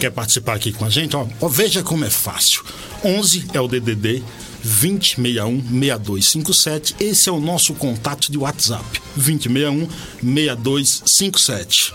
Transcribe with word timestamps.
Quer 0.00 0.10
participar 0.10 0.54
aqui 0.54 0.72
com 0.72 0.84
a 0.84 0.90
gente? 0.90 1.14
Ó, 1.14 1.28
ó 1.40 1.46
veja 1.46 1.84
como 1.84 2.04
é 2.04 2.10
fácil. 2.10 2.64
11 3.04 3.46
é 3.54 3.60
o 3.60 3.68
DDD 3.68 4.24
2061 4.62 5.62
6257. 5.62 6.96
Esse 7.00 7.28
é 7.28 7.32
o 7.32 7.40
nosso 7.40 7.74
contato 7.74 8.30
de 8.30 8.38
WhatsApp. 8.38 8.84
2061 9.16 9.88
6257. 10.22 11.92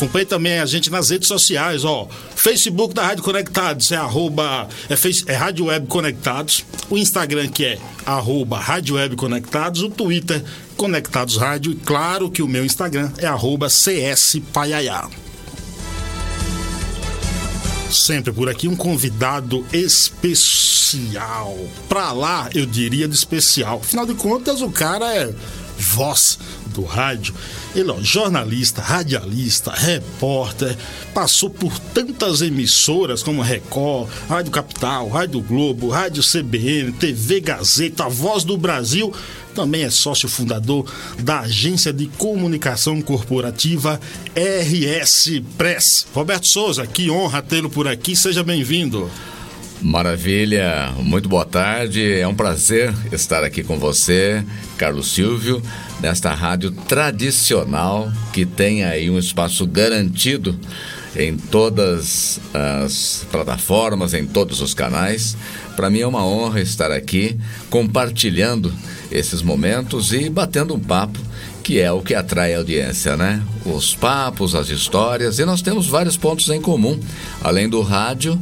Acompanhe 0.00 0.24
também 0.24 0.58
a 0.58 0.64
gente 0.64 0.90
nas 0.90 1.10
redes 1.10 1.28
sociais, 1.28 1.84
ó. 1.84 2.08
Facebook 2.34 2.94
da 2.94 3.06
Rádio 3.06 3.22
Conectados 3.22 3.92
é 3.92 3.96
arroba, 3.96 4.66
é, 4.88 4.96
face, 4.96 5.24
é 5.26 5.34
Rádio 5.34 5.66
Web 5.66 5.88
Conectados. 5.88 6.64
O 6.88 6.96
Instagram 6.96 7.48
que 7.48 7.66
é 7.66 7.78
arroba 8.06 8.58
Rádio 8.58 8.94
Web 8.94 9.14
Conectados. 9.16 9.82
O 9.82 9.90
Twitter 9.90 10.42
Conectados 10.74 11.36
Rádio. 11.36 11.72
E 11.72 11.76
claro 11.76 12.30
que 12.30 12.42
o 12.42 12.48
meu 12.48 12.64
Instagram 12.64 13.12
é 13.18 13.26
arroba 13.26 13.68
CS 13.68 14.40
Paiaiá 14.54 15.06
sempre 17.90 18.32
por 18.32 18.48
aqui 18.48 18.68
um 18.68 18.76
convidado 18.76 19.64
especial. 19.72 21.56
Pra 21.88 22.12
lá, 22.12 22.48
eu 22.54 22.66
diria 22.66 23.08
de 23.08 23.14
especial. 23.14 23.78
Afinal 23.78 24.06
de 24.06 24.14
contas, 24.14 24.60
o 24.60 24.70
cara 24.70 25.14
é 25.14 25.34
voz 25.80 26.38
do 26.66 26.82
rádio. 26.82 27.34
Ele 27.74 27.90
é 27.90 28.02
jornalista, 28.02 28.80
radialista, 28.80 29.72
repórter, 29.72 30.76
passou 31.12 31.50
por 31.50 31.78
tantas 31.78 32.42
emissoras 32.42 33.22
como 33.22 33.42
Record, 33.42 34.08
Rádio 34.28 34.52
Capital, 34.52 35.08
Rádio 35.08 35.40
Globo, 35.40 35.88
Rádio 35.88 36.22
CBN, 36.22 36.92
TV 36.92 37.40
Gazeta, 37.40 38.08
Voz 38.08 38.44
do 38.44 38.56
Brasil. 38.56 39.12
Também 39.54 39.82
é 39.82 39.90
sócio 39.90 40.28
fundador 40.28 40.90
da 41.18 41.40
agência 41.40 41.92
de 41.92 42.06
comunicação 42.06 43.00
corporativa 43.02 44.00
RS 44.34 45.42
Press. 45.58 46.06
Roberto 46.14 46.46
Souza, 46.46 46.86
que 46.86 47.10
honra 47.10 47.42
tê-lo 47.42 47.68
por 47.68 47.88
aqui, 47.88 48.14
seja 48.14 48.44
bem-vindo. 48.44 49.10
Maravilha, 49.82 50.92
muito 50.98 51.26
boa 51.26 51.44
tarde. 51.44 52.12
É 52.12 52.28
um 52.28 52.34
prazer 52.34 52.92
estar 53.10 53.42
aqui 53.42 53.62
com 53.62 53.78
você, 53.78 54.44
Carlos 54.76 55.10
Silvio, 55.12 55.62
nesta 56.00 56.34
rádio 56.34 56.70
tradicional 56.70 58.12
que 58.30 58.44
tem 58.44 58.84
aí 58.84 59.08
um 59.08 59.18
espaço 59.18 59.66
garantido 59.66 60.58
em 61.16 61.34
todas 61.34 62.38
as 62.52 63.26
plataformas, 63.32 64.12
em 64.12 64.26
todos 64.26 64.60
os 64.60 64.74
canais. 64.74 65.34
Para 65.74 65.88
mim 65.88 66.00
é 66.00 66.06
uma 66.06 66.26
honra 66.26 66.60
estar 66.60 66.92
aqui 66.92 67.38
compartilhando 67.70 68.72
esses 69.10 69.40
momentos 69.40 70.12
e 70.12 70.28
batendo 70.28 70.74
um 70.74 70.80
papo 70.80 71.18
que 71.62 71.78
é 71.78 71.90
o 71.90 72.02
que 72.02 72.14
atrai 72.14 72.54
a 72.54 72.58
audiência, 72.58 73.16
né? 73.16 73.42
Os 73.64 73.94
papos, 73.94 74.54
as 74.54 74.68
histórias, 74.68 75.38
e 75.38 75.44
nós 75.44 75.62
temos 75.62 75.86
vários 75.86 76.16
pontos 76.16 76.48
em 76.48 76.60
comum. 76.60 76.98
Além 77.42 77.68
do 77.68 77.80
rádio, 77.82 78.40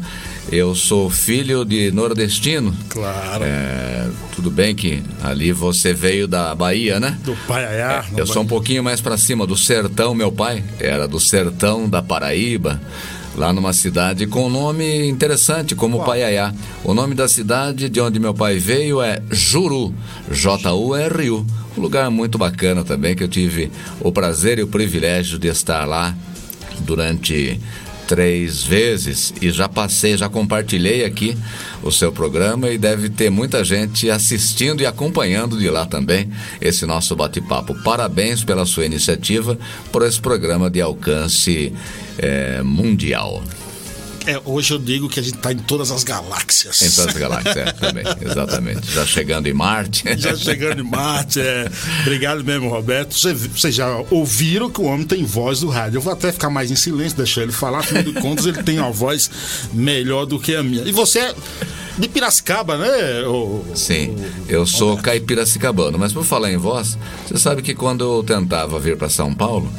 eu 0.50 0.74
sou 0.74 1.10
filho 1.10 1.64
de 1.64 1.90
nordestino. 1.90 2.74
Claro. 2.88 3.44
É, 3.44 4.08
tudo 4.34 4.50
bem 4.50 4.74
que 4.74 5.02
ali 5.22 5.52
você 5.52 5.92
veio 5.92 6.26
da 6.26 6.54
Bahia, 6.54 6.98
né? 6.98 7.18
Do 7.24 7.36
Paiaiá. 7.46 8.04
É, 8.16 8.20
eu 8.20 8.26
sou 8.26 8.42
um 8.42 8.46
pouquinho 8.46 8.82
mais 8.82 9.00
para 9.00 9.18
cima, 9.18 9.46
do 9.46 9.56
sertão, 9.56 10.14
meu 10.14 10.32
pai 10.32 10.64
era 10.78 11.06
do 11.06 11.20
sertão 11.20 11.88
da 11.88 12.02
Paraíba, 12.02 12.80
lá 13.36 13.52
numa 13.52 13.72
cidade 13.72 14.26
com 14.26 14.48
nome 14.48 15.06
interessante, 15.06 15.74
como. 15.74 16.04
Paiaiá. 16.04 16.54
O 16.84 16.94
nome 16.94 17.14
da 17.14 17.28
cidade 17.28 17.88
de 17.88 18.00
onde 18.00 18.18
meu 18.18 18.32
pai 18.32 18.58
veio 18.58 19.02
é 19.02 19.20
Juru, 19.30 19.94
J-U-R-U. 20.30 21.46
Um 21.76 21.80
lugar 21.80 22.10
muito 22.10 22.38
bacana 22.38 22.82
também, 22.82 23.14
que 23.14 23.22
eu 23.22 23.28
tive 23.28 23.70
o 24.00 24.10
prazer 24.10 24.58
e 24.58 24.62
o 24.62 24.66
privilégio 24.66 25.38
de 25.38 25.48
estar 25.48 25.84
lá 25.84 26.14
durante 26.80 27.60
três 28.08 28.64
vezes 28.64 29.34
e 29.40 29.50
já 29.50 29.68
passei, 29.68 30.16
já 30.16 30.30
compartilhei 30.30 31.04
aqui 31.04 31.36
o 31.82 31.92
seu 31.92 32.10
programa 32.10 32.70
e 32.70 32.78
deve 32.78 33.10
ter 33.10 33.28
muita 33.28 33.62
gente 33.62 34.10
assistindo 34.10 34.80
e 34.80 34.86
acompanhando 34.86 35.58
de 35.58 35.68
lá 35.68 35.84
também 35.84 36.30
esse 36.58 36.86
nosso 36.86 37.14
bate-papo. 37.14 37.74
Parabéns 37.84 38.42
pela 38.42 38.64
sua 38.64 38.86
iniciativa 38.86 39.58
por 39.92 40.02
esse 40.02 40.18
programa 40.18 40.70
de 40.70 40.80
alcance 40.80 41.70
é, 42.18 42.62
mundial. 42.62 43.42
É, 44.28 44.38
hoje 44.44 44.74
eu 44.74 44.78
digo 44.78 45.08
que 45.08 45.18
a 45.18 45.22
gente 45.22 45.36
está 45.36 45.50
em 45.50 45.56
todas 45.56 45.90
as 45.90 46.04
galáxias. 46.04 46.82
Em 46.82 46.90
todas 46.90 47.14
as 47.14 47.18
galáxias, 47.18 47.56
é, 47.56 47.72
também, 47.72 48.04
exatamente. 48.20 48.92
Já 48.92 49.06
chegando 49.06 49.46
em 49.46 49.54
Marte. 49.54 50.04
Já 50.20 50.36
chegando 50.36 50.82
em 50.82 50.84
Marte, 50.84 51.40
é. 51.40 51.66
Obrigado 52.02 52.44
mesmo, 52.44 52.68
Roberto. 52.68 53.14
Vocês 53.18 53.74
já 53.74 54.04
ouviram 54.10 54.68
que 54.68 54.82
o 54.82 54.84
homem 54.84 55.06
tem 55.06 55.24
voz 55.24 55.60
do 55.60 55.70
rádio. 55.70 55.96
Eu 55.96 56.02
vou 56.02 56.12
até 56.12 56.30
ficar 56.30 56.50
mais 56.50 56.70
em 56.70 56.76
silêncio, 56.76 57.16
deixar 57.16 57.40
ele 57.40 57.52
falar, 57.52 57.78
afinal 57.78 58.02
de 58.02 58.12
contas, 58.12 58.44
ele 58.44 58.62
tem 58.62 58.78
uma 58.78 58.90
voz 58.90 59.30
melhor 59.72 60.26
do 60.26 60.38
que 60.38 60.54
a 60.54 60.62
minha. 60.62 60.82
E 60.82 60.92
você 60.92 61.20
é 61.20 61.34
de 61.96 62.06
Piracicaba, 62.06 62.76
né? 62.76 63.22
O, 63.26 63.64
Sim, 63.74 64.14
eu 64.46 64.66
sou 64.66 64.98
caipiracicabano, 64.98 65.98
mas 65.98 66.12
por 66.12 66.22
falar 66.22 66.52
em 66.52 66.58
voz, 66.58 66.98
você 67.26 67.38
sabe 67.38 67.62
que 67.62 67.74
quando 67.74 68.04
eu 68.04 68.22
tentava 68.22 68.78
vir 68.78 68.98
para 68.98 69.08
São 69.08 69.32
Paulo, 69.32 69.72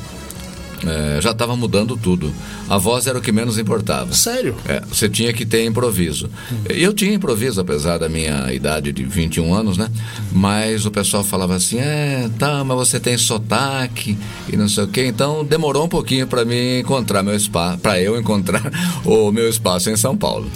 é, 0.85 1.21
já 1.21 1.31
estava 1.31 1.55
mudando 1.55 1.97
tudo. 1.97 2.33
A 2.69 2.77
voz 2.77 3.07
era 3.07 3.17
o 3.17 3.21
que 3.21 3.31
menos 3.31 3.57
importava. 3.57 4.13
Sério? 4.13 4.55
É, 4.67 4.81
você 4.81 5.09
tinha 5.09 5.33
que 5.33 5.45
ter 5.45 5.65
improviso. 5.65 6.29
Eu 6.67 6.93
tinha 6.93 7.13
improviso, 7.13 7.59
apesar 7.59 7.97
da 7.97 8.07
minha 8.07 8.51
idade 8.53 8.91
de 8.91 9.03
21 9.03 9.53
anos, 9.53 9.77
né? 9.77 9.89
Mas 10.31 10.85
o 10.85 10.91
pessoal 10.91 11.23
falava 11.23 11.55
assim: 11.55 11.79
é, 11.79 12.29
tá, 12.37 12.63
mas 12.63 12.77
você 12.77 12.99
tem 12.99 13.17
sotaque 13.17 14.17
e 14.51 14.55
não 14.55 14.69
sei 14.69 14.83
o 14.83 14.87
quê. 14.87 15.05
Então 15.05 15.43
demorou 15.43 15.85
um 15.85 15.89
pouquinho 15.89 16.27
para 16.27 16.45
mim 16.45 16.79
encontrar 16.79 17.23
meu 17.23 17.35
espaço, 17.35 17.79
para 17.79 17.99
eu 18.01 18.19
encontrar 18.19 18.71
o 19.05 19.31
meu 19.31 19.49
espaço 19.49 19.89
em 19.89 19.97
São 19.97 20.15
Paulo. 20.15 20.49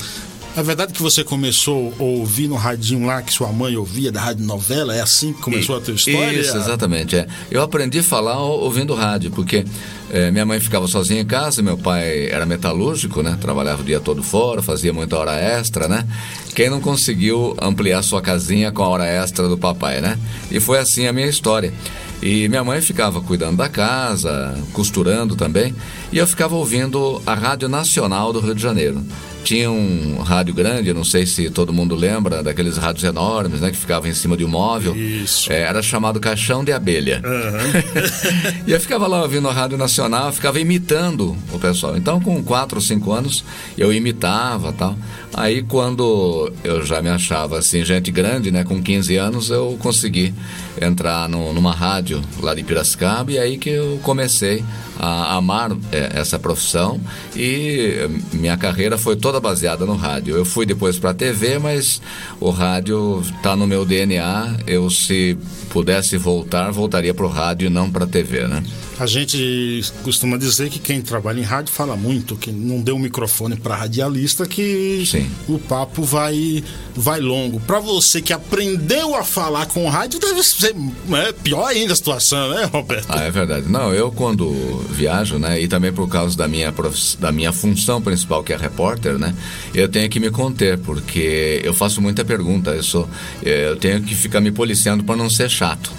É 0.56 0.62
verdade 0.62 0.94
que 0.94 1.02
você 1.02 1.24
começou 1.24 1.92
a 2.00 2.04
ouvir 2.04 2.48
no 2.48 2.56
radinho 2.56 3.08
lá 3.08 3.24
que 3.24 3.34
sua 3.34 3.52
mãe 3.52 3.76
ouvia 3.76 4.12
da 4.12 4.22
rádio 4.22 4.46
novela? 4.46 4.96
É 4.96 5.02
assim 5.02 5.34
que 5.34 5.42
começou 5.42 5.76
e, 5.76 5.80
a 5.80 5.82
tua 5.82 5.96
história? 5.96 6.40
Isso, 6.40 6.56
exatamente. 6.56 7.16
É. 7.16 7.26
Eu 7.50 7.64
aprendi 7.64 8.00
a 8.00 8.04
falar 8.04 8.38
ouvindo 8.38 8.94
rádio, 8.94 9.32
porque 9.32 9.66
é, 10.12 10.30
minha 10.30 10.46
mãe 10.46 10.60
ficava 10.60 10.88
sozinha 10.88 11.22
em 11.22 11.26
casa, 11.26 11.64
meu 11.64 11.76
pai 11.76 12.28
era 12.30 12.46
metalúrgico, 12.46 13.24
né? 13.24 13.36
Trabalhava 13.42 13.82
o 13.82 13.86
dia 13.86 14.00
todo 14.00 14.22
fora, 14.22 14.62
fazia 14.62 14.94
muita 14.94 15.18
hora 15.18 15.36
extra, 15.36 15.88
né? 15.88 16.06
Quem 16.54 16.70
não 16.70 16.80
conseguiu 16.80 17.58
ampliar 17.60 18.04
sua 18.04 18.22
casinha 18.22 18.72
com 18.72 18.84
a 18.84 18.88
hora 18.88 19.08
extra 19.08 19.50
do 19.50 19.58
papai, 19.58 20.02
né? 20.02 20.20
E 20.52 20.60
foi 20.60 20.78
assim 20.78 21.08
a 21.08 21.14
minha 21.14 21.28
história. 21.28 21.74
E 22.22 22.48
minha 22.48 22.64
mãe 22.64 22.80
ficava 22.80 23.20
cuidando 23.20 23.58
da 23.58 23.68
casa, 23.68 24.56
costurando 24.72 25.36
também, 25.36 25.76
e 26.14 26.18
eu 26.20 26.28
ficava 26.28 26.54
ouvindo 26.56 27.20
a 27.26 27.34
Rádio 27.34 27.68
Nacional 27.68 28.32
do 28.32 28.40
Rio 28.40 28.54
de 28.54 28.62
Janeiro 28.62 29.04
tinha 29.44 29.70
um 29.70 30.20
rádio 30.22 30.54
grande, 30.54 30.94
não 30.94 31.04
sei 31.04 31.26
se 31.26 31.50
todo 31.50 31.74
mundo 31.74 31.96
lembra, 31.96 32.42
daqueles 32.42 32.78
rádios 32.78 33.04
enormes, 33.04 33.60
né? 33.60 33.70
Que 33.70 33.78
ficavam 33.78 34.10
em 34.10 34.14
cima 34.14 34.38
de 34.38 34.46
um 34.46 34.48
móvel. 34.48 34.96
Isso. 34.96 35.52
É, 35.52 35.62
era 35.62 35.82
chamado 35.82 36.20
Caixão 36.20 36.64
de 36.64 36.72
Abelha. 36.72 37.22
Uhum. 37.24 38.64
e 38.66 38.72
eu 38.72 38.80
ficava 38.80 39.06
lá 39.06 39.22
ouvindo 39.22 39.48
a 39.48 39.54
Rádio 39.54 39.78
Nacional, 39.78 40.32
ficava 40.32 40.60
imitando 40.60 41.38
o 41.52 41.60
pessoal. 41.60 41.98
Então, 41.98 42.20
com 42.20 42.42
4 42.42 42.78
ou 42.78 42.82
5 42.82 43.12
anos, 43.12 43.44
eu 43.78 43.94
imitava 43.94 44.72
tal. 44.72 44.96
Aí, 45.34 45.62
quando 45.64 46.52
eu 46.64 46.86
já 46.86 47.02
me 47.02 47.10
achava 47.10 47.60
assim, 47.60 47.84
gente 47.84 48.12
grande, 48.12 48.50
né? 48.50 48.64
Com 48.64 48.82
15 48.82 49.16
anos, 49.18 49.50
eu 49.50 49.78
consegui 49.82 50.34
entrar 50.82 51.28
no, 51.28 51.54
numa 51.54 51.74
rádio 51.74 52.22
lá 52.40 52.56
de 52.56 52.64
Piracicaba 52.64 53.32
e 53.32 53.38
aí 53.38 53.58
que 53.58 53.70
eu 53.70 54.00
comecei 54.04 54.64
a 55.00 55.36
amar 55.36 55.72
é, 55.92 56.03
essa 56.14 56.40
profissão 56.40 57.00
e 57.36 58.08
minha 58.34 58.58
carreira 58.58 58.98
foi 58.98 59.16
toda 59.16 59.40
baseada 59.40 59.86
no 59.86 59.96
rádio. 59.96 60.36
Eu 60.36 60.46
fui 60.46 60.66
depois 60.66 60.98
para 60.98 61.12
a 61.12 61.14
TV, 61.14 61.60
mas 61.60 62.02
o 62.40 62.50
rádio 62.50 63.22
está 63.38 63.56
no 63.56 63.68
meu 63.68 63.86
DNA. 63.86 64.58
Eu, 64.68 64.90
se 64.90 65.38
pudesse 65.70 66.18
voltar, 66.18 66.72
voltaria 66.72 67.14
para 67.14 67.26
o 67.26 67.30
rádio 67.30 67.68
e 67.68 67.70
não 67.70 67.90
para 67.90 68.06
a 68.06 68.08
TV, 68.08 68.48
né? 68.48 68.64
A 69.00 69.08
gente 69.08 69.84
costuma 70.04 70.38
dizer 70.38 70.70
que 70.70 70.78
quem 70.78 71.02
trabalha 71.02 71.40
em 71.40 71.44
rádio 71.44 71.74
fala 71.74 71.96
muito, 71.96 72.36
que 72.36 72.52
não 72.52 72.80
deu 72.80 72.96
o 72.96 73.00
microfone 73.00 73.56
para 73.56 73.76
radialista 73.76 74.46
que 74.46 75.04
Sim. 75.06 75.30
o 75.48 75.58
papo 75.58 76.04
vai 76.04 76.64
vai 76.96 77.20
longo. 77.20 77.60
Para 77.60 77.80
você 77.80 78.22
que 78.22 78.32
aprendeu 78.32 79.16
a 79.16 79.24
falar 79.24 79.66
com 79.66 79.90
rádio, 79.90 80.20
deve 80.20 80.44
ser 80.44 80.76
é, 81.12 81.32
pior 81.32 81.66
ainda 81.66 81.94
a 81.94 81.96
situação, 81.96 82.50
né, 82.50 82.66
Roberto? 82.66 83.08
Ah, 83.10 83.24
é 83.24 83.32
verdade. 83.32 83.68
Não, 83.68 83.94
eu 83.94 84.12
quando 84.12 84.52
viajo, 84.90 85.40
né, 85.40 85.60
e 85.60 85.68
também 85.68 85.92
por 85.94 86.10
causa 86.10 86.36
da 86.38 86.48
minha 86.48 86.72
prof... 86.72 87.18
da 87.20 87.32
minha 87.32 87.54
função 87.54 88.02
principal 88.02 88.44
que 88.44 88.52
é 88.52 88.58
repórter, 88.58 89.18
né, 89.18 89.34
eu 89.74 89.88
tenho 89.88 90.10
que 90.10 90.20
me 90.20 90.30
conter 90.30 90.78
porque 90.80 91.62
eu 91.64 91.74
faço 91.74 92.02
muita 92.02 92.26
pergunta, 92.26 92.72
eu 92.72 92.84
sou 92.84 93.08
eu 93.42 93.76
tenho 93.78 94.02
que 94.02 94.16
ficar 94.16 94.42
me 94.42 94.52
policiando 94.52 95.04
para 95.04 95.16
não 95.16 95.30
ser 95.30 95.50
chato. 95.50 95.92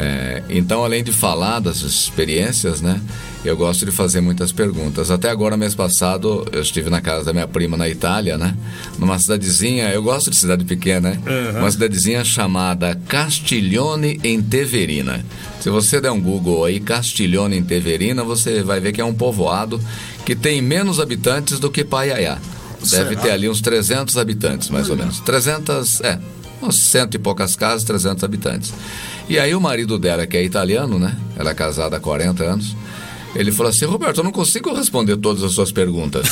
É, 0.00 0.44
então, 0.48 0.84
além 0.84 1.02
de 1.02 1.10
falar 1.10 1.58
das 1.58 1.78
experiências, 1.78 2.80
né, 2.80 3.00
eu 3.44 3.56
gosto 3.56 3.84
de 3.84 3.90
fazer 3.90 4.20
muitas 4.20 4.52
perguntas. 4.52 5.10
Até 5.10 5.28
agora, 5.28 5.56
mês 5.56 5.74
passado, 5.74 6.46
eu 6.52 6.62
estive 6.62 6.88
na 6.88 7.00
casa 7.00 7.24
da 7.24 7.32
minha 7.32 7.48
prima 7.48 7.76
na 7.76 7.88
Itália, 7.88 8.38
né, 8.38 8.56
numa 8.96 9.18
cidadezinha. 9.18 9.90
Eu 9.90 10.00
gosto 10.00 10.30
de 10.30 10.36
cidade 10.36 10.64
pequena, 10.64 11.10
né? 11.10 11.18
Uhum. 11.26 11.58
Uma 11.60 11.70
cidadezinha 11.70 12.24
chamada 12.24 12.94
Castiglione 13.08 14.20
em 14.22 14.40
Teverina. 14.40 15.24
Se 15.60 15.68
você 15.68 16.00
der 16.00 16.12
um 16.12 16.20
Google 16.20 16.64
aí, 16.64 16.78
Castiglione 16.78 17.56
em 17.56 17.64
Teverina, 17.64 18.22
você 18.22 18.62
vai 18.62 18.78
ver 18.78 18.92
que 18.92 19.00
é 19.00 19.04
um 19.04 19.14
povoado 19.14 19.80
que 20.24 20.36
tem 20.36 20.62
menos 20.62 21.00
habitantes 21.00 21.58
do 21.58 21.70
que 21.70 21.82
Paiaiá. 21.82 22.38
Deve 22.80 23.10
Será? 23.10 23.20
ter 23.20 23.30
ali 23.32 23.48
uns 23.48 23.60
300 23.60 24.16
habitantes, 24.16 24.70
mais 24.70 24.88
ou 24.88 24.96
menos. 24.96 25.18
300, 25.20 26.00
é, 26.02 26.20
uns 26.62 26.78
cento 26.78 27.14
e 27.14 27.18
poucas 27.18 27.56
casas, 27.56 27.82
300 27.82 28.22
habitantes. 28.22 28.72
E 29.28 29.38
aí 29.38 29.54
o 29.54 29.60
marido 29.60 29.98
dela, 29.98 30.26
que 30.26 30.36
é 30.36 30.42
italiano, 30.42 30.98
né? 30.98 31.16
Ela 31.36 31.50
é 31.50 31.54
casada 31.54 31.96
há 31.96 32.00
40 32.00 32.42
anos. 32.44 32.74
Ele 33.34 33.52
falou 33.52 33.70
assim, 33.70 33.84
Roberto, 33.84 34.18
eu 34.18 34.24
não 34.24 34.32
consigo 34.32 34.72
responder 34.72 35.16
todas 35.16 35.42
as 35.42 35.52
suas 35.52 35.70
perguntas. 35.70 36.26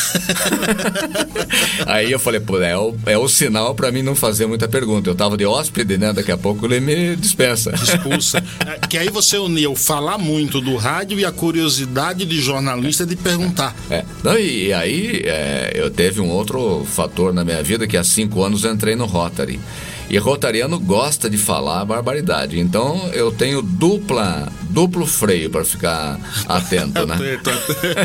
aí 1.87 2.10
eu 2.10 2.19
falei, 2.19 2.40
pô, 2.40 2.60
é 2.60 2.76
o, 2.76 2.94
é 3.04 3.19
o 3.19 3.28
sinal 3.28 3.75
para 3.75 3.93
mim 3.93 4.02
não 4.02 4.14
fazer 4.14 4.46
muita 4.46 4.66
pergunta. 4.66 5.10
Eu 5.10 5.14
tava 5.14 5.37
de 5.37 5.44
hóspede, 5.44 5.98
né? 5.98 6.12
Daqui 6.12 6.32
a 6.32 6.38
pouco 6.38 6.64
ele 6.66 6.81
me 6.81 7.14
dispensa. 7.16 7.72
Expulsa. 7.75 8.43
É, 8.66 8.78
que 8.87 8.96
aí 8.96 9.08
você 9.08 9.37
uniu 9.37 9.76
falar 9.76 10.19
muito 10.19 10.60
do 10.60 10.76
rádio 10.76 11.19
e 11.19 11.25
a 11.25 11.31
curiosidade 11.31 12.25
de 12.25 12.40
jornalista 12.40 13.04
de 13.04 13.14
perguntar. 13.14 13.76
É. 13.90 14.04
Não, 14.25 14.37
e, 14.37 14.69
e 14.69 14.72
aí 14.72 15.22
é, 15.25 15.72
eu 15.75 15.90
teve 15.90 16.20
um 16.20 16.28
outro 16.28 16.84
fator 16.84 17.32
na 17.32 17.44
minha 17.44 17.62
vida 17.62 17.87
que 17.87 17.96
há 17.96 18.02
cinco 18.02 18.42
anos 18.42 18.64
eu 18.64 18.72
entrei 18.72 18.96
no 18.96 19.04
Rotary. 19.04 19.60
E 20.08 20.18
rotariano 20.18 20.78
gosta 20.78 21.28
de 21.28 21.36
falar 21.36 21.84
barbaridade. 21.84 22.58
Então 22.60 23.10
eu 23.12 23.32
tenho 23.32 23.60
dupla, 23.60 24.48
duplo 24.70 25.06
freio 25.06 25.50
para 25.50 25.64
ficar 25.64 26.20
atento, 26.46 27.04
né? 27.06 27.16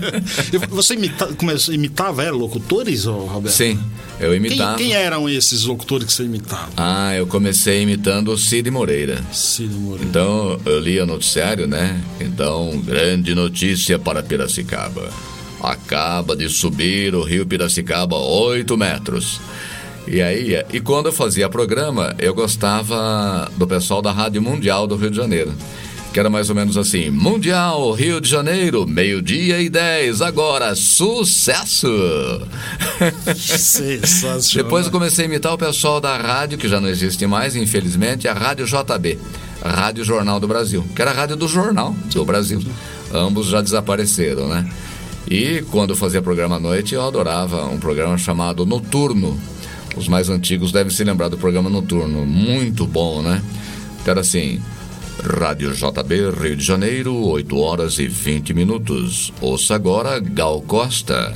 E 0.51 0.57
você 0.67 0.95
imita, 0.95 1.27
começou, 1.33 1.73
imitava 1.73 2.23
é, 2.23 2.31
locutores, 2.31 3.05
Roberto? 3.05 3.53
Sim, 3.53 3.79
eu 4.19 4.29
Quem, 4.29 4.37
imitava. 4.37 4.77
quem 4.77 4.93
eram 4.93 5.29
esses 5.29 5.63
locutores 5.63 6.07
que 6.07 6.13
você 6.13 6.23
imitava? 6.23 6.69
Ah, 6.75 7.13
eu 7.15 7.27
comecei 7.27 7.81
imitando 7.83 8.31
o 8.31 8.37
Cid 8.37 8.69
Moreira. 8.71 9.21
Cid 9.31 9.73
Moreira. 9.73 10.05
Então 10.05 10.59
eu 10.65 10.79
lia 10.79 11.05
noticiário, 11.05 11.67
né? 11.67 12.01
Então, 12.19 12.79
grande 12.83 13.35
notícia 13.35 13.99
para 13.99 14.23
Piracicaba. 14.23 15.09
Acaba 15.61 16.35
de 16.35 16.49
subir 16.49 17.13
o 17.13 17.21
rio 17.21 17.45
Piracicaba 17.45 18.15
8 18.17 18.75
metros. 18.75 19.39
E 20.07 20.21
aí, 20.21 20.63
e 20.73 20.79
quando 20.79 21.07
eu 21.07 21.11
fazia 21.11 21.47
programa, 21.47 22.15
eu 22.17 22.33
gostava 22.33 23.49
do 23.55 23.67
pessoal 23.67 24.01
da 24.01 24.11
Rádio 24.11 24.41
Mundial 24.41 24.87
do 24.87 24.95
Rio 24.95 25.11
de 25.11 25.17
Janeiro. 25.17 25.53
Que 26.11 26.19
era 26.19 26.29
mais 26.29 26.49
ou 26.49 26.55
menos 26.55 26.75
assim: 26.75 27.09
Mundial, 27.09 27.93
Rio 27.93 28.19
de 28.19 28.27
Janeiro, 28.27 28.85
meio-dia 28.85 29.61
e 29.61 29.69
10, 29.69 30.21
agora, 30.21 30.75
sucesso! 30.75 31.87
Sensacional. 33.37 34.41
Depois 34.53 34.85
eu 34.87 34.91
comecei 34.91 35.23
a 35.23 35.27
imitar 35.27 35.53
o 35.53 35.57
pessoal 35.57 36.01
da 36.01 36.17
rádio, 36.17 36.57
que 36.57 36.67
já 36.67 36.81
não 36.81 36.89
existe 36.89 37.25
mais, 37.25 37.55
infelizmente, 37.55 38.27
a 38.27 38.33
Rádio 38.33 38.65
JB, 38.65 39.17
Rádio 39.63 40.03
Jornal 40.03 40.39
do 40.39 40.49
Brasil, 40.49 40.85
que 40.93 41.01
era 41.01 41.11
a 41.11 41.13
rádio 41.13 41.37
do 41.37 41.47
Jornal 41.47 41.95
do 42.13 42.25
Brasil. 42.25 42.61
Ambos 43.13 43.47
já 43.47 43.61
desapareceram, 43.61 44.49
né? 44.49 44.69
E 45.29 45.63
quando 45.71 45.91
eu 45.91 45.95
fazia 45.95 46.21
programa 46.21 46.57
à 46.57 46.59
noite, 46.59 46.93
eu 46.93 47.07
adorava 47.07 47.65
um 47.67 47.79
programa 47.79 48.17
chamado 48.17 48.65
Noturno. 48.65 49.39
Os 49.95 50.07
mais 50.07 50.29
antigos 50.29 50.71
devem 50.71 50.91
se 50.91 51.03
lembrar 51.03 51.27
do 51.27 51.37
programa 51.37 51.69
Noturno. 51.69 52.25
Muito 52.25 52.87
bom, 52.87 53.21
né? 53.21 53.41
Então 54.01 54.11
era 54.11 54.21
assim. 54.21 54.61
Rádio 55.23 55.71
JB, 55.73 56.31
Rio 56.41 56.55
de 56.55 56.63
Janeiro, 56.63 57.13
8 57.13 57.57
horas 57.57 57.99
e 57.99 58.07
20 58.07 58.53
minutos. 58.53 59.31
Ouça 59.39 59.75
agora 59.75 60.19
Gal 60.19 60.61
Costa. 60.61 61.33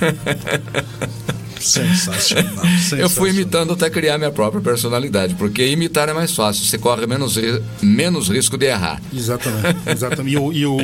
Sensacional. 1.62 2.64
Eu 2.98 3.08
fui 3.08 3.30
imitando 3.30 3.72
até 3.72 3.88
criar 3.88 4.18
minha 4.18 4.30
própria 4.30 4.60
personalidade, 4.60 5.34
porque 5.34 5.66
imitar 5.68 6.08
é 6.08 6.12
mais 6.12 6.34
fácil, 6.34 6.64
você 6.64 6.78
corre 6.78 7.06
menos, 7.06 7.38
menos 7.80 8.28
risco 8.28 8.56
de 8.56 8.66
errar. 8.66 9.00
Exatamente. 9.12 9.78
exatamente. 9.86 10.34
E, 10.34 10.38
o, 10.38 10.52
e, 10.52 10.66
o, 10.66 10.78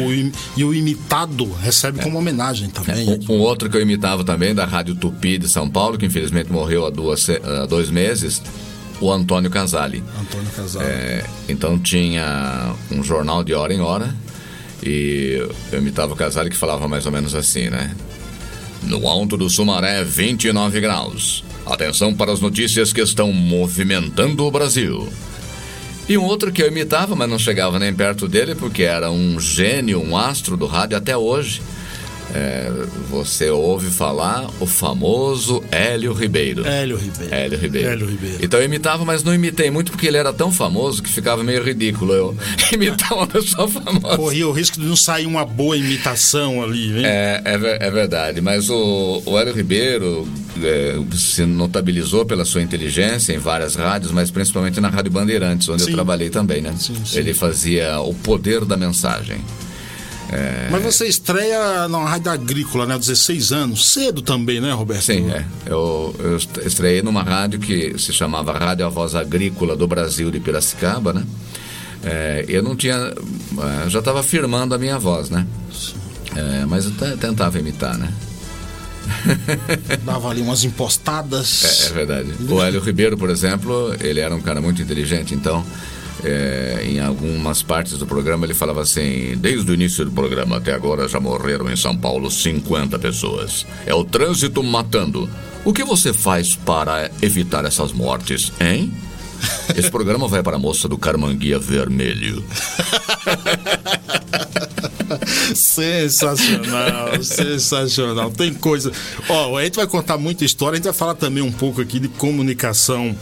e 0.56 0.64
o 0.64 0.74
imitado 0.74 1.50
recebe 1.62 2.00
como 2.00 2.18
homenagem 2.18 2.70
também. 2.70 3.20
Um, 3.28 3.34
um 3.34 3.38
outro 3.40 3.68
que 3.68 3.76
eu 3.76 3.82
imitava 3.82 4.24
também, 4.24 4.54
da 4.54 4.64
Rádio 4.64 4.94
Tupi 4.94 5.38
de 5.38 5.48
São 5.48 5.68
Paulo, 5.68 5.98
que 5.98 6.06
infelizmente 6.06 6.52
morreu 6.52 6.86
há, 6.86 6.90
duas, 6.90 7.28
há 7.28 7.66
dois 7.66 7.90
meses, 7.90 8.42
o 9.00 9.12
Antônio 9.12 9.50
Casali. 9.50 10.02
Antônio 10.20 10.50
Casal. 10.54 10.82
É, 10.82 11.24
então 11.48 11.78
tinha 11.78 12.74
um 12.90 13.02
jornal 13.02 13.44
de 13.44 13.54
hora 13.54 13.72
em 13.72 13.80
hora 13.80 14.14
e 14.82 15.48
eu 15.72 15.78
imitava 15.78 16.12
o 16.12 16.16
Casale 16.16 16.50
que 16.50 16.56
falava 16.56 16.86
mais 16.88 17.06
ou 17.06 17.12
menos 17.12 17.34
assim, 17.34 17.68
né? 17.68 17.94
No 18.82 19.08
alto 19.08 19.36
do 19.36 19.50
Sumaré, 19.50 20.04
29 20.04 20.80
graus. 20.80 21.44
Atenção 21.66 22.14
para 22.14 22.32
as 22.32 22.40
notícias 22.40 22.92
que 22.92 23.00
estão 23.00 23.32
movimentando 23.32 24.44
o 24.44 24.50
Brasil. 24.50 25.08
E 26.08 26.16
um 26.16 26.24
outro 26.24 26.50
que 26.50 26.62
eu 26.62 26.68
imitava, 26.68 27.14
mas 27.14 27.28
não 27.28 27.38
chegava 27.38 27.78
nem 27.78 27.92
perto 27.92 28.26
dele, 28.26 28.54
porque 28.54 28.84
era 28.84 29.10
um 29.10 29.38
gênio, 29.38 30.02
um 30.02 30.16
astro 30.16 30.56
do 30.56 30.66
rádio 30.66 30.96
até 30.96 31.14
hoje. 31.16 31.60
É, 32.34 32.70
você 33.08 33.50
ouve 33.50 33.90
falar 33.90 34.48
o 34.60 34.66
famoso 34.66 35.62
Hélio 35.70 36.12
Ribeiro. 36.12 36.66
Hélio 36.66 36.96
Ribeiro. 36.96 37.34
Hélio 37.34 37.58
Ribeiro. 37.58 37.88
Hélio 37.88 38.06
Ribeiro. 38.06 38.38
Então 38.42 38.60
eu 38.60 38.66
imitava, 38.66 39.04
mas 39.04 39.22
não 39.22 39.34
imitei 39.34 39.70
muito 39.70 39.90
porque 39.92 40.06
ele 40.06 40.16
era 40.16 40.32
tão 40.32 40.52
famoso 40.52 41.02
que 41.02 41.10
ficava 41.10 41.42
meio 41.42 41.62
ridículo 41.62 42.12
eu 42.12 42.36
imitar 42.72 43.14
uma 43.14 43.26
pessoa 43.26 43.66
famosa. 43.66 44.16
Corria 44.16 44.46
o 44.46 44.52
risco 44.52 44.78
de 44.78 44.86
não 44.86 44.96
sair 44.96 45.26
uma 45.26 45.44
boa 45.44 45.76
imitação 45.76 46.62
ali, 46.62 46.98
hein? 46.98 47.06
É, 47.06 47.42
é, 47.44 47.86
é 47.86 47.90
verdade, 47.90 48.40
mas 48.40 48.68
o, 48.68 49.22
o 49.24 49.38
Hélio 49.38 49.54
Ribeiro 49.54 50.28
é, 50.62 50.96
se 51.16 51.46
notabilizou 51.46 52.26
pela 52.26 52.44
sua 52.44 52.60
inteligência 52.62 53.32
em 53.32 53.38
várias 53.38 53.74
rádios, 53.74 54.12
mas 54.12 54.30
principalmente 54.30 54.80
na 54.80 54.88
Rádio 54.88 55.10
Bandeirantes, 55.10 55.68
onde 55.68 55.82
Sim. 55.82 55.90
eu 55.90 55.94
trabalhei 55.94 56.30
também, 56.30 56.60
né? 56.60 56.74
Sim, 56.78 56.96
sim. 57.04 57.18
Ele 57.18 57.32
fazia 57.32 58.00
o 58.00 58.12
poder 58.14 58.64
da 58.64 58.76
mensagem. 58.76 59.38
Mas 60.70 60.82
você 60.82 61.06
estreia 61.06 61.88
na 61.88 62.04
rádio 62.04 62.30
agrícola, 62.30 62.84
né? 62.86 62.98
16 62.98 63.52
anos. 63.52 63.86
Cedo 63.92 64.20
também, 64.20 64.60
né, 64.60 64.72
Roberto? 64.72 65.02
Sim, 65.04 65.30
é. 65.30 65.44
Eu, 65.66 66.14
eu 66.18 66.36
est- 66.36 66.58
estreiei 66.66 67.00
numa 67.02 67.22
rádio 67.22 67.58
que 67.58 67.98
se 67.98 68.12
chamava 68.12 68.52
Rádio 68.52 68.84
A 68.84 68.88
Voz 68.90 69.14
Agrícola 69.14 69.74
do 69.76 69.86
Brasil 69.88 70.30
de 70.30 70.38
Piracicaba, 70.38 71.12
né? 71.14 71.24
É, 72.04 72.44
eu 72.48 72.62
não 72.62 72.76
tinha. 72.76 72.94
é, 72.94 73.88
Já 73.88 73.98
estava 74.00 74.22
firmando 74.22 74.74
a 74.74 74.78
minha 74.78 74.98
voz, 74.98 75.30
né? 75.30 75.46
É, 76.36 76.64
mas 76.66 76.84
eu 76.84 76.90
te- 76.92 77.16
tentava 77.16 77.58
imitar, 77.58 77.96
né? 77.96 78.12
Dava 80.04 80.28
ali 80.30 80.42
umas 80.42 80.64
impostadas. 80.64 81.64
É, 81.64 81.86
é 81.86 81.92
verdade. 81.92 82.34
O 82.48 82.62
Hélio 82.62 82.80
Ribeiro, 82.80 83.16
por 83.16 83.30
exemplo, 83.30 83.94
ele 84.00 84.20
era 84.20 84.34
um 84.34 84.40
cara 84.40 84.60
muito 84.60 84.82
inteligente, 84.82 85.34
então. 85.34 85.64
É, 86.24 86.82
em 86.84 87.00
algumas 87.00 87.62
partes 87.62 87.98
do 87.98 88.06
programa 88.06 88.46
ele 88.46 88.54
falava 88.54 88.82
assim: 88.82 89.36
desde 89.36 89.70
o 89.70 89.74
início 89.74 90.04
do 90.04 90.10
programa 90.10 90.56
até 90.56 90.72
agora 90.72 91.08
já 91.08 91.20
morreram 91.20 91.70
em 91.70 91.76
São 91.76 91.96
Paulo 91.96 92.30
50 92.30 92.98
pessoas. 92.98 93.66
É 93.86 93.94
o 93.94 94.04
trânsito 94.04 94.62
matando. 94.62 95.28
O 95.64 95.72
que 95.72 95.84
você 95.84 96.12
faz 96.12 96.54
para 96.54 97.10
evitar 97.20 97.64
essas 97.64 97.92
mortes, 97.92 98.52
hein? 98.60 98.92
Esse 99.76 99.90
programa 99.90 100.26
vai 100.26 100.42
para 100.42 100.56
a 100.56 100.58
moça 100.58 100.88
do 100.88 100.98
Carmanguia 100.98 101.58
Vermelho. 101.58 102.44
Sensacional, 105.54 107.22
sensacional. 107.22 108.30
Tem 108.30 108.52
coisa. 108.52 108.92
Ó, 109.28 109.56
a 109.56 109.64
gente 109.64 109.76
vai 109.76 109.86
contar 109.86 110.18
muita 110.18 110.44
história, 110.44 110.74
a 110.74 110.76
gente 110.76 110.84
vai 110.84 110.92
falar 110.92 111.14
também 111.14 111.42
um 111.42 111.52
pouco 111.52 111.80
aqui 111.80 111.98
de 111.98 112.08
comunicação 112.08 113.16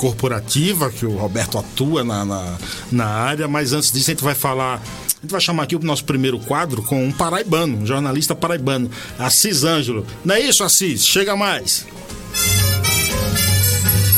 corporativa, 0.00 0.90
que 0.90 1.04
o 1.04 1.14
Roberto 1.18 1.58
atua 1.58 2.02
na, 2.02 2.24
na, 2.24 2.58
na 2.90 3.06
área, 3.06 3.46
mas 3.46 3.74
antes 3.74 3.92
disso 3.92 4.10
a 4.10 4.14
gente 4.14 4.24
vai 4.24 4.34
falar 4.34 4.76
a 4.76 5.20
gente 5.22 5.30
vai 5.30 5.40
chamar 5.42 5.64
aqui 5.64 5.76
o 5.76 5.78
nosso 5.80 6.02
primeiro 6.06 6.38
quadro 6.38 6.82
com 6.82 7.04
um 7.04 7.12
paraibano, 7.12 7.76
um 7.76 7.86
jornalista 7.86 8.34
paraibano, 8.34 8.90
Assis 9.18 9.62
Ângelo. 9.62 10.06
Não 10.24 10.34
é 10.34 10.40
isso, 10.40 10.64
Assis? 10.64 11.04
Chega 11.04 11.36
mais. 11.36 11.86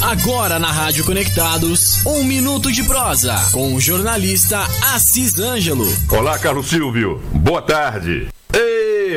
Agora 0.01 0.61
na 0.61 0.71
Rádio 0.71 1.05
Conectados, 1.05 2.07
um 2.07 2.23
minuto 2.23 2.71
de 2.71 2.85
prosa 2.85 3.35
com 3.51 3.75
o 3.75 3.81
jornalista 3.81 4.61
Assis 4.95 5.41
Ângelo. 5.41 5.93
Olá, 6.09 6.39
Carlos 6.39 6.69
Silvio. 6.69 7.21
Boa 7.35 7.63
tarde. 7.63 8.29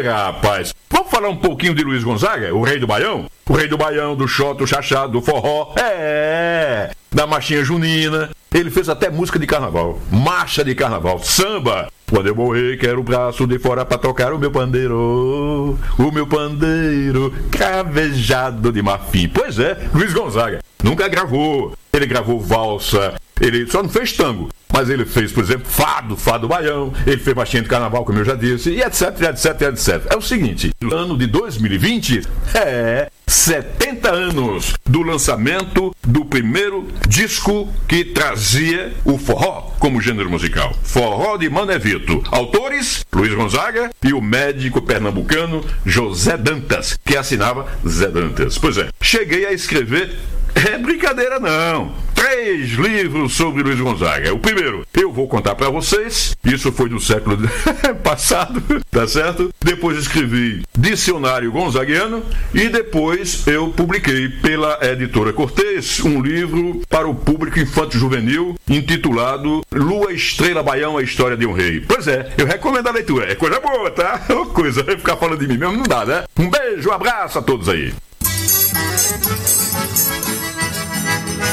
Rapaz. 0.01 0.73
Vamos 0.89 1.09
falar 1.09 1.29
um 1.29 1.37
pouquinho 1.37 1.73
de 1.73 1.83
Luiz 1.83 2.03
Gonzaga, 2.03 2.53
o 2.53 2.63
rei 2.63 2.79
do 2.79 2.87
Baião? 2.87 3.25
O 3.47 3.53
rei 3.53 3.67
do 3.67 3.77
Baião, 3.77 4.15
do 4.15 4.27
Xota, 4.27 4.59
do 4.59 4.67
Chachado, 4.67 5.13
do 5.13 5.21
Forró. 5.21 5.73
É, 5.77 6.91
da 7.11 7.27
marchinha 7.27 7.63
junina. 7.63 8.29
Ele 8.53 8.71
fez 8.71 8.87
até 8.87 9.09
música 9.09 9.37
de 9.37 9.45
carnaval, 9.45 9.99
marcha 10.11 10.63
de 10.63 10.73
carnaval, 10.73 11.19
samba. 11.19 11.89
Quando 12.09 12.27
eu 12.27 12.35
morrer, 12.35 12.77
quero 12.77 12.99
o 12.99 13.03
braço 13.03 13.47
de 13.47 13.57
fora 13.59 13.83
para 13.83 13.97
tocar 13.97 14.31
o 14.31 14.39
meu 14.39 14.51
pandeiro. 14.51 15.77
O 15.97 16.11
meu 16.11 16.27
pandeiro 16.27 17.33
cravejado 17.51 18.71
de 18.71 18.81
marfim. 18.81 19.27
Pois 19.27 19.59
é, 19.59 19.77
Luiz 19.93 20.13
Gonzaga. 20.13 20.59
Nunca 20.83 21.07
gravou. 21.07 21.73
Ele 21.91 22.05
gravou 22.05 22.39
valsa. 22.39 23.15
Ele 23.41 23.67
só 23.67 23.81
não 23.81 23.89
fez 23.89 24.13
tango. 24.13 24.49
Mas 24.71 24.89
ele 24.89 25.05
fez, 25.05 25.31
por 25.31 25.43
exemplo, 25.43 25.65
fado, 25.65 26.17
fado 26.17 26.47
baião, 26.47 26.93
ele 27.05 27.17
fez 27.17 27.35
baixinha 27.35 27.63
de 27.63 27.69
carnaval, 27.69 28.03
como 28.03 28.19
eu 28.19 28.25
já 28.25 28.35
disse, 28.35 28.71
e 28.71 28.81
etc, 28.81 29.21
etc, 29.29 29.61
etc. 29.61 30.07
É 30.11 30.15
o 30.17 30.21
seguinte, 30.21 30.71
no 30.81 30.93
ano 30.93 31.17
de 31.17 31.27
2020 31.27 32.21
é 32.53 33.09
70 33.27 34.11
anos 34.11 34.73
do 34.85 35.01
lançamento 35.01 35.95
do 36.03 36.25
primeiro 36.25 36.87
disco 37.07 37.71
que 37.87 38.05
trazia 38.05 38.93
o 39.03 39.17
forró 39.17 39.71
como 39.79 40.01
gênero 40.01 40.29
musical. 40.29 40.75
Forró 40.83 41.37
de 41.37 41.49
Manevito. 41.49 42.23
Autores, 42.31 43.05
Luiz 43.13 43.33
Gonzaga 43.33 43.89
e 44.03 44.13
o 44.13 44.21
médico 44.21 44.81
pernambucano 44.81 45.63
José 45.85 46.37
Dantas, 46.37 46.97
que 47.03 47.17
assinava 47.17 47.67
Zé 47.87 48.07
Dantas. 48.07 48.57
Pois 48.57 48.77
é, 48.77 48.89
cheguei 49.01 49.45
a 49.45 49.51
escrever 49.51 50.15
é 50.55 50.77
brincadeira 50.77 51.37
não. 51.37 51.93
Três 52.13 52.71
livros 52.71 53.33
sobre 53.33 53.61
Luiz 53.61 53.79
Gonzaga. 53.79 54.33
O 54.33 54.39
primeiro, 54.39 54.54
eu 54.93 55.11
vou 55.11 55.27
contar 55.27 55.55
para 55.55 55.69
vocês. 55.69 56.35
Isso 56.43 56.71
foi 56.71 56.89
do 56.89 56.99
século 56.99 57.37
passado, 58.03 58.61
tá 58.89 59.07
certo? 59.07 59.49
Depois 59.63 59.97
escrevi 59.97 60.63
Dicionário 60.77 61.51
Gonzaguiano 61.51 62.23
e 62.53 62.69
depois 62.69 63.45
eu 63.47 63.69
publiquei 63.69 64.29
pela 64.29 64.79
editora 64.81 65.33
Cortez 65.33 65.99
um 66.01 66.21
livro 66.21 66.81
para 66.89 67.07
o 67.07 67.15
público 67.15 67.59
infanto-juvenil 67.59 68.55
intitulado 68.67 69.61
Lua 69.71 70.13
Estrela 70.13 70.63
Baião, 70.63 70.97
a 70.97 71.03
história 71.03 71.37
de 71.37 71.45
um 71.45 71.53
rei. 71.53 71.81
Pois 71.81 72.07
é, 72.07 72.33
eu 72.37 72.45
recomendo 72.45 72.87
a 72.87 72.91
leitura. 72.91 73.31
É 73.31 73.35
coisa 73.35 73.59
boa, 73.59 73.91
tá? 73.91 74.21
É 74.29 74.45
coisa. 74.53 74.83
Ficar 74.83 75.17
falando 75.17 75.39
de 75.39 75.47
mim 75.47 75.57
mesmo 75.57 75.77
não 75.77 75.83
dá, 75.83 76.05
né? 76.05 76.23
Um 76.37 76.49
beijo, 76.49 76.89
um 76.89 76.93
abraço 76.93 77.39
a 77.39 77.41
todos 77.41 77.67
aí. 77.69 77.93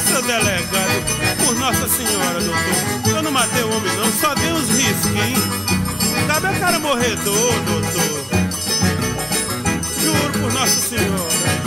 Seu 0.07 0.23
delegado, 0.23 1.45
por 1.45 1.55
Nossa 1.57 1.89
Senhora, 1.89 2.41
doutor, 2.41 2.82
matei 3.33 3.63
o 3.63 3.75
homem 3.75 3.97
não, 3.97 4.13
só 4.13 4.35
dei 4.35 4.53
uns 4.53 4.69
risquinhos. 4.69 5.43
Cabe 6.27 6.47
a 6.49 6.61
cara 6.61 6.79
morredor, 6.79 7.55
doutor. 7.65 8.27
Juro 10.01 10.39
por 10.39 10.53
Nossa 10.53 10.81
Senhora. 10.81 11.62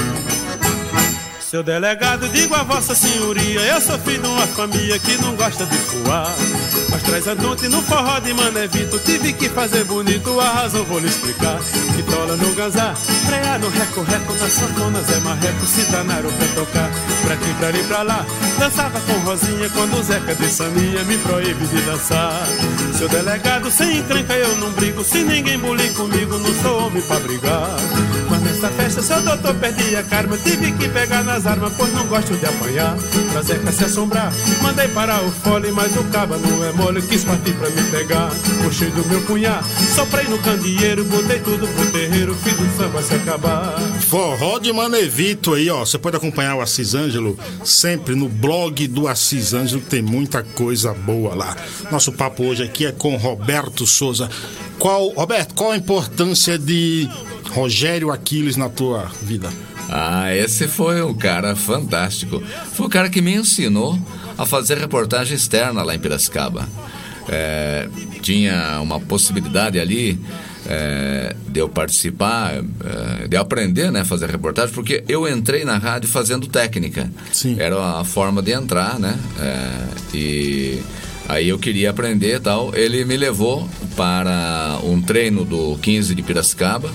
Seu 1.56 1.64
delegado, 1.64 2.28
digo 2.28 2.54
a 2.54 2.64
vossa 2.64 2.94
senhoria, 2.94 3.62
eu 3.62 3.80
sou 3.80 3.98
filho 4.00 4.22
de 4.24 4.28
uma 4.28 4.46
família 4.46 5.00
que 5.00 5.18
não 5.20 5.38
gosta 5.38 5.66
de 5.66 5.78
voar. 5.78 6.36
Mas 6.90 7.02
traz 7.04 7.30
a 7.30 7.36
noite 7.36 7.70
no 7.70 7.82
forró 7.82 8.20
de 8.20 8.34
Manevito, 8.34 9.00
tive 9.00 9.32
que 9.32 9.48
fazer 9.48 9.86
bonito, 9.86 10.38
a 10.38 10.52
razão 10.52 10.84
vou 10.84 11.00
lhe 11.00 11.08
explicar. 11.08 11.58
Que 11.96 12.04
tola 12.04 12.36
no 12.36 12.54
gazar, 12.56 12.94
frear 12.98 13.58
no 13.58 13.70
reco-reco, 13.70 14.34
na 14.34 14.50
sanfona 14.50 15.02
Zé 15.04 15.18
Marreco, 15.22 15.66
se 15.66 15.82
danaram 15.90 16.30
pra 16.30 16.48
tocar. 16.56 16.92
Pra 17.24 17.34
aqui, 17.36 17.54
pra 17.54 17.68
ali, 17.70 17.84
pra 17.84 18.02
lá, 18.02 18.26
dançava 18.60 19.00
com 19.00 19.14
Rosinha, 19.20 19.70
quando 19.70 19.98
o 19.98 20.04
Zeca 20.04 20.36
de 20.36 20.50
Saninha 20.50 21.04
me 21.06 21.18
proíbe 21.20 21.66
de 21.68 21.82
dançar. 21.84 22.34
Seu 22.98 23.08
delegado, 23.08 23.72
sem 23.72 24.00
encrenca 24.00 24.34
eu 24.34 24.58
não 24.58 24.72
brigo, 24.72 25.06
se 25.06 25.24
ninguém 25.24 25.58
bulir 25.58 25.94
comigo, 25.94 26.38
não 26.38 26.54
sou 26.62 26.88
homem 26.88 27.02
pra 27.04 27.18
brigar. 27.22 27.70
Nessa 28.66 28.78
festa, 28.78 29.02
seu 29.04 29.22
doutor 29.22 29.54
perdi 29.56 29.96
a 29.96 30.02
karma, 30.02 30.36
tive 30.40 30.72
que 30.72 30.90
pegar 30.90 31.24
nas 31.24 31.46
armas, 31.46 31.72
pois 31.78 31.94
não 31.94 32.08
gosto 32.08 32.36
de 32.36 32.48
apanhar. 32.48 32.98
Pra 33.32 33.72
se 33.72 33.84
assombrar, 33.84 34.34
mandei 34.60 34.88
parar 34.88 35.24
o 35.24 35.30
fole, 35.30 35.72
mas 35.72 35.96
o 35.96 36.04
caba 36.06 36.38
não 36.38 36.64
é 36.64 36.72
mole, 36.72 37.00
quis 37.04 37.24
partir 37.24 37.54
pra 37.54 37.70
me 37.70 37.84
pegar. 37.92 38.32
Puxei 38.64 38.90
do 38.90 39.08
meu 39.08 39.22
punhar, 39.22 39.64
soprei 39.94 40.26
no 40.26 40.40
candeeiro, 40.40 41.04
botei 41.04 41.40
tudo 41.42 41.68
pro 41.68 41.92
terreiro, 41.92 42.34
fiz 42.44 42.54
o 42.54 42.78
samba 42.78 43.04
se 43.04 43.14
acabar. 43.14 43.80
Forró 44.00 44.58
de 44.58 44.74
Manevito 44.74 45.54
aí, 45.54 45.70
ó. 45.70 45.86
Você 45.86 46.00
pode 46.00 46.18
acompanhar 46.18 46.56
o 46.56 46.62
Assis 46.62 46.96
Ângelo 46.96 47.38
sempre 47.64 48.16
no 48.16 48.28
blog 48.28 48.88
do 48.88 49.08
Assis 49.08 49.54
Ângelo, 49.54 49.82
tem 49.82 50.02
muita 50.02 50.42
coisa 50.42 50.92
boa 50.92 51.36
lá. 51.36 51.56
Nosso 51.92 52.12
papo 52.12 52.44
hoje 52.44 52.64
aqui 52.64 52.88
é 52.88 52.92
com 52.92 53.16
Roberto 53.16 53.86
Souza. 53.86 54.28
Qual, 54.80 55.10
Roberto, 55.10 55.54
qual 55.54 55.72
a 55.72 55.78
importância 55.78 56.58
de 56.58 57.08
Rogério 57.56 58.12
Aquiles 58.12 58.58
na 58.58 58.68
tua 58.68 59.10
vida? 59.22 59.50
Ah, 59.90 60.36
esse 60.36 60.68
foi 60.68 61.02
um 61.02 61.14
cara 61.14 61.56
fantástico. 61.56 62.44
Foi 62.74 62.86
o 62.86 62.90
cara 62.90 63.10
que 63.10 63.22
me 63.22 63.34
ensinou 63.34 63.98
a 64.38 64.46
fazer 64.46 64.78
reportagem 64.78 65.38
externa 65.38 65.82
lá 65.82 65.96
em 65.96 66.00
Piracicaba. 66.00 66.68
É, 67.30 67.88
tinha 68.22 68.82
uma 68.82 69.00
possibilidade 69.00 69.80
ali 69.80 70.20
é, 70.68 71.34
de 71.48 71.62
eu 71.62 71.70
participar, 71.70 72.56
é, 72.56 73.28
de 73.30 73.38
eu 73.38 73.42
aprender 73.42 73.90
né, 73.90 74.04
fazer 74.04 74.30
reportagem, 74.30 74.76
porque 74.76 75.06
eu 75.08 75.26
entrei 75.26 75.64
na 75.64 75.78
rádio 75.78 76.10
fazendo 76.10 76.48
técnica. 76.48 77.10
Sim. 77.32 77.56
Era 77.58 78.02
a 78.02 78.04
forma 78.04 78.42
de 78.42 78.52
entrar, 78.52 79.00
né? 79.00 79.18
É, 79.40 79.88
e 80.14 80.84
aí 81.30 81.48
eu 81.48 81.58
queria 81.58 81.92
aprender 81.92 82.36
e 82.36 82.40
tal. 82.42 82.76
Ele 82.76 83.06
me 83.06 83.16
levou 83.16 83.70
para 83.96 84.78
um 84.84 85.02
treino 85.02 85.46
do 85.46 85.78
15 85.82 86.14
de 86.14 86.22
Piracicaba 86.22 86.92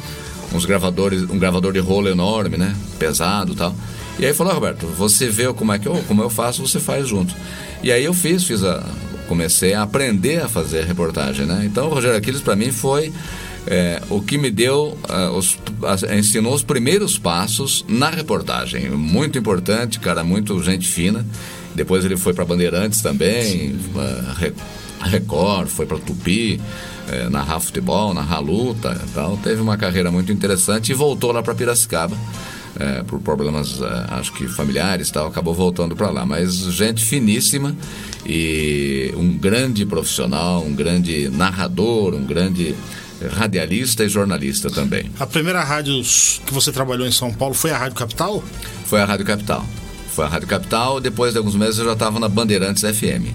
uns 0.53 0.65
gravadores, 0.65 1.23
um 1.23 1.39
gravador 1.39 1.73
de 1.73 1.79
rolo 1.79 2.09
enorme, 2.09 2.57
né? 2.57 2.75
Pesado 2.99 3.53
e 3.53 3.57
tal. 3.57 3.75
E 4.19 4.27
aí 4.27 4.35
falou, 4.35 4.53
Roberto, 4.53 4.87
você 4.87 5.29
vê 5.29 5.53
como 5.53 5.73
é 5.73 5.79
que 5.79 5.87
eu, 5.87 5.95
como 6.07 6.23
eu 6.23 6.29
faço, 6.29 6.67
você 6.67 6.79
faz 6.79 7.09
junto. 7.09 7.35
E 7.83 7.91
aí 7.91 8.05
eu 8.05 8.13
fiz, 8.13 8.45
fiz 8.45 8.63
a, 8.63 8.85
comecei 9.27 9.73
a 9.75 9.83
aprender 9.83 10.43
a 10.43 10.49
fazer 10.49 10.85
reportagem, 10.85 11.47
né? 11.47 11.63
Então 11.65 11.87
o 11.87 11.95
Rogério 11.95 12.17
Aquiles 12.17 12.41
para 12.41 12.57
mim 12.57 12.73
foi 12.73 13.13
é, 13.67 14.03
o 14.11 14.21
que 14.21 14.37
me 14.37 14.51
deu, 14.51 14.99
uh, 15.09 15.37
os, 15.37 15.55
uh, 15.55 16.15
ensinou 16.19 16.55
os 16.55 16.63
primeiros 16.63 17.19
passos 17.19 17.85
na 17.89 18.11
reportagem. 18.11 18.91
Muito 18.91 19.39
importante, 19.39 20.01
cara, 20.01 20.25
muito 20.25 20.61
gente 20.63 20.89
fina. 20.89 21.25
Depois 21.75 22.05
ele 22.05 22.17
foi 22.17 22.35
para 22.35 22.45
Bandeirantes 22.45 23.01
também, 23.01 23.77
uh, 23.95 25.09
Record, 25.09 25.69
foi 25.69 25.87
para 25.87 25.99
Tupi 25.99 26.61
é, 27.11 27.29
narrar 27.29 27.61
futebol, 27.61 28.15
narrar 28.15 28.41
luta 28.41 28.99
e 29.05 29.11
tal. 29.11 29.37
Teve 29.39 29.61
uma 29.61 29.77
carreira 29.77 30.11
muito 30.11 30.33
interessante 30.33 30.91
e 30.91 30.95
voltou 30.95 31.33
lá 31.33 31.43
para 31.43 31.55
Piracicaba. 31.55 32.17
É, 32.79 33.03
por 33.03 33.21
problemas, 33.21 33.81
é, 33.83 34.15
acho 34.15 34.33
que 34.33 34.47
familiares 34.47 35.09
e 35.09 35.13
tal, 35.13 35.27
acabou 35.27 35.53
voltando 35.53 35.97
para 35.97 36.09
lá. 36.11 36.25
Mas 36.25 36.55
gente 36.55 37.05
finíssima 37.05 37.77
e 38.25 39.13
um 39.17 39.37
grande 39.37 39.85
profissional, 39.85 40.63
um 40.65 40.73
grande 40.73 41.29
narrador, 41.31 42.15
um 42.15 42.25
grande 42.25 42.75
radialista 43.29 44.05
e 44.05 44.09
jornalista 44.09 44.71
também. 44.71 45.11
A 45.19 45.27
primeira 45.27 45.63
rádio 45.63 46.01
que 46.47 46.55
você 46.55 46.73
trabalhou 46.73 47.07
em 47.07 47.13
São 47.13 47.33
Paulo 47.33 47.55
foi 47.55 47.71
a 47.71 47.77
Rádio 47.77 47.97
Capital? 47.97 48.43
Foi 48.87 49.01
a 49.01 49.05
Rádio 49.05 49.27
Capital. 49.27 49.67
Foi 50.15 50.25
a 50.25 50.29
Rádio 50.29 50.49
Capital, 50.49 51.01
depois 51.01 51.33
de 51.33 51.39
alguns 51.39 51.55
meses 51.55 51.79
eu 51.79 51.85
já 51.85 51.93
estava 51.93 52.19
na 52.19 52.29
Bandeirantes 52.29 52.83
FM. 52.83 53.35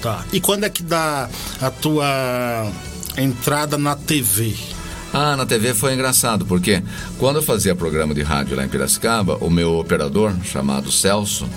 Tá. 0.00 0.24
E 0.32 0.40
quando 0.40 0.64
é 0.64 0.68
que 0.68 0.82
dá 0.82 1.28
a 1.60 1.70
tua 1.70 2.70
entrada 3.16 3.78
na 3.78 3.94
TV? 3.94 4.54
Ah, 5.12 5.36
na 5.36 5.46
TV 5.46 5.72
foi 5.72 5.94
engraçado, 5.94 6.44
porque 6.44 6.82
quando 7.18 7.36
eu 7.36 7.42
fazia 7.42 7.74
programa 7.74 8.14
de 8.14 8.22
rádio 8.22 8.56
lá 8.56 8.64
em 8.64 8.68
Piracicaba, 8.68 9.38
o 9.40 9.48
meu 9.48 9.78
operador, 9.78 10.34
chamado 10.44 10.92
Celso, 10.92 11.48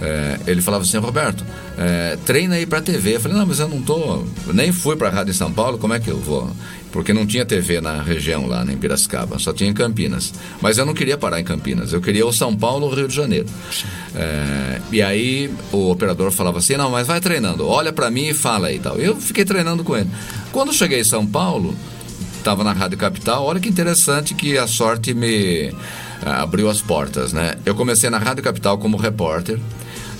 é, 0.00 0.40
ele 0.46 0.60
falava 0.60 0.84
assim, 0.84 0.98
Roberto, 0.98 1.44
é, 1.78 2.18
treina 2.24 2.56
aí 2.56 2.66
pra 2.66 2.80
TV. 2.80 3.16
Eu 3.16 3.20
falei, 3.20 3.36
não, 3.36 3.46
mas 3.46 3.60
eu 3.60 3.68
não 3.68 3.80
tô. 3.80 4.24
Nem 4.52 4.72
fui 4.72 4.96
pra 4.96 5.08
rádio 5.08 5.30
em 5.30 5.34
São 5.34 5.52
Paulo, 5.52 5.78
como 5.78 5.94
é 5.94 6.00
que 6.00 6.08
eu 6.08 6.18
vou? 6.18 6.50
Porque 6.96 7.12
não 7.12 7.26
tinha 7.26 7.44
TV 7.44 7.78
na 7.78 8.00
região 8.00 8.46
lá, 8.46 8.64
em 8.64 8.74
Piracicaba, 8.78 9.38
só 9.38 9.52
tinha 9.52 9.68
em 9.68 9.74
Campinas. 9.74 10.32
Mas 10.62 10.78
eu 10.78 10.86
não 10.86 10.94
queria 10.94 11.18
parar 11.18 11.38
em 11.38 11.44
Campinas, 11.44 11.92
eu 11.92 12.00
queria 12.00 12.26
o 12.26 12.32
São 12.32 12.56
Paulo 12.56 12.86
ou 12.86 12.90
o 12.90 12.94
Rio 12.94 13.06
de 13.06 13.14
Janeiro. 13.14 13.44
É, 14.14 14.80
e 14.90 15.02
aí 15.02 15.52
o 15.70 15.90
operador 15.90 16.30
falava 16.30 16.56
assim, 16.56 16.74
não, 16.74 16.90
mas 16.90 17.06
vai 17.06 17.20
treinando, 17.20 17.68
olha 17.68 17.92
para 17.92 18.10
mim 18.10 18.28
e 18.28 18.32
fala 18.32 18.68
aí 18.68 18.76
e 18.76 18.78
tal. 18.78 18.96
Eu 18.96 19.14
fiquei 19.14 19.44
treinando 19.44 19.84
com 19.84 19.94
ele. 19.94 20.08
Quando 20.50 20.72
cheguei 20.72 21.00
em 21.00 21.04
São 21.04 21.26
Paulo, 21.26 21.76
estava 22.38 22.64
na 22.64 22.72
Rádio 22.72 22.96
Capital, 22.96 23.44
olha 23.44 23.60
que 23.60 23.68
interessante 23.68 24.32
que 24.32 24.56
a 24.56 24.66
sorte 24.66 25.12
me 25.12 25.74
abriu 26.24 26.70
as 26.70 26.80
portas, 26.80 27.30
né? 27.30 27.56
Eu 27.66 27.74
comecei 27.74 28.08
na 28.08 28.16
Rádio 28.16 28.42
Capital 28.42 28.78
como 28.78 28.96
repórter. 28.96 29.60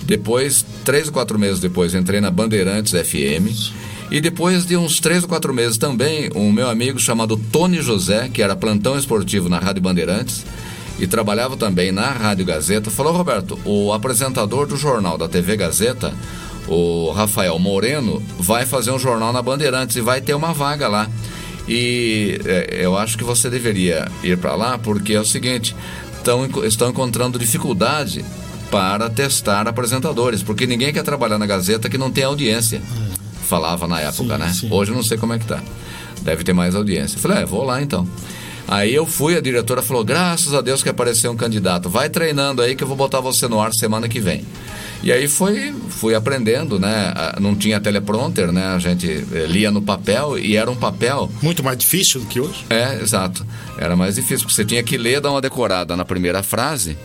Depois, 0.03 0.63
três 0.85 1.07
ou 1.07 1.13
quatro 1.15 1.39
meses 1.39 1.59
depois, 1.59 1.95
entrei 1.95 2.21
na 2.21 2.31
Bandeirantes 2.31 2.93
FM. 2.93 3.73
E 4.11 4.21
depois 4.21 4.65
de 4.65 4.77
uns 4.77 5.01
três 5.01 5.25
ou 5.25 5.29
quatro 5.29 5.53
meses 5.53 5.77
também, 5.77 6.31
um 6.35 6.53
meu 6.53 6.69
amigo 6.69 6.99
chamado 6.99 7.37
Tony 7.37 7.81
José, 7.81 8.29
que 8.33 8.41
era 8.41 8.55
plantão 8.55 8.97
esportivo 8.97 9.49
na 9.49 9.59
Rádio 9.59 9.83
Bandeirantes 9.83 10.45
e 10.99 11.07
trabalhava 11.07 11.57
também 11.57 11.91
na 11.91 12.09
Rádio 12.11 12.45
Gazeta, 12.45 12.91
falou: 12.91 13.13
Roberto, 13.13 13.59
o 13.65 13.93
apresentador 13.93 14.67
do 14.67 14.77
jornal 14.77 15.19
da 15.19 15.29
TV 15.29 15.57
Gazeta, 15.57 16.15
o 16.69 17.11
Rafael 17.11 17.59
Moreno, 17.59 18.23
vai 18.39 18.65
fazer 18.65 18.93
um 18.93 18.99
jornal 18.99 19.33
na 19.33 19.43
Bandeirantes 19.43 19.97
e 19.97 20.01
vai 20.01 20.21
ter 20.21 20.35
uma 20.35 20.53
vaga 20.53 20.87
lá. 20.87 21.11
E 21.69 22.41
é, 22.45 22.79
eu 22.81 22.97
acho 22.97 23.19
que 23.19 23.25
você 23.25 23.51
deveria 23.51 24.09
ir 24.23 24.39
para 24.39 24.55
lá, 24.55 24.79
porque 24.79 25.15
é 25.15 25.21
o 25.21 25.25
seguinte: 25.25 25.75
tão, 26.23 26.49
estão 26.65 26.91
encontrando 26.91 27.41
dificuldade 27.41 28.25
para 28.71 29.11
testar 29.11 29.67
apresentadores, 29.67 30.43
porque 30.43 30.67
ninguém 30.67 30.93
quer 30.93 31.03
trabalhar 31.03 31.39
na 31.39 31.47
Gazeta 31.47 31.89
que 31.89 31.99
não 31.99 32.11
tem 32.11 32.25
audiência 32.25 32.81
falava 33.47 33.87
na 33.87 34.01
época, 34.01 34.35
sim, 34.35 34.41
né? 34.41 34.53
Sim. 34.53 34.69
Hoje 34.71 34.91
eu 34.91 34.97
não 34.97 35.03
sei 35.03 35.17
como 35.17 35.33
é 35.33 35.39
que 35.39 35.47
tá. 35.47 35.63
Deve 36.23 36.45
ter 36.45 36.53
mais 36.53 36.75
audiência. 36.75 37.17
Eu 37.17 37.21
falei, 37.21 37.39
é, 37.39 37.45
vou 37.45 37.65
lá 37.65 37.81
então. 37.81 38.07
Aí 38.69 38.93
eu 38.93 39.07
fui, 39.07 39.37
a 39.37 39.41
diretora 39.41 39.81
falou: 39.81 40.05
graças 40.05 40.53
a 40.53 40.61
Deus 40.61 40.83
que 40.83 40.89
apareceu 40.89 41.31
um 41.31 41.37
candidato. 41.37 41.89
Vai 41.89 42.09
treinando 42.09 42.63
aí 42.63 42.75
que 42.75 42.83
eu 42.83 42.89
vou 42.89 42.97
botar 42.97 43.21
você 43.21 43.47
no 43.47 43.61
ar 43.61 43.73
semana 43.73 44.09
que 44.09 44.21
vem. 44.21 44.45
E 45.03 45.13
aí 45.13 45.29
foi, 45.29 45.73
fui 45.89 46.15
aprendendo, 46.15 46.81
né? 46.81 47.15
Não 47.41 47.55
tinha 47.55 47.79
teleprompter, 47.79 48.51
né? 48.51 48.67
A 48.69 48.79
gente 48.79 49.09
eh, 49.09 49.47
lia 49.47 49.71
no 49.71 49.81
papel 49.81 50.37
e 50.39 50.57
era 50.57 50.69
um 50.69 50.75
papel. 50.75 51.31
Muito 51.43 51.63
mais 51.63 51.79
difícil 51.79 52.23
do 52.23 52.27
que 52.27 52.41
hoje? 52.41 52.65
É, 52.69 53.01
exato. 53.01 53.47
Era 53.79 53.95
mais 53.95 54.17
difícil, 54.17 54.47
porque 54.47 54.55
você 54.55 54.65
tinha 54.65 54.83
que 54.83 54.97
ler, 54.97 55.21
dar 55.21 55.31
uma 55.31 55.41
decorada 55.41 55.95
na 55.97 56.05
primeira 56.05 56.43
frase 56.43 56.97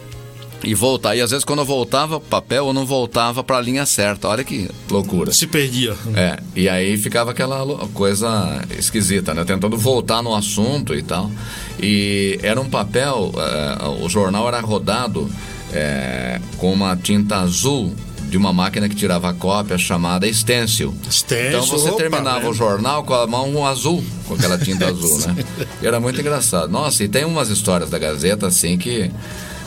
e 0.64 0.74
voltar. 0.74 1.16
E 1.16 1.22
às 1.22 1.32
vezes 1.32 1.44
quando 1.46 1.60
eu 1.60 1.66
voltava 1.66 2.18
o 2.18 2.20
papel, 2.20 2.68
eu 2.68 2.74
não 2.74 2.86
voltava 2.86 3.44
para 3.44 3.58
a 3.58 3.62
linha 3.62 3.86
certa. 3.86 4.28
Olha 4.28 4.44
que 4.44 4.70
loucura. 4.90 5.32
Se 5.32 5.48
perdia. 5.48 5.96
É, 6.16 6.40
e 6.56 6.70
aí 6.70 6.98
ficava 6.98 7.32
aquela 7.32 7.88
coisa 7.94 8.62
esquisita, 8.78 9.34
né? 9.34 9.44
Tentando 9.44 9.78
voltar 9.78 10.22
no 10.22 10.36
assunto 10.36 10.94
e 10.94 11.02
tal. 11.02 11.32
E 11.80 12.40
era 12.44 12.60
um 12.60 12.70
papel, 12.70 13.32
é, 13.36 14.04
o 14.04 14.10
jornal 14.10 14.48
era 14.48 14.60
rodado 14.60 15.30
é, 15.74 16.40
com 16.58 16.72
uma 16.72 16.96
tinta 16.96 17.38
azul 17.38 17.94
de 18.30 18.38
uma 18.38 18.54
máquina 18.54 18.88
que 18.88 18.96
tirava 18.96 19.30
a 19.30 19.34
cópia 19.34 19.78
chamada 19.78 20.32
stencil. 20.32 20.96
stencil 21.10 21.48
então 21.50 21.66
você 21.66 21.90
opa, 21.90 21.98
terminava 21.98 22.40
né? 22.40 22.48
o 22.48 22.54
jornal 22.54 23.04
com 23.04 23.14
a 23.14 23.28
mão 23.28 23.68
azul, 23.68 24.02
com 24.26 24.36
aquela 24.36 24.58
tinta 24.58 24.88
azul, 24.90 25.20
né? 25.28 25.44
E 25.82 25.86
era 25.86 26.00
muito 26.00 26.20
engraçado. 26.22 26.72
Nossa, 26.72 27.04
e 27.04 27.10
tem 27.10 27.26
umas 27.26 27.50
histórias 27.50 27.90
da 27.90 28.00
Gazeta 28.00 28.48
assim 28.48 28.78
que 28.78 29.12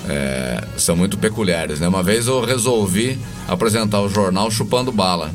é, 0.08 0.62
são 0.76 0.96
muito 0.96 1.18
peculiares. 1.18 1.80
Né? 1.80 1.88
Uma 1.88 2.02
vez 2.02 2.26
eu 2.26 2.44
resolvi 2.44 3.18
apresentar 3.49 4.00
o 4.00 4.08
jornal 4.08 4.50
chupando 4.50 4.92
bala. 4.92 5.32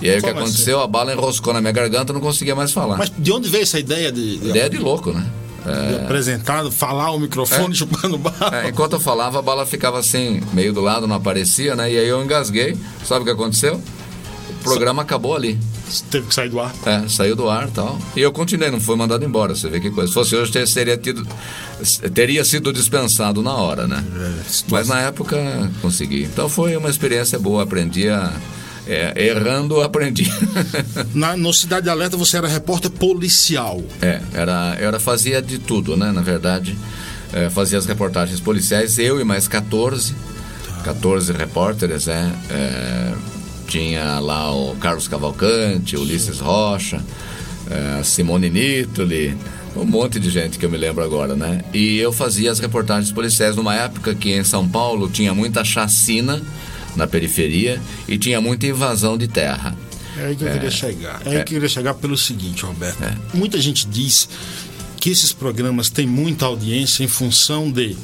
E 0.00 0.10
aí 0.10 0.20
Como 0.20 0.32
o 0.32 0.34
que 0.34 0.40
aconteceu? 0.40 0.78
Assim? 0.78 0.84
A 0.84 0.88
bala 0.88 1.12
enroscou 1.12 1.52
na 1.52 1.60
minha 1.60 1.72
garganta 1.72 2.12
e 2.12 2.14
não 2.14 2.20
conseguia 2.20 2.54
mais 2.54 2.72
falar. 2.72 2.96
Mas 2.96 3.12
de 3.16 3.32
onde 3.32 3.48
veio 3.48 3.62
essa 3.62 3.78
ideia 3.78 4.10
de. 4.12 4.38
de... 4.38 4.48
Ideia 4.48 4.68
de 4.68 4.78
louco, 4.78 5.12
né? 5.12 5.26
É... 5.66 6.04
apresentado, 6.04 6.70
falar 6.70 7.10
o 7.12 7.18
microfone 7.18 7.72
é. 7.72 7.74
chupando 7.74 8.18
bala. 8.18 8.64
É, 8.64 8.68
enquanto 8.68 8.94
eu 8.94 9.00
falava, 9.00 9.38
a 9.38 9.42
bala 9.42 9.64
ficava 9.64 9.98
assim, 9.98 10.42
meio 10.52 10.74
do 10.74 10.82
lado, 10.82 11.06
não 11.06 11.16
aparecia, 11.16 11.74
né? 11.74 11.90
E 11.90 11.98
aí 11.98 12.06
eu 12.06 12.22
engasguei. 12.22 12.76
Sabe 13.04 13.22
o 13.22 13.24
que 13.24 13.30
aconteceu? 13.30 13.80
O 14.50 14.62
programa 14.62 15.02
acabou 15.02 15.34
ali. 15.34 15.58
Teve 16.10 16.26
que 16.28 16.34
sair 16.34 16.48
do 16.48 16.60
ar? 16.60 16.74
É, 16.86 17.08
saiu 17.08 17.36
do 17.36 17.48
ar 17.48 17.68
e 17.68 17.70
tal. 17.70 17.98
E 18.16 18.20
eu 18.20 18.32
continuei, 18.32 18.70
não 18.70 18.80
fui 18.80 18.96
mandado 18.96 19.24
embora. 19.24 19.54
Você 19.54 19.68
vê 19.68 19.80
que 19.80 19.90
coisa. 19.90 20.08
Se 20.08 20.14
fosse 20.14 20.34
hoje, 20.34 20.50
teria, 20.50 20.96
tido, 20.96 21.26
teria 22.12 22.44
sido 22.44 22.72
dispensado 22.72 23.42
na 23.42 23.54
hora, 23.54 23.86
né? 23.86 24.02
É, 24.16 24.42
Mas 24.68 24.88
na 24.88 25.00
época 25.00 25.36
consegui. 25.82 26.24
Então 26.24 26.48
foi 26.48 26.76
uma 26.76 26.88
experiência 26.88 27.38
boa, 27.38 27.62
aprendi 27.62 28.08
a. 28.08 28.32
É, 28.86 29.28
errando, 29.28 29.80
aprendi. 29.80 30.30
na, 31.14 31.34
no 31.38 31.54
Cidade 31.54 31.88
Alerta 31.88 32.18
você 32.18 32.36
era 32.36 32.46
repórter 32.46 32.90
policial. 32.90 33.82
É, 34.02 34.20
era, 34.34 34.76
era, 34.78 35.00
fazia 35.00 35.40
de 35.40 35.58
tudo, 35.58 35.96
né? 35.96 36.12
Na 36.12 36.20
verdade, 36.20 36.76
é, 37.32 37.48
fazia 37.48 37.78
as 37.78 37.86
reportagens 37.86 38.40
policiais, 38.40 38.98
eu 38.98 39.18
e 39.18 39.24
mais 39.24 39.48
14, 39.48 40.14
tá. 40.66 40.82
14 40.84 41.32
repórteres, 41.32 42.08
é, 42.08 42.30
é 42.50 43.14
tinha 43.66 44.18
lá 44.20 44.54
o 44.54 44.76
Carlos 44.76 45.08
Cavalcante, 45.08 45.96
Ulisses 45.96 46.38
Rocha, 46.40 47.02
é, 47.70 48.02
Simone 48.02 48.50
Nittoli, 48.50 49.36
um 49.76 49.84
monte 49.84 50.20
de 50.20 50.30
gente 50.30 50.58
que 50.58 50.64
eu 50.64 50.70
me 50.70 50.76
lembro 50.76 51.02
agora, 51.02 51.34
né? 51.34 51.62
E 51.72 51.98
eu 51.98 52.12
fazia 52.12 52.50
as 52.50 52.58
reportagens 52.58 53.10
policiais 53.10 53.56
numa 53.56 53.74
época 53.74 54.14
que 54.14 54.32
em 54.32 54.44
São 54.44 54.68
Paulo 54.68 55.08
tinha 55.08 55.34
muita 55.34 55.64
chacina 55.64 56.40
na 56.94 57.06
periferia 57.06 57.80
e 58.06 58.16
tinha 58.16 58.40
muita 58.40 58.66
invasão 58.66 59.18
de 59.18 59.26
terra. 59.26 59.76
É 60.16 60.26
aí 60.26 60.36
que 60.36 60.44
eu 60.44 60.48
é, 60.48 60.52
queria 60.52 60.70
chegar. 60.70 61.22
É, 61.24 61.28
é 61.28 61.30
aí 61.30 61.36
que 61.36 61.54
eu 61.54 61.56
queria 61.56 61.68
chegar 61.68 61.94
pelo 61.94 62.16
seguinte, 62.16 62.64
Roberto. 62.64 63.02
É. 63.02 63.16
Muita 63.36 63.60
gente 63.60 63.86
diz 63.88 64.28
que 64.96 65.10
esses 65.10 65.32
programas 65.32 65.90
têm 65.90 66.06
muita 66.06 66.46
audiência 66.46 67.02
em 67.02 67.08
função 67.08 67.70
de 67.70 67.96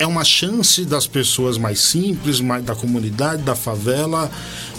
é 0.00 0.06
uma 0.06 0.24
chance 0.24 0.84
das 0.86 1.06
pessoas 1.06 1.58
mais 1.58 1.78
simples, 1.78 2.40
mais 2.40 2.64
da 2.64 2.74
comunidade, 2.74 3.42
da 3.42 3.54
favela, 3.54 4.30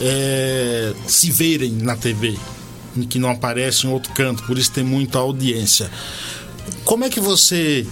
é, 0.02 0.94
se 1.08 1.30
verem 1.30 1.72
na 1.74 1.96
TV, 1.96 2.36
que 3.08 3.20
não 3.20 3.30
aparece 3.30 3.86
em 3.86 3.92
outro 3.92 4.12
canto, 4.14 4.44
por 4.44 4.58
isso 4.58 4.72
tem 4.72 4.84
muita 4.84 5.20
audiência. 5.20 5.92
Como 6.84 7.04
é 7.04 7.10
que 7.10 7.20
você 7.20 7.86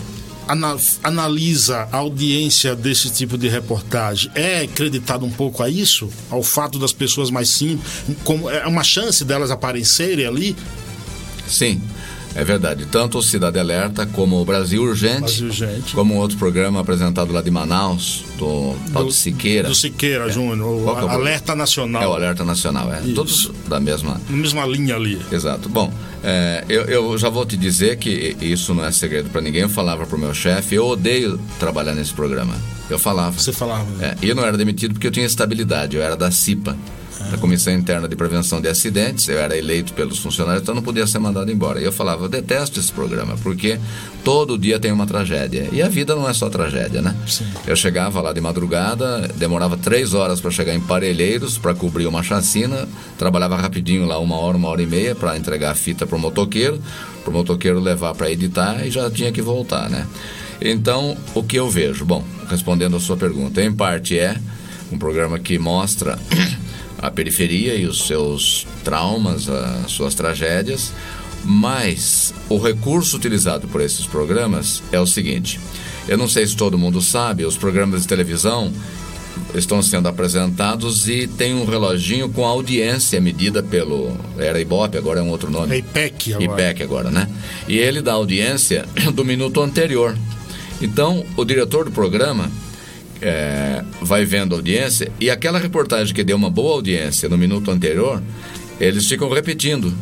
analisa 1.03 1.87
a 1.91 1.97
audiência 1.97 2.75
desse 2.75 3.11
tipo 3.11 3.37
de 3.37 3.47
reportagem? 3.47 4.31
É 4.33 4.61
acreditado 4.61 5.23
um 5.23 5.29
pouco 5.29 5.61
a 5.61 5.69
isso? 5.69 6.09
Ao 6.31 6.41
fato 6.41 6.79
das 6.79 6.91
pessoas 6.91 7.29
mais 7.29 7.49
simples? 7.49 7.87
Como, 8.23 8.49
é 8.49 8.65
uma 8.65 8.83
chance 8.83 9.23
delas 9.23 9.51
aparecerem 9.51 10.25
ali? 10.25 10.55
Sim. 11.47 11.79
É 12.35 12.43
verdade. 12.43 12.85
Tanto 12.85 13.17
o 13.17 13.23
Cidade 13.23 13.59
Alerta 13.59 14.05
como 14.05 14.39
o 14.39 14.45
Brasil 14.45 14.83
Urgente, 14.83 15.19
Brasil 15.19 15.47
Urgente. 15.47 15.93
como 15.93 16.15
outro 16.15 16.37
programa 16.37 16.79
apresentado 16.79 17.33
lá 17.33 17.41
de 17.41 17.51
Manaus, 17.51 18.23
do 18.37 18.75
Paulo 18.93 19.11
Siqueira. 19.11 19.67
Do 19.67 19.75
Siqueira, 19.75 20.27
é. 20.27 20.31
Júnior. 20.31 20.69
O 20.69 20.89
é 20.89 21.03
o 21.03 21.09
Alerta 21.09 21.55
Nacional. 21.55 22.01
É 22.01 22.07
o 22.07 22.13
Alerta 22.13 22.43
Nacional, 22.43 22.93
é. 22.93 23.01
Isso. 23.01 23.13
Todos 23.13 23.51
da 23.67 23.79
mesma... 23.79 24.21
Na 24.29 24.37
mesma 24.37 24.65
linha 24.65 24.95
ali. 24.95 25.19
Exato. 25.31 25.67
Bom, 25.67 25.91
é, 26.23 26.63
eu, 26.69 26.83
eu, 26.83 27.17
já 27.17 27.29
vou 27.29 27.45
te 27.45 27.57
dizer 27.57 27.97
que 27.97 28.35
isso 28.41 28.73
não 28.73 28.85
é 28.85 28.91
segredo 28.91 29.29
para 29.29 29.41
ninguém. 29.41 29.61
Eu 29.63 29.69
falava 29.69 30.05
pro 30.05 30.17
meu 30.17 30.33
chefe, 30.33 30.75
eu 30.75 30.85
odeio 30.85 31.39
trabalhar 31.59 31.93
nesse 31.93 32.13
programa. 32.13 32.55
Eu 32.89 32.99
falava. 32.99 33.37
Você 33.37 33.53
falava. 33.53 33.87
É, 34.03 34.15
e 34.21 34.29
eu 34.29 34.35
não 34.35 34.45
era 34.45 34.57
demitido 34.57 34.93
porque 34.93 35.07
eu 35.07 35.11
tinha 35.11 35.25
estabilidade, 35.25 35.95
eu 35.95 36.03
era 36.03 36.15
da 36.15 36.31
CIPA 36.31 36.77
da 37.29 37.37
Comissão 37.37 37.73
Interna 37.73 38.07
de 38.07 38.15
Prevenção 38.15 38.59
de 38.59 38.67
Acidentes, 38.67 39.27
eu 39.27 39.37
era 39.37 39.57
eleito 39.57 39.93
pelos 39.93 40.19
funcionários, 40.19 40.63
então 40.63 40.73
não 40.73 40.81
podia 40.81 41.05
ser 41.05 41.19
mandado 41.19 41.51
embora. 41.51 41.79
E 41.79 41.83
eu 41.83 41.91
falava, 41.91 42.25
eu 42.25 42.29
detesto 42.29 42.79
esse 42.79 42.91
programa, 42.91 43.37
porque 43.43 43.79
todo 44.23 44.57
dia 44.57 44.79
tem 44.79 44.91
uma 44.91 45.05
tragédia. 45.05 45.69
E 45.71 45.81
a 45.81 45.87
vida 45.87 46.15
não 46.15 46.27
é 46.27 46.33
só 46.33 46.49
tragédia, 46.49 47.01
né? 47.01 47.15
Sim. 47.27 47.45
Eu 47.67 47.75
chegava 47.75 48.21
lá 48.21 48.33
de 48.33 48.41
madrugada, 48.41 49.27
demorava 49.35 49.77
três 49.77 50.13
horas 50.13 50.41
para 50.41 50.51
chegar 50.51 50.73
em 50.73 50.79
Parelheiros, 50.79 51.57
para 51.57 51.73
cobrir 51.73 52.07
uma 52.07 52.23
chacina, 52.23 52.87
trabalhava 53.17 53.55
rapidinho 53.55 54.05
lá, 54.05 54.17
uma 54.19 54.37
hora, 54.37 54.57
uma 54.57 54.67
hora 54.67 54.81
e 54.81 54.87
meia, 54.87 55.13
para 55.13 55.37
entregar 55.37 55.71
a 55.71 55.75
fita 55.75 56.07
para 56.07 56.15
o 56.15 56.19
motoqueiro, 56.19 56.81
para 57.23 57.29
o 57.29 57.33
motoqueiro 57.33 57.79
levar 57.79 58.15
para 58.15 58.31
editar 58.31 58.85
e 58.85 58.89
já 58.89 59.09
tinha 59.09 59.31
que 59.31 59.41
voltar, 59.41 59.89
né? 59.89 60.07
Então, 60.61 61.15
o 61.33 61.41
que 61.41 61.57
eu 61.57 61.69
vejo? 61.69 62.03
Bom, 62.03 62.23
respondendo 62.49 62.97
a 62.97 62.99
sua 62.99 63.15
pergunta, 63.15 63.61
em 63.61 63.71
parte 63.71 64.17
é 64.17 64.35
um 64.91 64.97
programa 64.97 65.39
que 65.39 65.57
mostra 65.57 66.17
a 67.01 67.09
periferia 67.09 67.75
e 67.75 67.85
os 67.85 68.07
seus 68.07 68.67
traumas, 68.83 69.49
as 69.49 69.91
suas 69.91 70.13
tragédias, 70.13 70.93
mas 71.43 72.33
o 72.49 72.57
recurso 72.57 73.17
utilizado 73.17 73.67
por 73.67 73.81
esses 73.81 74.05
programas 74.05 74.83
é 74.91 74.99
o 74.99 75.07
seguinte: 75.07 75.59
eu 76.07 76.17
não 76.17 76.27
sei 76.27 76.45
se 76.45 76.55
todo 76.55 76.77
mundo 76.77 77.01
sabe, 77.01 77.45
os 77.45 77.57
programas 77.57 78.01
de 78.01 78.07
televisão 78.07 78.71
estão 79.53 79.81
sendo 79.81 80.07
apresentados 80.07 81.07
e 81.07 81.27
tem 81.27 81.53
um 81.53 81.65
reloginho 81.65 82.29
com 82.29 82.45
audiência 82.45 83.19
medida 83.21 83.63
pelo. 83.63 84.17
Era 84.37 84.59
Ibope, 84.59 84.97
agora 84.97 85.19
é 85.19 85.23
um 85.23 85.29
outro 85.29 85.49
nome. 85.49 85.75
É 85.75 85.77
IPEC 85.79 86.33
agora. 86.33 86.45
IPEC 86.45 86.83
agora, 86.83 87.11
né? 87.11 87.29
E 87.67 87.77
ele 87.77 88.01
dá 88.01 88.13
audiência 88.13 88.85
do 89.13 89.23
minuto 89.23 89.61
anterior. 89.61 90.17
Então, 90.81 91.25
o 91.35 91.43
diretor 91.43 91.85
do 91.85 91.91
programa 91.91 92.49
é, 93.21 93.83
vai 94.01 94.25
vendo 94.25 94.55
audiência 94.55 95.11
e 95.19 95.29
aquela 95.29 95.59
reportagem 95.59 96.13
que 96.13 96.23
deu 96.23 96.37
uma 96.37 96.49
boa 96.49 96.75
audiência 96.75 97.27
no 97.29 97.37
minuto 97.37 97.71
anterior, 97.71 98.21
eles 98.79 99.07
ficam 99.07 99.29
repetindo. 99.29 99.93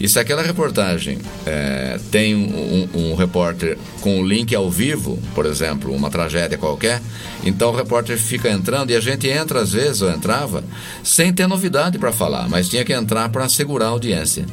E 0.00 0.08
se 0.08 0.18
aquela 0.18 0.42
reportagem 0.42 1.18
é, 1.46 1.96
tem 2.10 2.34
um, 2.34 2.88
um, 2.92 3.10
um, 3.12 3.14
repórter 3.14 3.78
com 4.00 4.20
o 4.20 4.26
link 4.26 4.52
ao 4.52 4.68
vivo, 4.68 5.16
por 5.32 5.46
exemplo, 5.46 5.94
uma 5.94 6.10
tragédia 6.10 6.58
qualquer, 6.58 7.00
então 7.44 7.70
o 7.70 7.76
repórter 7.76 8.18
fica 8.18 8.50
entrando 8.50 8.90
e 8.90 8.96
a 8.96 9.00
gente 9.00 9.28
entra 9.28 9.60
às 9.60 9.72
vezes, 9.72 10.02
ou 10.02 10.10
entrava, 10.10 10.64
sem 11.04 11.32
ter 11.32 11.46
novidade 11.46 12.00
para 12.00 12.10
falar, 12.10 12.48
mas 12.48 12.68
tinha 12.68 12.84
que 12.84 12.92
entrar 12.92 13.28
para 13.28 13.48
segurar 13.48 13.86
a 13.86 13.90
audiência. 13.90 14.44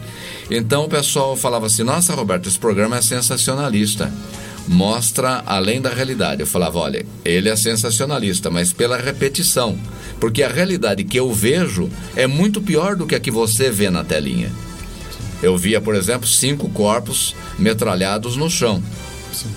Então 0.51 0.85
o 0.85 0.89
pessoal 0.89 1.35
falava 1.35 1.65
assim: 1.65 1.81
Nossa, 1.81 2.13
Roberto, 2.13 2.47
esse 2.47 2.59
programa 2.59 2.97
é 2.97 3.01
sensacionalista 3.01 4.13
mostra 4.69 5.41
além 5.47 5.81
da 5.81 5.89
realidade. 5.89 6.41
Eu 6.41 6.47
falava, 6.47 6.77
olha, 6.77 7.03
ele 7.25 7.49
é 7.49 7.55
sensacionalista, 7.55 8.51
mas 8.51 8.71
pela 8.71 8.97
repetição, 8.97 9.77
Porque 10.19 10.43
a 10.43 10.49
realidade 10.49 11.03
que 11.05 11.17
eu 11.17 11.33
vejo 11.33 11.89
é 12.15 12.27
muito 12.27 12.61
pior 12.61 12.95
do 12.95 13.07
que 13.07 13.15
a 13.15 13.19
que 13.19 13.31
você 13.31 13.71
vê 13.71 13.89
na 13.89 14.03
telinha. 14.03 14.51
Eu 15.41 15.57
via, 15.57 15.79
por 15.79 15.95
exemplo, 15.95 16.27
cinco 16.27 16.69
corpos 16.69 17.33
metralhados 17.57 18.35
no 18.35 18.49
chão. 18.49 18.83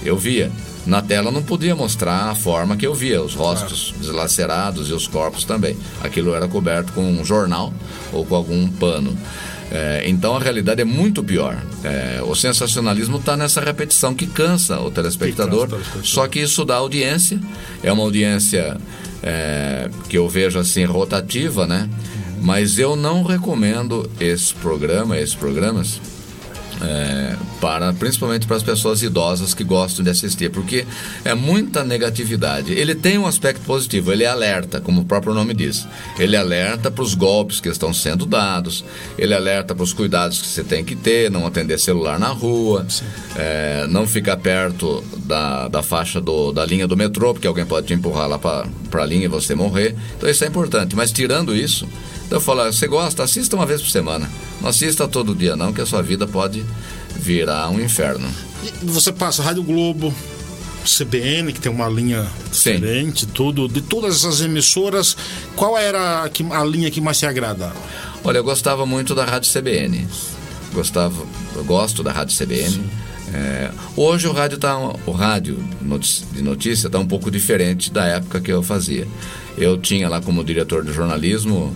Eu 0.05 0.17
via. 0.17 0.51
Na 0.87 1.03
tela 1.03 1.31
não 1.31 1.43
podia 1.43 1.77
mostrar 1.77 2.31
a 2.31 2.35
forma 2.35 2.77
que 2.77 2.87
eu 2.87 2.95
via, 2.95 3.23
os 3.23 3.35
rostos 3.35 3.93
deslacerados 3.99 4.89
e 4.89 4.93
os 4.93 5.07
corpos 5.07 5.45
também. 5.45 5.77
Aquilo 6.03 6.35
era 6.35 6.49
coberto 6.49 6.93
com 6.93 7.05
um 7.05 7.25
jornal 7.25 7.73
ou 8.13 8.25
com 8.25 8.35
algum 8.35 8.69
pano. 8.69 9.17
É, 9.75 10.03
então 10.07 10.37
a 10.37 10.39
realidade 10.39 10.83
é 10.83 10.85
muito 10.85 11.25
pior. 11.25 11.57
É, 11.83 12.21
o 12.23 12.35
sensacionalismo 12.35 13.17
está 13.17 13.39
nessa 13.39 13.59
repetição 13.59 14.15
que 14.15 14.27
cansa 14.27 14.79
o 14.79 14.91
telespectador, 14.91 15.67
Que 15.67 15.73
cansa 15.73 15.77
o 15.77 15.83
telespectador. 15.93 16.07
só 16.07 16.29
que 16.29 16.41
isso 16.41 16.63
dá 16.63 16.77
audiência. 16.77 17.41
É 17.83 17.91
uma 17.91 18.03
audiência 18.03 18.77
é, 19.23 19.89
que 20.11 20.19
eu 20.19 20.29
vejo 20.29 20.59
assim 20.59 20.85
rotativa, 20.85 21.67
né? 21.67 21.89
Mas 22.43 22.79
eu 22.79 22.95
não 22.97 23.23
recomendo 23.23 24.11
esse 24.21 24.53
programa, 24.55 25.17
esses 25.17 25.35
programas, 25.35 26.01
é, 26.83 27.37
para 27.61 27.93
principalmente 27.93 28.47
para 28.47 28.57
as 28.57 28.63
pessoas 28.63 29.03
idosas 29.03 29.55
que 29.55 29.63
gostam 29.63 30.05
de 30.05 30.11
assistir, 30.11 30.51
porque 30.51 30.85
é 31.25 31.35
muita 31.35 31.85
negatividade. 31.85 32.73
Ele 32.73 32.95
tem 32.95 33.19
um 33.19 33.27
aspecto 33.27 33.65
positivo, 33.65 34.13
ele 34.13 34.27
alerta, 34.27 34.81
como 34.81 35.03
o 35.03 35.05
próprio 35.05 35.33
nome 35.33 35.55
diz. 35.55 35.87
Ele 36.19 36.37
alerta 36.37 36.91
para 36.91 37.03
os 37.05 37.15
golpes 37.15 37.61
que 37.61 37.69
estão 37.69 37.93
sendo 37.95 38.27
dados, 38.27 38.85
ele 39.17 39.33
alerta 39.33 39.75
para 39.75 39.85
os 39.85 39.93
cuidados 39.93 40.41
que 40.41 40.49
você 40.49 40.65
tem 40.65 40.85
que 40.85 40.97
ter, 40.97 41.31
não 41.31 41.47
atender 41.47 41.79
celular 41.79 42.19
na 42.19 42.29
rua, 42.29 42.87
é, 43.37 43.87
não 43.89 44.07
ficar 44.07 44.37
perto 44.39 45.05
da, 45.25 45.69
da 45.69 45.83
faixa 45.83 46.21
do, 46.21 46.53
da 46.53 46.67
linha 46.67 46.87
do 46.87 46.97
metrô, 46.97 47.33
porque 47.33 47.47
alguém 47.47 47.65
pode 47.65 47.87
te 47.87 47.95
empurrar 47.95 48.29
lá 48.29 48.39
para 48.39 49.03
a 49.03 49.07
linha 49.07 49.27
e 49.27 49.29
você 49.29 49.55
morrer. 49.55 49.95
Então 50.17 50.29
isso 50.29 50.45
é 50.45 50.49
importante. 50.49 50.97
Mas 50.97 51.13
tirando 51.13 51.55
isso, 51.55 51.87
então 52.27 52.39
eu 52.39 52.41
falo, 52.41 52.65
você 52.65 52.89
gosta, 52.89 53.23
assista 53.23 53.55
uma 53.55 53.67
vez 53.67 53.81
por 53.81 53.91
semana. 53.91 54.29
Não 54.63 54.69
assista 54.69 55.07
todo 55.09 55.35
dia 55.35 55.57
não, 55.57 55.73
que 55.73 55.81
a 55.81 55.87
sua 55.87 56.01
vida 56.03 56.27
pode 56.27 56.65
virar 57.17 57.69
um 57.69 57.81
inferno. 57.81 58.29
E 58.63 58.87
Você 58.87 59.11
passa 59.13 59.43
Rádio 59.43 59.65
Globo, 59.65 60.15
CBN, 60.85 61.53
que 61.53 61.61
tem 61.61 61.71
uma 61.71 61.89
linha 61.89 62.27
Sim. 62.53 62.75
diferente, 62.75 63.27
tudo. 63.27 63.67
De 63.69 63.81
todas 63.83 64.17
essas 64.17 64.41
emissoras, 64.41 65.17
qual 65.57 65.77
era 65.77 66.23
a, 66.23 66.29
que- 66.29 66.47
a 66.51 66.65
linha 66.65 66.91
que 66.91 67.01
mais 67.01 67.19
te 67.19 67.27
agradava? 67.27 67.75
Olha, 68.25 68.39
eu 68.39 68.45
gostava 68.45 68.87
muito 68.87 69.15
da 69.15 69.25
Rádio 69.25 69.51
CBN. 69.53 70.07
Gostava, 70.73 71.25
gosto 71.67 72.03
da 72.03 72.13
Rádio 72.13 72.37
CBN. 72.39 72.83
É, 73.35 73.71
hoje 73.97 74.27
o 74.29 74.33
rádio 74.33 74.59
tá, 74.59 74.77
o 75.07 75.11
rádio 75.11 75.59
de 76.33 76.43
notícia 76.43 76.87
está 76.87 76.99
um 76.99 77.07
pouco 77.07 77.31
diferente 77.31 77.91
da 77.91 78.05
época 78.07 78.41
que 78.41 78.53
eu 78.53 78.63
fazia. 78.63 79.09
Eu 79.57 79.77
tinha 79.79 80.09
lá 80.09 80.21
como 80.21 80.45
diretor 80.45 80.85
de 80.85 80.93
jornalismo 80.93 81.75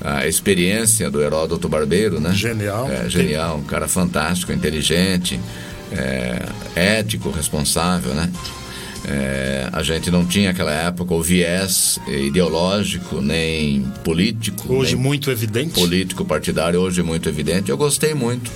a 0.00 0.26
experiência 0.26 1.10
do 1.10 1.22
Heródoto 1.22 1.68
Barbeiro, 1.68 2.20
né? 2.20 2.32
Genial. 2.32 2.90
É, 2.90 3.08
genial, 3.08 3.56
um 3.58 3.64
cara 3.64 3.88
fantástico, 3.88 4.52
inteligente, 4.52 5.40
é, 5.92 6.46
ético, 6.74 7.30
responsável, 7.30 8.14
né? 8.14 8.30
É, 9.08 9.68
a 9.72 9.82
gente 9.84 10.10
não 10.10 10.26
tinha 10.26 10.48
naquela 10.48 10.72
época 10.72 11.14
o 11.14 11.22
viés 11.22 12.00
ideológico, 12.08 13.20
nem 13.20 13.82
político. 14.02 14.72
Hoje 14.74 14.94
nem 14.94 15.04
muito 15.04 15.30
evidente. 15.30 15.74
político 15.74 16.24
partidário 16.24 16.80
hoje 16.80 17.02
muito 17.02 17.28
evidente. 17.28 17.70
Eu 17.70 17.76
gostei 17.76 18.14
muito 18.14 18.50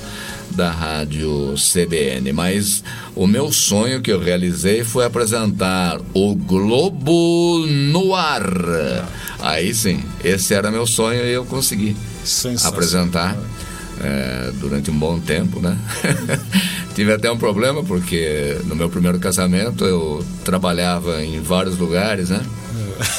da 0.54 0.70
rádio 0.70 1.54
CBN, 1.56 2.32
mas 2.32 2.82
o 3.14 3.26
meu 3.26 3.52
sonho 3.52 4.00
que 4.00 4.12
eu 4.12 4.20
realizei 4.20 4.84
foi 4.84 5.04
apresentar 5.04 6.00
o 6.14 6.34
Globo 6.34 7.64
no 7.66 8.14
ar. 8.14 8.42
Aí 9.38 9.74
sim, 9.74 10.02
esse 10.22 10.54
era 10.54 10.70
meu 10.70 10.86
sonho 10.86 11.24
e 11.24 11.32
eu 11.32 11.44
consegui 11.44 11.96
apresentar 12.64 13.36
é, 14.00 14.50
durante 14.58 14.90
um 14.90 14.98
bom 14.98 15.20
tempo, 15.20 15.60
né? 15.60 15.76
Tive 16.94 17.12
até 17.12 17.30
um 17.30 17.38
problema 17.38 17.82
porque 17.84 18.58
no 18.64 18.74
meu 18.74 18.90
primeiro 18.90 19.18
casamento 19.18 19.84
eu 19.84 20.24
trabalhava 20.44 21.22
em 21.22 21.40
vários 21.40 21.78
lugares, 21.78 22.30
né? 22.30 22.40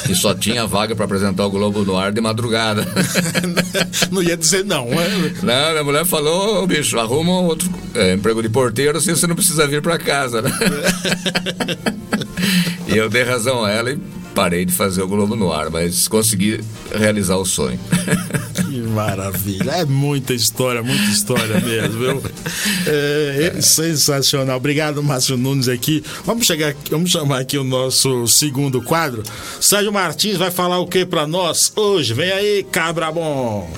E 0.08 0.14
só 0.14 0.34
tinha 0.34 0.66
vaga 0.66 0.94
para 0.94 1.04
apresentar 1.04 1.46
o 1.46 1.50
Globo 1.50 1.84
no 1.84 1.96
ar 1.96 2.12
de 2.12 2.20
madrugada. 2.20 2.86
não 4.10 4.22
ia 4.22 4.36
dizer 4.36 4.64
não. 4.64 4.86
né? 4.86 5.34
Não, 5.42 5.70
minha 5.72 5.84
mulher 5.84 6.04
falou, 6.04 6.62
"Ô, 6.62 6.66
bicho, 6.66 6.98
arruma 6.98 7.32
um 7.32 7.44
outro 7.46 7.68
é, 7.94 8.14
emprego 8.14 8.42
de 8.42 8.48
porteiro, 8.48 8.98
assim 8.98 9.14
você 9.14 9.26
não 9.26 9.34
precisa 9.34 9.66
vir 9.66 9.82
para 9.82 9.98
casa, 9.98 10.42
né? 10.42 10.50
e 12.88 12.96
eu 12.96 13.08
dei 13.08 13.22
razão 13.22 13.64
a 13.64 13.70
ela 13.70 13.90
e 13.90 13.98
parei 14.34 14.64
de 14.64 14.72
fazer 14.72 15.02
o 15.02 15.08
Globo 15.08 15.36
no 15.36 15.52
ar, 15.52 15.70
mas 15.70 16.08
consegui 16.08 16.60
realizar 16.94 17.36
o 17.36 17.44
sonho. 17.44 17.78
Que 18.54 18.78
maravilha. 18.80 19.70
É 19.72 19.84
muita 19.84 20.32
história, 20.32 20.82
muita 20.82 21.04
história 21.04 21.60
mesmo, 21.60 21.98
viu? 21.98 22.22
É, 22.86 23.52
é 23.56 23.60
sensacional. 23.60 24.56
Obrigado, 24.56 25.02
Márcio 25.02 25.36
Nunes 25.36 25.68
aqui. 25.68 26.02
Vamos 26.24 26.46
chegar 26.46 26.68
aqui- 26.68 26.90
vamos 26.90 27.10
chamar 27.10 27.40
aqui 27.40 27.58
o 27.58 27.64
nosso 27.64 28.26
segundo 28.26 28.80
quadro. 28.82 29.22
Sérgio 29.60 29.92
Martins 29.92 30.36
vai 30.36 30.50
falar 30.50 30.78
o 30.78 30.86
que 30.86 31.04
pra 31.04 31.26
nós 31.26 31.72
hoje? 31.76 32.14
Vem 32.14 32.30
aí, 32.32 32.66
cabra 32.70 33.10
bom. 33.12 33.70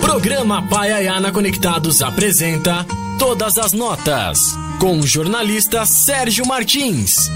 Programa 0.00 0.62
Paiaiana 0.68 1.30
Conectados 1.30 2.00
apresenta 2.00 2.86
Todas 3.18 3.58
as 3.58 3.72
Notas, 3.72 4.38
com 4.80 4.98
o 5.00 5.06
jornalista 5.06 5.84
Sérgio 5.84 6.46
Martins. 6.46 7.30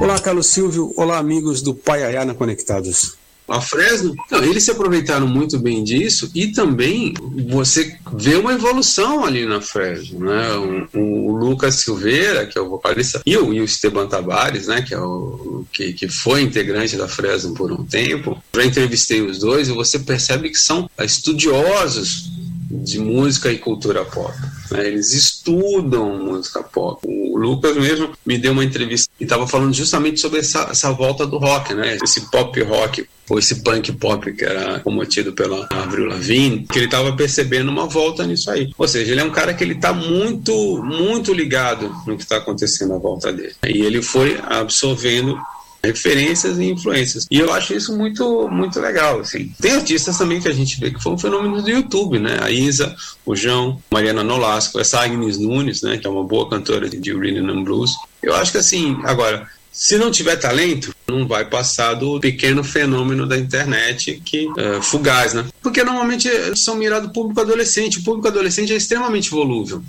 Olá, 0.00 0.18
Carlos 0.20 0.46
Silvio. 0.46 0.92
Olá, 0.96 1.18
amigos 1.18 1.60
do 1.60 1.74
Paiaiana 1.74 2.32
Conectados. 2.32 3.16
A 3.48 3.60
Fresno, 3.60 4.14
não, 4.30 4.44
eles 4.44 4.62
se 4.62 4.70
aproveitaram 4.70 5.26
muito 5.26 5.58
bem 5.58 5.82
disso 5.82 6.30
e 6.34 6.48
também 6.48 7.14
você 7.48 7.96
vê 8.14 8.36
uma 8.36 8.52
evolução 8.52 9.24
ali 9.24 9.46
na 9.46 9.60
Fresno, 9.60 10.20
né? 10.20 10.86
O, 10.94 10.98
o 10.98 11.36
Lucas 11.36 11.76
Silveira, 11.76 12.46
que 12.46 12.58
é 12.58 12.60
o 12.60 12.68
vocalista, 12.68 13.22
e 13.24 13.36
o, 13.36 13.52
e 13.52 13.60
o 13.60 13.64
Esteban 13.64 14.06
Tabares, 14.06 14.66
né? 14.66 14.82
Que, 14.82 14.92
é 14.92 15.00
o, 15.00 15.64
que, 15.72 15.94
que 15.94 16.08
foi 16.08 16.42
integrante 16.42 16.96
da 16.96 17.08
Fresno 17.08 17.54
por 17.54 17.72
um 17.72 17.84
tempo. 17.84 18.40
Já 18.54 18.64
entrevistei 18.64 19.22
os 19.22 19.38
dois 19.38 19.68
e 19.68 19.72
você 19.72 19.98
percebe 19.98 20.50
que 20.50 20.58
são 20.58 20.88
estudiosos 21.02 22.30
de 22.70 22.98
música 23.00 23.50
e 23.50 23.58
cultura 23.58 24.04
pop. 24.04 24.34
né? 24.70 24.86
Eles 24.86 25.14
estudam 25.14 26.18
música 26.18 26.62
pop. 26.62 27.00
Lucas 27.38 27.76
mesmo 27.76 28.10
me 28.26 28.38
deu 28.38 28.52
uma 28.52 28.64
entrevista 28.64 29.10
e 29.20 29.24
estava 29.24 29.46
falando 29.46 29.72
justamente 29.72 30.20
sobre 30.20 30.40
essa, 30.40 30.68
essa 30.70 30.92
volta 30.92 31.26
do 31.26 31.38
rock, 31.38 31.74
né? 31.74 31.98
Esse 32.02 32.30
pop 32.30 32.60
rock 32.62 33.06
ou 33.28 33.38
esse 33.38 33.62
punk 33.62 33.92
pop 33.92 34.32
que 34.32 34.44
era 34.44 34.80
cometido 34.80 35.32
pela 35.32 35.66
Avril 35.70 36.06
Lavigne, 36.06 36.66
que 36.70 36.78
ele 36.78 36.86
estava 36.86 37.14
percebendo 37.14 37.70
uma 37.70 37.86
volta 37.86 38.26
nisso 38.26 38.50
aí. 38.50 38.70
Ou 38.76 38.88
seja, 38.88 39.12
ele 39.12 39.20
é 39.20 39.24
um 39.24 39.30
cara 39.30 39.52
que 39.52 39.62
ele 39.62 39.74
está 39.74 39.92
muito, 39.92 40.82
muito 40.82 41.32
ligado 41.32 41.94
no 42.06 42.16
que 42.16 42.22
está 42.22 42.38
acontecendo 42.38 42.94
à 42.94 42.98
volta 42.98 43.32
dele. 43.32 43.54
E 43.66 43.82
ele 43.82 44.02
foi 44.02 44.40
absorvendo 44.48 45.38
referências 45.82 46.58
e 46.58 46.64
influências. 46.64 47.26
E 47.30 47.38
eu 47.38 47.52
acho 47.52 47.74
isso 47.74 47.96
muito 47.96 48.48
muito 48.48 48.80
legal, 48.80 49.20
assim. 49.20 49.52
Tem 49.60 49.72
artistas 49.72 50.18
também 50.18 50.40
que 50.40 50.48
a 50.48 50.52
gente 50.52 50.78
vê 50.80 50.90
que 50.90 51.02
foi 51.02 51.12
um 51.12 51.18
fenômeno 51.18 51.62
do 51.62 51.70
YouTube, 51.70 52.18
né? 52.18 52.38
A 52.42 52.50
Isa, 52.50 52.94
o 53.24 53.34
João, 53.36 53.80
Mariana 53.90 54.22
Nolasco, 54.22 54.80
essa 54.80 55.00
Agnes 55.00 55.38
Nunes, 55.38 55.82
né, 55.82 55.96
que 55.98 56.06
é 56.06 56.10
uma 56.10 56.24
boa 56.24 56.48
cantora 56.48 56.88
de 56.88 57.12
rhythm 57.12 57.48
and 57.48 57.62
blues. 57.62 57.92
Eu 58.22 58.34
acho 58.34 58.52
que 58.52 58.58
assim, 58.58 58.98
agora, 59.04 59.46
se 59.72 59.96
não 59.96 60.10
tiver 60.10 60.36
talento, 60.36 60.92
não 61.06 61.26
vai 61.26 61.44
passar 61.44 61.94
do 61.94 62.18
pequeno 62.20 62.64
fenômeno 62.64 63.26
da 63.26 63.38
internet 63.38 64.20
que 64.24 64.48
é 64.58 64.82
fugaz, 64.82 65.34
né? 65.34 65.46
Porque 65.62 65.84
normalmente 65.84 66.28
são 66.56 66.74
mirados 66.74 67.12
público 67.12 67.40
adolescente. 67.40 67.98
O 67.98 68.02
público 68.02 68.28
adolescente 68.28 68.72
é 68.72 68.76
extremamente 68.76 69.30
volúvel. 69.30 69.82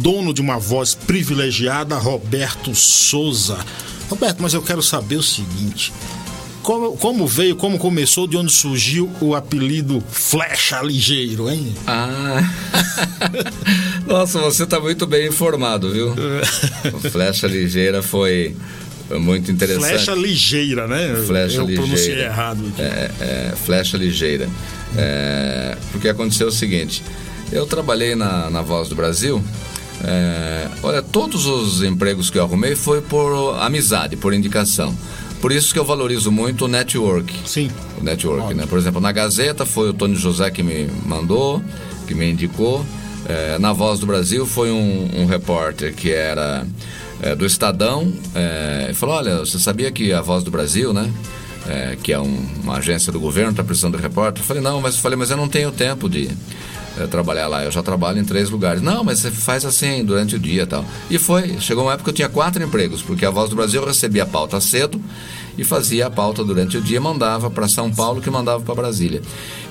dono 0.00 0.32
de 0.32 0.40
uma 0.40 0.58
voz 0.58 0.94
privilegiada, 0.94 1.98
Roberto 1.98 2.74
Souza. 2.74 3.58
Roberto, 4.08 4.40
mas 4.40 4.54
eu 4.54 4.62
quero 4.62 4.82
saber 4.82 5.16
o 5.16 5.22
seguinte. 5.22 5.92
Como, 6.62 6.96
como, 6.96 7.26
veio, 7.26 7.54
como 7.54 7.76
começou, 7.76 8.26
de 8.26 8.38
onde 8.38 8.50
surgiu 8.50 9.10
o 9.20 9.34
apelido 9.34 10.02
Flecha 10.10 10.80
Ligeiro, 10.80 11.50
hein? 11.50 11.74
Ah! 11.86 12.40
Nossa, 14.08 14.40
você 14.40 14.64
está 14.64 14.80
muito 14.80 15.06
bem 15.06 15.28
informado, 15.28 15.92
viu? 15.92 16.14
Flecha 17.12 17.46
Ligeira 17.46 18.02
foi 18.02 18.56
muito 19.16 19.50
interessante. 19.50 19.88
Flecha 19.88 20.14
ligeira, 20.14 20.86
né? 20.86 21.22
Flecha 21.26 21.56
Eu 21.58 21.66
ligeira. 21.66 21.82
pronunciei 21.82 22.20
errado 22.20 22.64
aqui. 22.68 22.82
É, 22.82 23.10
é, 23.20 23.52
flecha 23.56 23.96
ligeira. 23.96 24.48
É, 24.96 25.76
porque 25.92 26.08
aconteceu 26.08 26.48
o 26.48 26.52
seguinte: 26.52 27.02
eu 27.52 27.64
trabalhei 27.66 28.14
na, 28.14 28.50
na 28.50 28.60
Voz 28.62 28.88
do 28.88 28.94
Brasil. 28.94 29.42
é, 30.04 30.68
olha, 30.82 31.00
todos 31.02 31.46
os 31.46 31.82
empregos 31.82 32.28
que 32.30 32.38
eu 32.38 32.42
arrumei 32.44 32.74
foi 32.76 33.00
por 33.00 33.56
amizade, 33.60 34.16
por 34.16 34.32
indicação. 34.34 34.94
Por 35.40 35.52
isso 35.52 35.72
que 35.72 35.78
eu 35.78 35.84
valorizo 35.84 36.32
muito 36.32 36.64
o 36.64 36.68
network. 36.68 37.32
Sim. 37.46 37.70
O 38.00 38.02
network, 38.04 38.54
né? 38.54 38.66
Por 38.68 38.76
exemplo, 38.76 39.00
na 39.00 39.12
Gazeta 39.12 39.64
foi 39.64 39.90
o 39.90 39.92
Tony 39.94 40.16
José 40.16 40.50
que 40.50 40.62
me 40.64 40.88
mandou, 41.06 41.62
que 42.08 42.14
me 42.14 42.28
indicou. 42.30 42.84
É, 43.28 43.56
na 43.58 43.72
Voz 43.72 44.00
do 44.00 44.06
Brasil 44.06 44.44
foi 44.46 44.70
um, 44.72 45.08
um 45.16 45.26
repórter 45.26 45.94
que 45.94 46.10
era 46.10 46.66
é, 47.22 47.34
do 47.34 47.44
Estadão. 47.46 48.12
É, 48.34 48.92
falou: 48.94 49.16
Olha, 49.16 49.38
você 49.38 49.58
sabia 49.58 49.90
que 49.90 50.12
a 50.12 50.20
Voz 50.20 50.42
do 50.44 50.50
Brasil, 50.50 50.92
né? 50.92 51.10
É, 51.66 51.96
que 52.02 52.12
é 52.12 52.18
um- 52.20 52.46
uma 52.62 52.76
agência 52.76 53.12
do 53.12 53.20
governo, 53.20 53.50
está 53.50 53.62
precisando 53.62 53.96
de 53.96 54.02
repórter. 54.02 54.42
Eu 54.42 54.46
falei: 54.46 54.62
Não, 54.62 54.80
mas, 54.80 54.94
eu 54.96 55.00
falei, 55.02 55.18
mas 55.18 55.30
eu 55.30 55.36
não 55.36 55.48
tenho 55.48 55.70
tempo 55.70 56.08
de 56.08 56.28
é, 56.98 57.06
trabalhar 57.06 57.46
lá. 57.46 57.64
Eu 57.64 57.70
já 57.70 57.82
trabalho 57.82 58.18
em 58.18 58.24
três 58.24 58.48
lugares. 58.50 58.80
Não, 58.82 59.04
mas 59.04 59.18
você 59.20 59.30
faz 59.30 59.64
assim 59.64 60.04
durante 60.04 60.36
o 60.36 60.38
dia 60.38 60.66
tal. 60.66 60.84
E 61.10 61.18
foi. 61.18 61.58
Chegou 61.60 61.84
uma 61.84 61.92
época 61.92 62.04
que 62.04 62.10
eu 62.10 62.14
tinha 62.14 62.28
quatro 62.28 62.62
empregos, 62.62 63.02
porque 63.02 63.24
a 63.26 63.30
Voz 63.30 63.50
do 63.50 63.56
Brasil 63.56 63.84
recebia 63.84 64.22
a 64.22 64.26
pauta 64.26 64.60
cedo 64.60 65.00
e 65.58 65.64
fazia 65.64 66.06
a 66.06 66.10
pauta 66.10 66.42
durante 66.44 66.76
o 66.76 66.80
dia, 66.80 67.00
mandava 67.00 67.50
para 67.50 67.66
São 67.68 67.90
Paulo, 67.92 68.20
que 68.20 68.30
mandava 68.30 68.62
para 68.62 68.74
Brasília. 68.76 69.20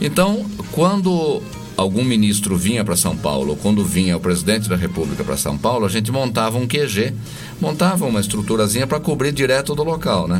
Então, 0.01 0.45
quando 0.73 1.41
algum 1.77 2.03
ministro 2.03 2.57
vinha 2.57 2.83
para 2.83 2.95
São 2.95 3.15
Paulo, 3.15 3.51
ou 3.51 3.55
quando 3.55 3.85
vinha 3.85 4.17
o 4.17 4.19
presidente 4.19 4.67
da 4.67 4.75
República 4.75 5.23
para 5.23 5.37
São 5.37 5.57
Paulo, 5.57 5.85
a 5.85 5.89
gente 5.89 6.11
montava 6.11 6.57
um 6.57 6.67
QG, 6.67 7.13
montava 7.61 8.05
uma 8.05 8.19
estruturazinha 8.19 8.87
para 8.87 8.99
cobrir 8.99 9.31
direto 9.31 9.75
do 9.75 9.83
local, 9.83 10.27
né? 10.27 10.39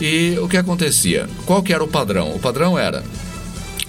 E 0.00 0.36
o 0.40 0.48
que 0.48 0.56
acontecia? 0.56 1.28
Qual 1.44 1.62
que 1.62 1.72
era 1.72 1.84
o 1.84 1.88
padrão? 1.88 2.34
O 2.34 2.40
padrão 2.40 2.78
era 2.78 3.04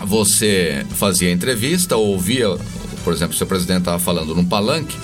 você 0.01 0.85
fazia 0.91 1.31
entrevista, 1.31 1.95
ou 1.95 2.07
ouvia, 2.07 2.55
por 3.03 3.13
exemplo, 3.13 3.35
se 3.35 3.41
o 3.41 3.47
presidente 3.47 3.79
estava 3.79 3.97
falando 3.97 4.35
num 4.35 4.45
palanque, 4.45 4.95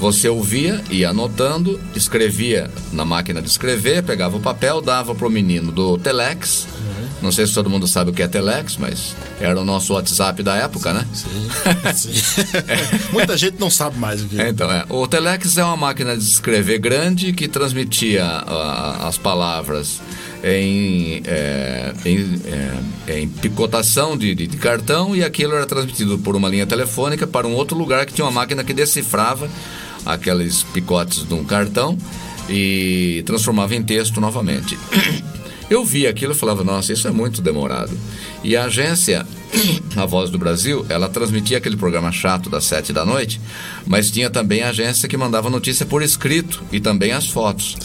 você 0.00 0.30
ouvia, 0.30 0.82
ia 0.90 1.10
anotando, 1.10 1.78
escrevia 1.94 2.70
na 2.90 3.04
máquina 3.04 3.42
de 3.42 3.48
escrever, 3.48 4.02
pegava 4.02 4.38
o 4.38 4.40
papel, 4.40 4.80
dava 4.80 5.14
pro 5.14 5.28
menino 5.28 5.70
do 5.70 5.98
Telex. 5.98 6.66
Não 7.22 7.30
sei 7.30 7.46
se 7.46 7.52
todo 7.54 7.68
mundo 7.68 7.86
sabe 7.86 8.10
o 8.10 8.14
que 8.14 8.22
é 8.22 8.28
Telex, 8.28 8.76
mas 8.78 9.14
era 9.40 9.60
o 9.60 9.64
nosso 9.64 9.92
WhatsApp 9.94 10.42
da 10.42 10.56
época, 10.56 10.92
né? 10.94 11.04
Muita 13.12 13.36
gente 13.36 13.58
não 13.58 13.70
sabe 13.70 13.98
mais 13.98 14.22
o 14.22 14.26
que 14.26 14.40
É, 14.40 14.48
Então, 14.48 14.70
é. 14.70 14.84
O 14.88 15.06
Telex 15.06 15.56
é 15.58 15.64
uma 15.64 15.76
máquina 15.76 16.16
de 16.16 16.24
escrever 16.24 16.78
grande 16.78 17.32
que 17.32 17.46
transmitia 17.48 18.24
ah, 18.24 19.06
as 19.08 19.18
palavras 19.18 20.00
em, 20.42 21.20
é, 21.26 21.92
em, 22.04 22.40
é, 23.06 23.18
em 23.20 23.28
picotação 23.28 24.16
de, 24.16 24.34
de- 24.34 24.46
de 24.46 24.56
cartão 24.56 25.14
e 25.14 25.22
aquilo 25.22 25.54
era 25.54 25.66
transmitido 25.66 26.18
por 26.18 26.34
uma 26.34 26.48
linha 26.48 26.66
telefônica 26.66 27.26
para 27.26 27.46
um 27.46 27.52
outro 27.54 27.76
lugar 27.76 28.06
que 28.06 28.12
tinha 28.14 28.24
uma 28.24 28.30
máquina 28.30 28.64
que 28.64 28.72
decifrava 28.72 29.48
aqueles 30.06 30.62
picotes 30.62 31.26
de 31.28 31.34
um 31.34 31.44
cartão 31.44 31.98
e 32.48 33.22
transformava 33.26 33.74
em 33.74 33.82
texto 33.82 34.20
novamente. 34.20 34.78
Eu 35.70 35.84
vi 35.84 36.04
aquilo 36.04 36.32
e 36.32 36.36
falava, 36.36 36.64
nossa, 36.64 36.92
isso 36.92 37.06
é 37.06 37.12
muito 37.12 37.40
demorado. 37.40 37.96
E 38.42 38.56
a 38.56 38.64
agência, 38.64 39.24
a 39.96 40.04
Voz 40.04 40.28
do 40.28 40.36
Brasil, 40.36 40.84
ela 40.88 41.08
transmitia 41.08 41.58
aquele 41.58 41.76
programa 41.76 42.10
chato 42.10 42.50
das 42.50 42.64
sete 42.64 42.92
da 42.92 43.04
noite, 43.06 43.40
mas 43.86 44.10
tinha 44.10 44.28
também 44.28 44.62
a 44.62 44.70
agência 44.70 45.08
que 45.08 45.16
mandava 45.16 45.48
notícia 45.48 45.86
por 45.86 46.02
escrito 46.02 46.60
e 46.72 46.80
também 46.80 47.12
as 47.12 47.28
fotos. 47.28 47.76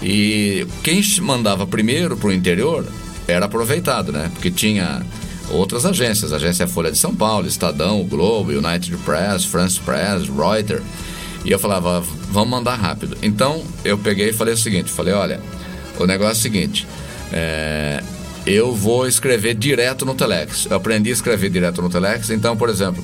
E 0.00 0.64
quem 0.84 1.02
mandava 1.20 1.66
primeiro 1.66 2.16
para 2.16 2.28
o 2.28 2.32
interior 2.32 2.86
era 3.26 3.46
aproveitado, 3.46 4.12
né? 4.12 4.30
Porque 4.32 4.50
tinha 4.50 5.04
outras 5.50 5.84
agências, 5.84 6.32
a 6.32 6.36
agência 6.36 6.68
Folha 6.68 6.92
de 6.92 6.98
São 6.98 7.14
Paulo, 7.14 7.48
Estadão, 7.48 8.00
o 8.00 8.04
Globo, 8.04 8.52
United 8.52 8.96
Press, 8.98 9.44
France 9.44 9.80
Press, 9.80 10.28
Reuters. 10.28 10.82
E 11.44 11.50
eu 11.50 11.58
falava, 11.58 12.04
vamos 12.30 12.50
mandar 12.50 12.76
rápido. 12.76 13.16
Então 13.20 13.64
eu 13.84 13.98
peguei 13.98 14.30
e 14.30 14.32
falei 14.32 14.54
o 14.54 14.56
seguinte, 14.56 14.90
falei, 14.90 15.12
olha, 15.12 15.40
o 15.98 16.06
negócio 16.06 16.34
é 16.34 16.38
o 16.38 16.42
seguinte, 16.42 16.86
é, 17.32 18.02
eu 18.46 18.74
vou 18.74 19.06
escrever 19.06 19.54
direto 19.54 20.04
no 20.04 20.14
Telex. 20.14 20.66
Eu 20.70 20.76
aprendi 20.76 21.10
a 21.10 21.12
escrever 21.12 21.50
direto 21.50 21.80
no 21.80 21.88
Telex, 21.88 22.30
então, 22.30 22.56
por 22.56 22.68
exemplo, 22.68 23.02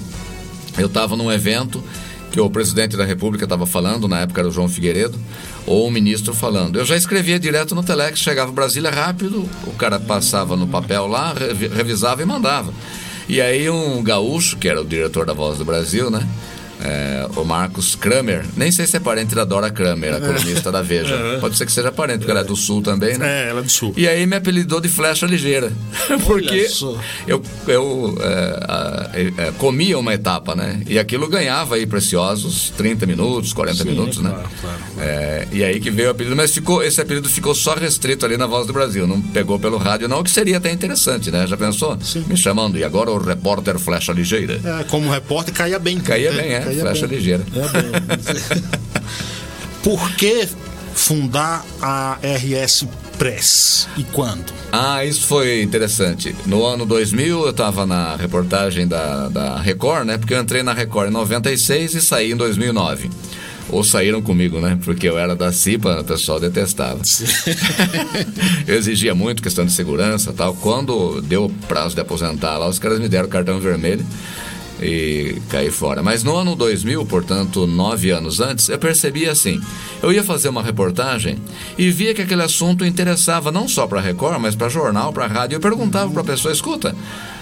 eu 0.77 0.87
estava 0.87 1.17
num 1.17 1.31
evento 1.33 1.83
que 2.31 2.38
o 2.41 2.51
presidente 2.51 2.97
da 2.97 3.05
República 3.07 3.45
estava 3.45 3.67
falando, 3.67 4.07
na 4.07 4.21
época 4.21 4.41
era 4.43 4.49
o 4.49 4.53
João 4.53 4.69
Figueiredo, 4.69 5.19
ou 5.67 5.88
o 5.88 5.91
ministro 5.91 6.35
falando. 6.35 6.79
Eu 6.79 6.85
já 6.85 6.95
escrevia 6.97 7.38
direto 7.38 7.75
no 7.75 7.83
Telex, 7.83 8.19
chegava 8.19 8.53
Brasília 8.53 8.91
rápido, 8.91 9.49
o 9.67 9.73
cara 9.73 9.99
passava 9.99 10.55
no 10.55 10.67
papel 10.69 11.07
lá, 11.07 11.33
revi- 11.33 11.69
revisava 11.69 12.21
e 12.23 12.27
mandava. 12.27 12.73
E 13.29 13.41
aí 13.41 13.69
um 13.71 14.03
gaúcho, 14.03 14.57
que 14.59 14.69
era 14.69 14.81
o 14.81 14.85
diretor 14.85 15.25
da 15.27 15.33
Voz 15.33 15.59
do 15.59 15.64
Brasil, 15.64 16.11
né? 16.11 16.27
É, 16.81 17.27
o 17.37 17.45
Marcos 17.45 17.95
Kramer, 17.95 18.45
nem 18.57 18.71
sei 18.71 18.87
se 18.87 18.97
é 18.97 19.01
parente 19.01 19.35
da 19.35 19.45
Dora 19.45 19.71
Kramer, 19.71 20.14
a 20.14 20.21
colunista 20.21 20.71
da 20.71 20.81
Veja. 20.83 21.38
Pode 21.41 21.57
ser 21.57 21.67
que 21.67 21.73
seja 21.73 21.91
parente, 21.91 22.19
porque 22.19 22.31
ela 22.31 22.41
é 22.41 22.45
do 22.45 22.55
Sul 22.57 22.83
também, 22.83 23.19
né? 23.19 23.47
É, 23.47 23.49
ela 23.51 23.61
é 23.61 23.62
do 23.62 23.71
Sul. 23.71 23.93
E 23.97 24.07
aí 24.07 24.27
me 24.27 24.37
apelidou 24.37 24.81
de 24.81 24.88
flecha 24.88 25.27
ligeira. 25.27 25.73
Porque 26.25 26.69
eu, 27.27 27.43
eu 27.67 28.19
é, 28.21 29.33
é, 29.49 29.53
comia 29.59 29.99
uma 29.99 30.14
etapa, 30.14 30.55
né? 30.55 30.81
E 30.87 30.99
aquilo 30.99 31.29
ganhava 31.29 31.75
aí 31.75 31.87
preciosos 31.87 32.73
30 32.77 33.07
minutos, 33.07 33.53
40 33.53 33.85
minutos, 33.85 34.19
né? 34.19 34.31
claro, 34.31 34.49
claro. 34.61 34.79
É, 34.99 35.49
e 35.53 35.64
aí 35.64 35.81
que 35.81 35.91
veio 35.91 36.09
o 36.09 36.11
apelido, 36.12 36.37
mas 36.37 36.53
ficou, 36.53 36.83
esse 36.83 37.01
apelido 37.01 37.29
ficou 37.29 37.55
só 37.55 37.75
restrito 37.75 38.25
ali 38.25 38.37
na 38.37 38.47
Voz 38.47 38.67
do 38.67 38.73
Brasil, 38.73 39.07
não 39.07 39.21
pegou 39.21 39.59
pelo 39.59 39.77
rádio 39.77 40.09
não, 40.09 40.21
o 40.21 40.25
que 40.25 40.31
seria 40.31 40.59
até 40.59 40.71
interessante, 40.71 41.31
né? 41.31 41.47
Já 41.47 41.57
pensou? 41.57 41.99
Sim. 42.01 42.25
Me 42.29 42.37
chamando, 42.37 42.79
e 42.79 42.85
agora 42.85 43.11
o 43.11 43.19
repórter 43.19 43.79
flecha 43.79 44.12
ligeira. 44.12 44.61
É, 44.64 44.85
como 44.85 45.11
repórter, 45.11 45.55
caía 45.55 45.79
bem. 45.79 45.99
Caía 45.99 46.33
bem, 46.33 46.55
é, 46.55 46.67
flecha 46.74 47.07
ligeira. 47.07 47.44
É. 47.54 48.88
Por 49.83 50.11
que 50.16 50.46
fundar 50.94 51.64
a 51.81 52.18
RS 52.22 52.87
Press? 53.16 53.88
E 53.96 54.04
quando? 54.04 54.52
Ah, 54.70 55.04
isso 55.04 55.26
foi 55.26 55.62
interessante. 55.62 56.35
No 56.46 56.64
ano 56.64 56.85
2000 56.85 57.44
eu 57.44 57.50
estava 57.50 57.87
na 57.87 58.16
reportagem 58.16 58.87
da, 58.87 59.28
da 59.28 59.61
Record, 59.61 60.07
né? 60.07 60.18
Porque 60.18 60.35
eu 60.35 60.40
entrei 60.40 60.62
na 60.62 60.72
Record 60.72 61.09
em 61.09 61.12
96 61.12 61.94
e 61.94 62.00
saí 62.00 62.33
em 62.33 62.37
2009. 62.37 63.11
Ou 63.70 63.85
saíram 63.85 64.22
comigo, 64.22 64.61
né? 64.61 64.78
Porque 64.83 65.09
eu 65.09 65.18
era 65.18 65.37
da 65.37 65.52
CIPA, 65.52 66.00
o 66.00 66.04
pessoal 66.04 66.40
detestava. 66.40 67.00
eu 68.66 68.74
exigia 68.74 69.14
muito 69.14 69.42
questão 69.42 69.64
de 69.64 69.72
segurança 69.72 70.33
tal. 70.33 70.54
Quando 70.54 71.20
deu 71.22 71.46
o 71.46 71.50
prazo 71.50 71.94
de 71.94 72.00
aposentar 72.00 72.57
lá, 72.59 72.68
os 72.68 72.78
caras 72.78 72.98
me 72.98 73.09
deram 73.09 73.28
cartão 73.28 73.61
vermelho 73.61 74.04
e 74.81 75.41
caí 75.49 75.71
fora. 75.71 76.03
Mas 76.03 76.23
no 76.23 76.37
ano 76.37 76.55
2000, 76.55 77.05
portanto, 77.07 77.67
nove 77.67 78.11
anos 78.11 78.41
antes, 78.41 78.69
eu 78.69 78.79
percebi 78.79 79.29
assim: 79.29 79.61
eu 80.03 80.12
ia 80.12 80.23
fazer 80.23 80.49
uma 80.49 80.62
reportagem 80.62 81.38
e 81.77 81.91
via 81.91 82.14
que 82.14 82.23
aquele 82.23 82.43
assunto 82.43 82.85
interessava 82.85 83.51
não 83.51 83.69
só 83.69 83.87
para 83.87 84.01
Record, 84.01 84.41
mas 84.41 84.55
para 84.55 84.69
jornal, 84.69 85.12
para 85.12 85.27
rádio. 85.27 85.57
Eu 85.57 85.61
perguntava 85.61 86.11
para 86.11 86.23
a 86.23 86.25
pessoa: 86.25 86.53
escuta, 86.53 86.95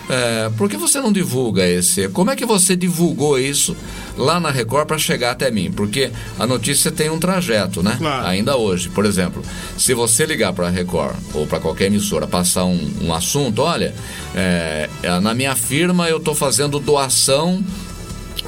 é, 0.08 0.50
por 0.56 0.68
que 0.68 0.76
você 0.76 1.00
não 1.00 1.12
divulga 1.12 1.66
esse? 1.66 2.08
Como 2.08 2.30
é 2.30 2.36
que 2.36 2.46
você 2.46 2.76
divulgou 2.76 3.38
isso 3.38 3.76
lá 4.16 4.40
na 4.40 4.50
Record 4.50 4.86
para 4.86 4.98
chegar 4.98 5.32
até 5.32 5.50
mim, 5.50 5.70
porque 5.70 6.10
a 6.38 6.46
notícia 6.46 6.90
tem 6.90 7.10
um 7.10 7.18
trajeto, 7.18 7.82
né? 7.82 7.96
Claro. 7.98 8.26
Ainda 8.26 8.56
hoje, 8.56 8.88
por 8.88 9.04
exemplo, 9.04 9.42
se 9.76 9.94
você 9.94 10.24
ligar 10.24 10.52
para 10.52 10.66
a 10.66 10.70
Record 10.70 11.16
ou 11.34 11.46
para 11.46 11.60
qualquer 11.60 11.86
emissora 11.86 12.26
passar 12.26 12.64
um, 12.64 12.90
um 13.02 13.14
assunto, 13.14 13.62
olha, 13.62 13.94
é, 14.34 14.88
na 15.22 15.34
minha 15.34 15.54
firma 15.54 16.08
eu 16.08 16.16
estou 16.16 16.34
fazendo 16.34 16.78
doação 16.78 17.62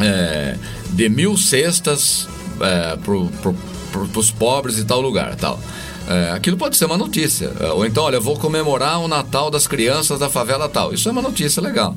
é, 0.00 0.56
de 0.90 1.08
mil 1.08 1.36
cestas 1.36 2.28
é, 2.60 2.96
para 2.96 4.18
os 4.18 4.30
pobres 4.30 4.78
e 4.78 4.84
tal 4.84 5.00
lugar, 5.00 5.34
tal. 5.36 5.60
É, 6.08 6.30
aquilo 6.30 6.56
pode 6.56 6.76
ser 6.78 6.86
uma 6.86 6.96
notícia. 6.96 7.52
É, 7.60 7.66
ou 7.66 7.84
então, 7.84 8.04
olha, 8.04 8.16
eu 8.16 8.22
vou 8.22 8.38
comemorar 8.38 8.98
o 9.00 9.06
Natal 9.06 9.50
das 9.50 9.66
crianças 9.66 10.18
da 10.18 10.30
favela 10.30 10.68
tal. 10.68 10.94
Isso 10.94 11.08
é 11.08 11.12
uma 11.12 11.20
notícia 11.20 11.60
legal. 11.60 11.94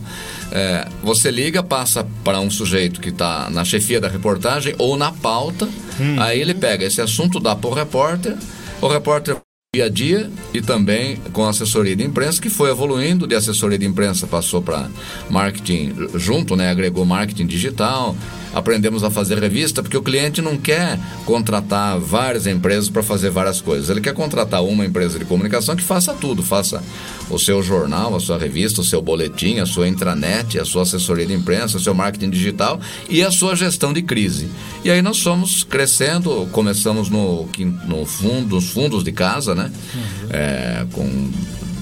É, 0.51 0.85
você 1.01 1.31
liga, 1.31 1.63
passa 1.63 2.05
para 2.23 2.39
um 2.41 2.49
sujeito 2.49 2.99
que 2.99 3.09
está 3.09 3.49
na 3.49 3.63
chefia 3.63 4.01
da 4.01 4.09
reportagem 4.09 4.75
ou 4.77 4.97
na 4.97 5.13
pauta, 5.13 5.65
hum. 5.99 6.17
aí 6.19 6.41
ele 6.41 6.53
pega 6.53 6.85
esse 6.85 6.99
assunto, 7.01 7.39
dá 7.39 7.55
para 7.55 7.69
o 7.69 7.73
repórter, 7.73 8.35
o 8.81 8.87
repórter 8.87 9.37
dia 9.73 9.85
a 9.85 9.89
dia 9.89 10.29
e 10.53 10.61
também 10.61 11.15
com 11.31 11.47
assessoria 11.47 11.95
de 11.95 12.03
imprensa 12.03 12.41
que 12.41 12.49
foi 12.49 12.69
evoluindo 12.69 13.25
de 13.25 13.35
assessoria 13.35 13.79
de 13.79 13.85
imprensa 13.85 14.27
passou 14.27 14.61
para 14.61 14.89
marketing 15.29 15.95
junto 16.15 16.57
né 16.57 16.69
agregou 16.69 17.05
marketing 17.05 17.45
digital 17.45 18.13
aprendemos 18.53 19.03
a 19.03 19.09
fazer 19.09 19.39
revista, 19.39 19.81
porque 19.81 19.97
o 19.97 20.01
cliente 20.01 20.41
não 20.41 20.57
quer 20.57 20.99
contratar 21.25 21.99
várias 21.99 22.47
empresas 22.47 22.89
para 22.89 23.03
fazer 23.03 23.29
várias 23.29 23.61
coisas. 23.61 23.89
Ele 23.89 24.01
quer 24.01 24.13
contratar 24.13 24.63
uma 24.63 24.85
empresa 24.85 25.17
de 25.17 25.25
comunicação 25.25 25.75
que 25.75 25.83
faça 25.83 26.13
tudo, 26.13 26.43
faça 26.43 26.83
o 27.29 27.39
seu 27.39 27.63
jornal, 27.63 28.15
a 28.15 28.19
sua 28.19 28.37
revista, 28.37 28.81
o 28.81 28.83
seu 28.83 29.01
boletim, 29.01 29.59
a 29.59 29.65
sua 29.65 29.87
intranet, 29.87 30.59
a 30.59 30.65
sua 30.65 30.83
assessoria 30.83 31.25
de 31.25 31.33
imprensa, 31.33 31.77
o 31.77 31.79
seu 31.79 31.93
marketing 31.93 32.29
digital 32.29 32.79
e 33.09 33.23
a 33.23 33.31
sua 33.31 33.55
gestão 33.55 33.93
de 33.93 34.01
crise. 34.01 34.49
E 34.83 34.91
aí 34.91 35.01
nós 35.01 35.19
fomos 35.19 35.63
crescendo, 35.63 36.47
começamos 36.51 37.09
no, 37.09 37.47
no 37.87 38.05
fundo, 38.05 38.55
nos 38.55 38.69
fundos 38.71 39.03
de 39.03 39.11
casa, 39.11 39.55
né? 39.55 39.71
Uhum. 39.93 40.29
É, 40.29 40.85
com 40.91 41.31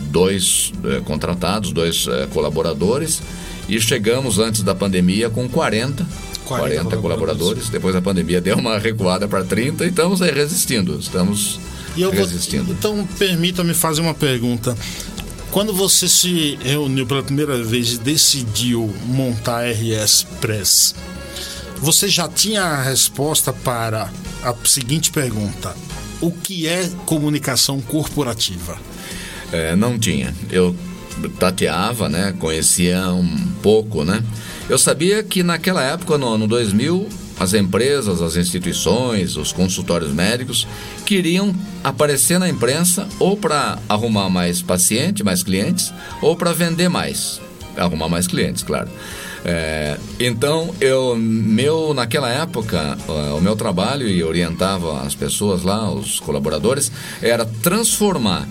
dois 0.09 0.73
é, 0.83 0.99
contratados, 1.01 1.71
dois 1.71 2.07
é, 2.07 2.27
colaboradores 2.27 3.21
e 3.67 3.79
chegamos 3.79 4.39
antes 4.39 4.63
da 4.63 4.73
pandemia 4.73 5.29
com 5.29 5.47
40 5.47 6.05
40, 6.49 6.83
40 6.83 6.97
colaboradores. 6.97 7.69
Depois 7.69 7.95
a 7.95 8.01
pandemia 8.01 8.41
deu 8.41 8.57
uma 8.57 8.77
recuada 8.79 9.27
para 9.27 9.43
30 9.43 9.85
e 9.85 9.89
estamos 9.89 10.21
aí 10.21 10.31
resistindo. 10.31 10.97
Estamos 10.99 11.59
resistindo. 11.95 12.65
Vou, 12.65 12.75
então, 12.75 13.07
permita-me 13.17 13.73
fazer 13.73 14.01
uma 14.01 14.13
pergunta. 14.13 14.75
Quando 15.51 15.73
você 15.73 16.07
se 16.07 16.57
reuniu 16.61 17.05
pela 17.05 17.23
primeira 17.23 17.61
vez 17.63 17.93
e 17.93 17.97
decidiu 17.99 18.93
montar 19.05 19.63
a 19.63 19.71
RS 19.71 20.25
Press, 20.39 20.95
você 21.77 22.07
já 22.07 22.27
tinha 22.27 22.63
a 22.63 22.81
resposta 22.81 23.53
para 23.53 24.11
a 24.43 24.53
seguinte 24.63 25.11
pergunta: 25.11 25.75
O 26.21 26.31
que 26.31 26.67
é 26.67 26.89
comunicação 27.05 27.79
corporativa? 27.81 28.77
É, 29.51 29.75
não 29.75 29.97
tinha. 29.97 30.35
Eu 30.51 30.75
tateava, 31.39 32.07
né? 32.07 32.33
Conhecia 32.37 33.09
um 33.09 33.47
pouco, 33.61 34.03
né? 34.05 34.23
Eu 34.69 34.77
sabia 34.77 35.23
que 35.23 35.41
naquela 35.41 35.81
época, 35.81 36.15
no 36.15 36.27
ano 36.27 36.47
2000, 36.47 37.09
as 37.39 37.55
empresas, 37.55 38.21
as 38.21 38.35
instituições, 38.35 39.35
os 39.35 39.51
consultórios 39.51 40.11
médicos 40.11 40.67
queriam 41.07 41.55
aparecer 41.83 42.39
na 42.39 42.47
imprensa 42.47 43.07
ou 43.17 43.35
para 43.35 43.79
arrumar 43.89 44.29
mais 44.29 44.61
pacientes, 44.61 45.23
mais 45.23 45.41
clientes, 45.41 45.91
ou 46.21 46.35
para 46.35 46.53
vender 46.53 46.87
mais, 46.87 47.41
arrumar 47.75 48.09
mais 48.09 48.27
clientes, 48.27 48.61
claro. 48.61 48.89
É, 49.43 49.97
então, 50.19 50.75
eu, 50.79 51.15
meu, 51.15 51.93
naquela 51.93 52.29
época, 52.29 52.95
o 53.35 53.41
meu 53.41 53.55
trabalho 53.55 54.07
e 54.07 54.23
orientava 54.23 55.01
as 55.01 55.15
pessoas 55.15 55.63
lá, 55.63 55.89
os 55.91 56.19
colaboradores, 56.19 56.91
era 57.23 57.43
transformar 57.43 58.47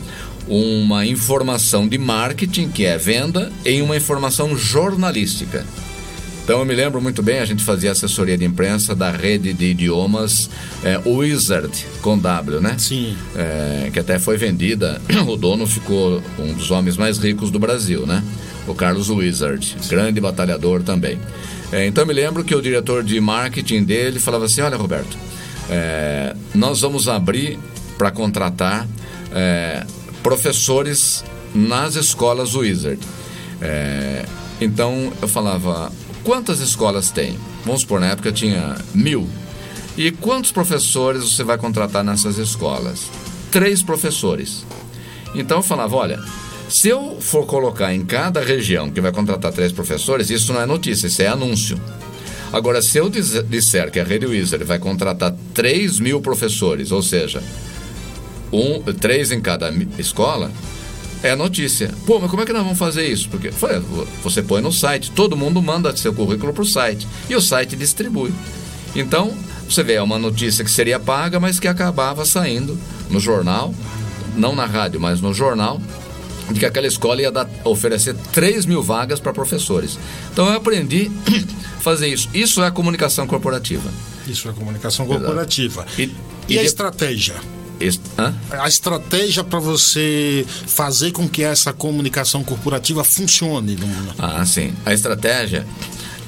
uma 0.48 1.07
informação 1.07 1.87
de 1.87 1.98
marketing, 1.98 2.70
que 2.70 2.87
é 2.87 2.98
venda, 2.98 3.52
em 3.64 3.83
uma 3.83 3.96
informação 3.96 4.57
jornalística. 4.57 5.64
Então 6.48 6.61
eu 6.61 6.64
me 6.64 6.74
lembro 6.74 6.98
muito 6.98 7.22
bem, 7.22 7.40
a 7.40 7.44
gente 7.44 7.62
fazia 7.62 7.92
assessoria 7.92 8.38
de 8.38 8.42
imprensa 8.42 8.94
da 8.94 9.11
rede 9.11 9.52
de 9.52 9.66
idiomas 9.66 10.48
é, 10.82 10.98
Wizard, 11.04 11.70
com 12.00 12.18
W, 12.18 12.58
né? 12.58 12.74
Sim. 12.78 13.14
É, 13.37 13.90
que 13.92 13.98
até 13.98 14.18
foi 14.18 14.38
vendida, 14.38 14.98
o 15.28 15.37
dono 15.37 15.66
ficou 15.66 16.22
um 16.38 16.54
dos 16.54 16.70
homens 16.70 16.96
mais 16.96 17.18
ricos 17.18 17.50
do 17.50 17.58
Brasil, 17.58 18.06
né? 18.06 18.24
O 18.66 18.74
Carlos 18.74 19.11
Wizard, 19.11 19.76
grande 19.90 20.22
batalhador 20.22 20.82
também. 20.82 21.18
É, 21.70 21.87
então 21.87 22.04
eu 22.04 22.08
me 22.08 22.14
lembro 22.14 22.42
que 22.42 22.54
o 22.54 22.62
diretor 22.62 23.04
de 23.04 23.20
marketing 23.20 23.84
dele 23.84 24.18
falava 24.18 24.46
assim: 24.46 24.62
Olha, 24.62 24.78
Roberto, 24.78 25.18
nós 26.54 26.80
vamos 26.80 27.08
abrir 27.08 27.58
para 27.98 28.11
contratar 28.11 28.88
professores 30.22 31.22
nas 31.54 31.94
escolas 31.94 32.54
Wizard. 32.54 32.98
É, 33.61 34.24
então 34.62 35.12
eu 35.20 35.28
falava, 35.28 35.92
quantas 36.24 36.61
escolas 36.61 37.11
tem? 37.11 37.38
Vamos 37.64 37.83
supor, 37.83 38.00
na 38.00 38.09
época 38.09 38.33
tinha 38.33 38.76
mil. 38.94 39.28
E 39.96 40.11
quantos 40.11 40.52
professores 40.52 41.24
você 41.24 41.42
vai 41.42 41.59
contratar 41.59 42.04
nessas 42.04 42.38
escolas? 42.38 43.11
Três 43.50 43.83
professores. 43.83 44.64
Então 45.35 45.59
eu 45.59 45.62
falava, 45.62 45.96
olha, 45.96 46.20
se 46.68 46.88
eu 46.88 47.18
for 47.20 47.46
colocar 47.46 47.94
em 47.94 48.04
cada 48.04 48.40
região 48.40 48.90
que 48.90 49.00
vai 49.00 49.11
contratar 49.11 49.52
três 49.52 49.72
professores, 49.72 50.31
isso 50.31 50.52
não 50.52 50.61
é 50.61 50.66
notícia, 50.66 51.07
isso 51.07 51.22
é 51.22 51.26
anúncio. 51.26 51.81
Agora, 52.52 52.81
se 52.81 52.96
eu 52.96 53.11
disser 53.11 53.90
que 53.90 54.00
a 54.00 54.04
Rede 54.04 54.26
Wizard 54.26 54.64
vai 54.64 54.78
contratar 54.78 55.35
3 55.52 55.98
mil 55.98 56.20
professores, 56.20 56.90
ou 56.92 57.02
seja, 57.02 57.42
um, 58.52 58.81
três 58.94 59.31
em 59.31 59.40
cada 59.40 59.70
escola, 59.98 60.50
é 61.22 61.35
notícia. 61.35 61.92
Pô, 62.07 62.18
mas 62.18 62.31
como 62.31 62.42
é 62.42 62.46
que 62.46 62.52
nós 62.52 62.62
vamos 62.62 62.78
fazer 62.78 63.07
isso? 63.07 63.28
Porque 63.28 63.50
você 64.22 64.42
põe 64.42 64.61
no 64.61 64.72
site, 64.72 65.11
todo 65.11 65.37
mundo 65.37 65.61
manda 65.62 65.96
seu 65.96 66.12
currículo 66.12 66.52
para 66.52 66.62
o 66.62 66.66
site 66.66 67.07
e 67.28 67.35
o 67.35 67.40
site 67.40 67.76
distribui. 67.76 68.33
Então, 68.94 69.33
você 69.68 69.83
vê, 69.83 69.94
é 69.94 70.02
uma 70.02 70.18
notícia 70.18 70.64
que 70.64 70.70
seria 70.70 70.98
paga, 70.98 71.38
mas 71.38 71.61
que 71.61 71.68
acabava 71.68 72.24
saindo 72.24 72.78
no 73.11 73.20
jornal, 73.20 73.74
não 74.37 74.54
na 74.54 74.64
rádio, 74.64 75.00
mas 75.00 75.20
no 75.20 75.35
jornal, 75.35 75.81
de 76.50 76.61
que 76.61 76.66
aquela 76.66 76.87
escola 76.87 77.20
ia 77.20 77.31
dar, 77.31 77.48
oferecer 77.64 78.14
3 78.33 78.64
mil 78.64 78.83
vagas 78.83 79.20
para 79.20 79.33
professores. 79.33 79.98
Então 80.33 80.46
eu 80.46 80.54
aprendi 80.54 81.11
a 81.76 81.81
fazer 81.81 82.09
isso. 82.09 82.28
Isso 82.33 82.62
é 82.62 82.66
a 82.66 82.70
comunicação 82.70 83.26
corporativa. 83.26 83.90
Isso 84.26 84.48
é 84.48 84.50
a 84.50 84.54
comunicação 84.54 85.07
corporativa. 85.07 85.87
E, 85.98 86.02
e, 86.48 86.54
e 86.54 86.59
a 86.59 86.62
estratégia? 86.62 87.35
A 88.50 88.68
estratégia 88.68 89.44
para 89.44 89.58
você 89.58 90.44
fazer 90.66 91.12
com 91.12 91.28
que 91.28 91.42
essa 91.42 91.72
comunicação 91.72 92.42
corporativa 92.42 93.04
funcione. 93.04 93.76
No... 93.76 93.86
Ah, 94.18 94.44
sim. 94.44 94.72
A 94.84 94.92
estratégia 94.92 95.66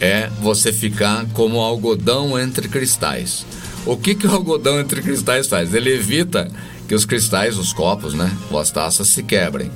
é 0.00 0.30
você 0.40 0.72
ficar 0.72 1.26
como 1.32 1.60
algodão 1.60 2.38
entre 2.38 2.68
cristais. 2.68 3.44
O 3.84 3.96
que, 3.96 4.14
que 4.14 4.26
o 4.26 4.30
algodão 4.30 4.78
entre 4.78 5.02
cristais 5.02 5.46
faz? 5.46 5.74
Ele 5.74 5.92
evita 5.92 6.50
que 6.86 6.94
os 6.94 7.04
cristais, 7.04 7.56
os 7.56 7.72
copos, 7.72 8.14
né, 8.14 8.30
ou 8.50 8.58
as 8.58 8.70
taças 8.70 9.08
se 9.08 9.22
quebrem. 9.22 9.70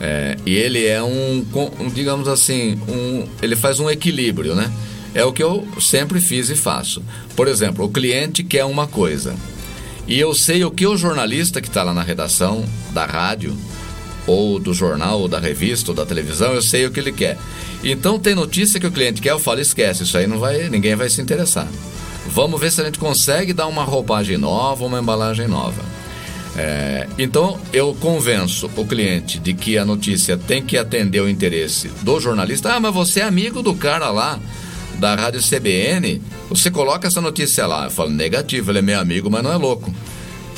É, 0.00 0.36
e 0.44 0.54
ele 0.54 0.86
é 0.86 1.02
um, 1.02 1.44
digamos 1.94 2.26
assim, 2.26 2.80
um, 2.88 3.26
ele 3.40 3.54
faz 3.54 3.78
um 3.78 3.88
equilíbrio, 3.88 4.54
né? 4.54 4.72
É 5.14 5.24
o 5.24 5.32
que 5.32 5.42
eu 5.42 5.66
sempre 5.80 6.20
fiz 6.20 6.50
e 6.50 6.56
faço. 6.56 7.02
Por 7.36 7.46
exemplo, 7.46 7.84
o 7.84 7.88
cliente 7.88 8.42
quer 8.42 8.64
uma 8.64 8.86
coisa. 8.88 9.34
E 10.06 10.18
eu 10.18 10.34
sei 10.34 10.64
o 10.64 10.70
que 10.70 10.86
o 10.86 10.96
jornalista 10.96 11.60
que 11.60 11.68
está 11.68 11.82
lá 11.82 11.94
na 11.94 12.02
redação 12.02 12.64
da 12.92 13.06
rádio, 13.06 13.56
ou 14.26 14.58
do 14.58 14.72
jornal, 14.74 15.20
ou 15.20 15.28
da 15.28 15.38
revista, 15.38 15.90
ou 15.90 15.94
da 15.94 16.04
televisão, 16.04 16.52
eu 16.52 16.62
sei 16.62 16.86
o 16.86 16.90
que 16.90 17.00
ele 17.00 17.12
quer. 17.12 17.38
Então 17.82 18.18
tem 18.18 18.34
notícia 18.34 18.80
que 18.80 18.86
o 18.86 18.92
cliente 18.92 19.20
quer, 19.20 19.32
eu 19.32 19.38
falo, 19.38 19.60
esquece, 19.60 20.02
isso 20.02 20.16
aí 20.16 20.26
não 20.26 20.38
vai, 20.38 20.68
ninguém 20.68 20.94
vai 20.94 21.08
se 21.08 21.20
interessar. 21.20 21.68
Vamos 22.26 22.60
ver 22.60 22.72
se 22.72 22.80
a 22.80 22.84
gente 22.84 22.98
consegue 22.98 23.52
dar 23.52 23.66
uma 23.66 23.84
roupagem 23.84 24.38
nova, 24.38 24.84
uma 24.84 24.98
embalagem 24.98 25.46
nova. 25.46 25.82
É, 26.56 27.08
então 27.18 27.58
eu 27.72 27.94
convenço 27.94 28.70
o 28.76 28.86
cliente 28.86 29.38
de 29.38 29.52
que 29.52 29.76
a 29.76 29.84
notícia 29.84 30.36
tem 30.36 30.62
que 30.62 30.78
atender 30.78 31.20
o 31.20 31.28
interesse 31.28 31.88
do 32.02 32.20
jornalista. 32.20 32.74
Ah, 32.74 32.80
mas 32.80 32.94
você 32.94 33.20
é 33.20 33.24
amigo 33.24 33.62
do 33.62 33.74
cara 33.74 34.10
lá 34.10 34.38
da 34.98 35.14
Rádio 35.14 35.40
CBN, 35.40 36.20
você 36.48 36.70
coloca 36.70 37.06
essa 37.06 37.20
notícia 37.20 37.66
lá. 37.66 37.84
Eu 37.84 37.90
falo, 37.90 38.10
negativo, 38.10 38.70
ele 38.70 38.78
é 38.78 38.82
meu 38.82 38.98
amigo, 38.98 39.30
mas 39.30 39.42
não 39.42 39.52
é 39.52 39.56
louco. 39.56 39.92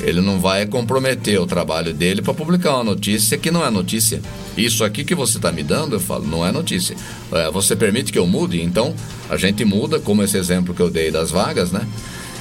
Ele 0.00 0.20
não 0.20 0.38
vai 0.38 0.66
comprometer 0.66 1.40
o 1.40 1.46
trabalho 1.46 1.92
dele 1.94 2.20
para 2.20 2.34
publicar 2.34 2.74
uma 2.74 2.84
notícia 2.84 3.38
que 3.38 3.50
não 3.50 3.64
é 3.64 3.70
notícia. 3.70 4.20
Isso 4.56 4.84
aqui 4.84 5.04
que 5.04 5.14
você 5.14 5.38
está 5.38 5.50
me 5.50 5.62
dando, 5.62 5.96
eu 5.96 6.00
falo, 6.00 6.26
não 6.26 6.46
é 6.46 6.52
notícia. 6.52 6.96
É, 7.32 7.50
você 7.50 7.74
permite 7.74 8.12
que 8.12 8.18
eu 8.18 8.26
mude? 8.26 8.60
Então, 8.62 8.94
a 9.30 9.36
gente 9.36 9.64
muda, 9.64 9.98
como 9.98 10.22
esse 10.22 10.36
exemplo 10.36 10.74
que 10.74 10.82
eu 10.82 10.90
dei 10.90 11.10
das 11.10 11.30
vagas, 11.30 11.72
né? 11.72 11.86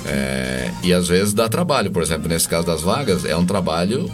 É, 0.05 0.71
e 0.83 0.93
às 0.93 1.07
vezes 1.07 1.33
dá 1.33 1.47
trabalho. 1.47 1.91
Por 1.91 2.03
exemplo, 2.03 2.27
nesse 2.27 2.47
caso 2.47 2.67
das 2.67 2.81
vagas, 2.81 3.23
é 3.25 3.35
um 3.35 3.45
trabalho 3.45 4.11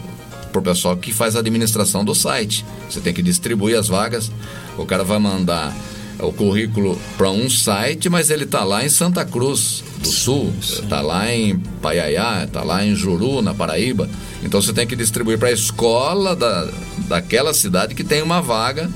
para 0.52 0.60
o 0.60 0.64
pessoal 0.64 0.96
que 0.96 1.12
faz 1.12 1.36
a 1.36 1.40
administração 1.40 2.06
do 2.06 2.14
site. 2.14 2.64
Você 2.90 3.00
tem 3.00 3.14
que 3.14 3.22
distribuir 3.22 3.78
as 3.78 3.88
vagas. 3.88 4.32
O 4.78 4.86
cara 4.86 5.04
vai 5.04 5.18
mandar 5.18 5.76
o 6.22 6.32
currículo 6.32 7.00
para 7.18 7.30
um 7.30 7.50
site, 7.50 8.10
mas 8.10 8.30
ele 8.30 8.44
está 8.44 8.64
lá 8.64 8.86
em 8.86 8.90
Santa 8.90 9.26
Cruz 9.26 9.84
do 10.02 10.08
Sul, 10.08 10.54
está 10.60 11.02
lá 11.02 11.34
em 11.34 11.58
Paiaiá, 11.82 12.44
está 12.46 12.64
lá 12.64 12.86
em 12.86 12.96
Juru, 12.96 13.42
na 13.42 13.54
Paraíba. 13.54 14.10
Então 14.44 14.62
você 14.62 14.74
tem 14.74 14.88
que 14.88 14.96
distribuir 14.96 15.38
para 15.38 15.50
a 15.50 15.54
escola 15.54 16.36
da, 16.36 16.68
daquela 17.08 17.54
cidade 17.54 17.96
que 17.96 18.04
tem 18.04 18.22
uma 18.22 18.42
vaga, 18.42 18.90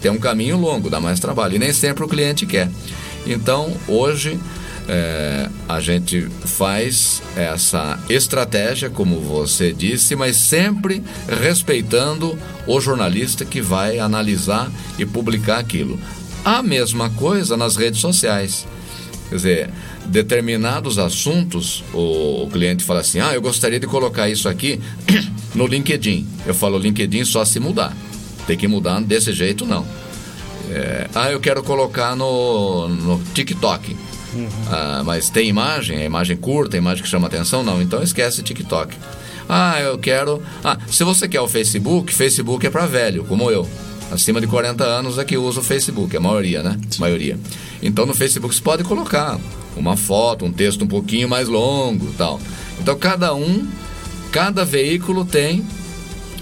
tem 0.00 0.10
um 0.10 0.18
caminho 0.18 0.56
longo, 0.56 0.90
dá 0.90 1.00
mais 1.00 1.18
trabalho. 1.20 1.56
E 1.56 1.58
nem 1.58 1.72
sempre 1.72 2.04
o 2.04 2.08
cliente 2.08 2.46
quer. 2.46 2.68
Então, 3.26 3.72
hoje, 3.88 4.38
é, 4.86 5.48
a 5.66 5.80
gente 5.80 6.28
faz 6.44 7.22
essa 7.34 7.98
estratégia, 8.08 8.90
como 8.90 9.20
você 9.20 9.72
disse, 9.72 10.14
mas 10.14 10.36
sempre 10.36 11.02
respeitando 11.26 12.38
o 12.66 12.80
jornalista 12.80 13.44
que 13.44 13.60
vai 13.60 13.98
analisar 13.98 14.70
e 14.98 15.06
publicar 15.06 15.58
aquilo. 15.58 15.98
A 16.44 16.62
mesma 16.62 17.08
coisa 17.10 17.56
nas 17.56 17.76
redes 17.76 18.00
sociais. 18.00 18.66
Quer 19.28 19.34
dizer, 19.36 19.70
determinados 20.06 20.98
assuntos, 20.98 21.82
o, 21.92 22.48
cliente 22.52 22.84
fala 22.84 23.00
assim: 23.00 23.20
ah, 23.20 23.32
eu 23.32 23.40
gostaria 23.40 23.80
de 23.80 23.86
colocar 23.86 24.28
isso 24.28 24.48
aqui 24.48 24.80
no 25.54 25.66
LinkedIn. 25.66 26.26
Eu 26.46 26.54
falo: 26.54 26.78
LinkedIn 26.78 27.24
só 27.24 27.44
se 27.44 27.58
mudar. 27.58 27.96
Tem 28.46 28.56
que 28.56 28.68
mudar 28.68 29.00
desse 29.00 29.32
jeito, 29.32 29.64
não. 29.64 29.86
É, 30.70 31.08
ah, 31.14 31.30
eu 31.30 31.40
quero 31.40 31.62
colocar 31.62 32.14
no, 32.14 32.88
no 32.88 33.22
TikTok. 33.32 33.96
Uhum. 34.34 34.48
Ah, 34.70 35.02
mas 35.04 35.30
tem 35.30 35.48
imagem, 35.48 35.98
é 35.98 36.04
imagem 36.04 36.36
curta, 36.36 36.76
imagem 36.76 37.02
que 37.02 37.08
chama 37.08 37.26
atenção? 37.26 37.62
Não, 37.62 37.80
então 37.80 38.02
esquece 38.02 38.42
TikTok. 38.42 38.94
Ah, 39.48 39.80
eu 39.80 39.98
quero. 39.98 40.42
Ah, 40.62 40.78
se 40.88 41.04
você 41.04 41.28
quer 41.28 41.40
o 41.40 41.48
Facebook, 41.48 42.12
Facebook 42.12 42.66
é 42.66 42.70
para 42.70 42.86
velho, 42.86 43.24
como 43.24 43.50
eu. 43.50 43.68
Acima 44.10 44.40
de 44.40 44.46
40 44.46 44.84
anos 44.84 45.18
é 45.18 45.24
que 45.24 45.36
usa 45.36 45.60
o 45.60 45.62
Facebook, 45.62 46.16
a 46.16 46.20
maioria, 46.20 46.62
né? 46.62 46.78
Sim. 46.90 47.00
Maioria. 47.00 47.38
Então 47.82 48.06
no 48.06 48.14
Facebook 48.14 48.54
você 48.54 48.60
pode 48.60 48.84
colocar 48.84 49.38
uma 49.76 49.96
foto, 49.96 50.44
um 50.44 50.52
texto 50.52 50.84
um 50.84 50.88
pouquinho 50.88 51.28
mais 51.28 51.48
longo 51.48 52.12
tal. 52.16 52.40
Então 52.80 52.96
cada 52.96 53.34
um, 53.34 53.66
cada 54.30 54.64
veículo 54.64 55.24
tem 55.24 55.64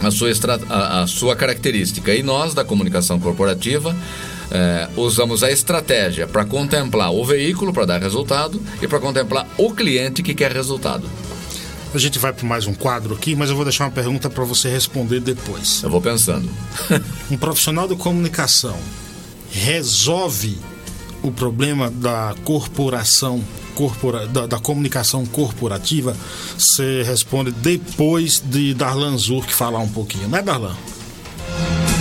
a 0.00 0.10
sua, 0.10 0.30
a, 0.68 1.02
a 1.02 1.06
sua 1.06 1.36
característica. 1.36 2.14
E 2.14 2.22
nós, 2.22 2.54
da 2.54 2.64
comunicação 2.64 3.18
corporativa, 3.18 3.96
é, 4.50 4.88
usamos 4.96 5.42
a 5.42 5.50
estratégia 5.50 6.26
para 6.26 6.44
contemplar 6.44 7.12
o 7.12 7.24
veículo 7.24 7.72
para 7.72 7.86
dar 7.86 8.00
resultado 8.00 8.60
e 8.82 8.88
para 8.88 8.98
contemplar 8.98 9.46
o 9.56 9.72
cliente 9.72 10.22
que 10.22 10.34
quer 10.34 10.52
resultado. 10.52 11.08
A 11.94 11.98
gente 11.98 12.18
vai 12.18 12.32
para 12.32 12.46
mais 12.46 12.66
um 12.66 12.72
quadro 12.72 13.14
aqui, 13.14 13.34
mas 13.36 13.50
eu 13.50 13.56
vou 13.56 13.64
deixar 13.66 13.84
uma 13.84 13.90
pergunta 13.90 14.30
para 14.30 14.44
você 14.44 14.70
responder 14.70 15.20
depois. 15.20 15.82
Eu 15.82 15.90
vou 15.90 16.00
pensando. 16.00 16.48
um 17.30 17.36
profissional 17.36 17.86
de 17.86 17.94
comunicação 17.96 18.78
resolve 19.50 20.58
o 21.22 21.30
problema 21.30 21.90
da 21.90 22.34
corporação 22.44 23.44
corpora, 23.74 24.26
da, 24.26 24.46
da, 24.46 24.58
comunicação 24.58 25.24
corporativa, 25.26 26.16
você 26.56 27.02
responde 27.02 27.50
depois 27.50 28.42
de 28.44 28.74
Darlan 28.74 29.16
Zurk 29.16 29.52
falar 29.52 29.78
um 29.78 29.88
pouquinho, 29.88 30.28
né, 30.28 30.42
Darlan? 30.42 30.76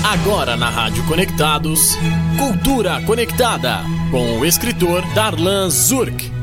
Agora 0.04 0.58
na 0.58 0.70
Rádio 0.70 1.04
Conectados, 1.06 1.98
Cultura 2.38 3.02
Conectada, 3.02 3.82
com 4.10 4.40
o 4.40 4.46
escritor 4.46 5.06
Darlan 5.14 5.70
Zurk. 5.70 6.41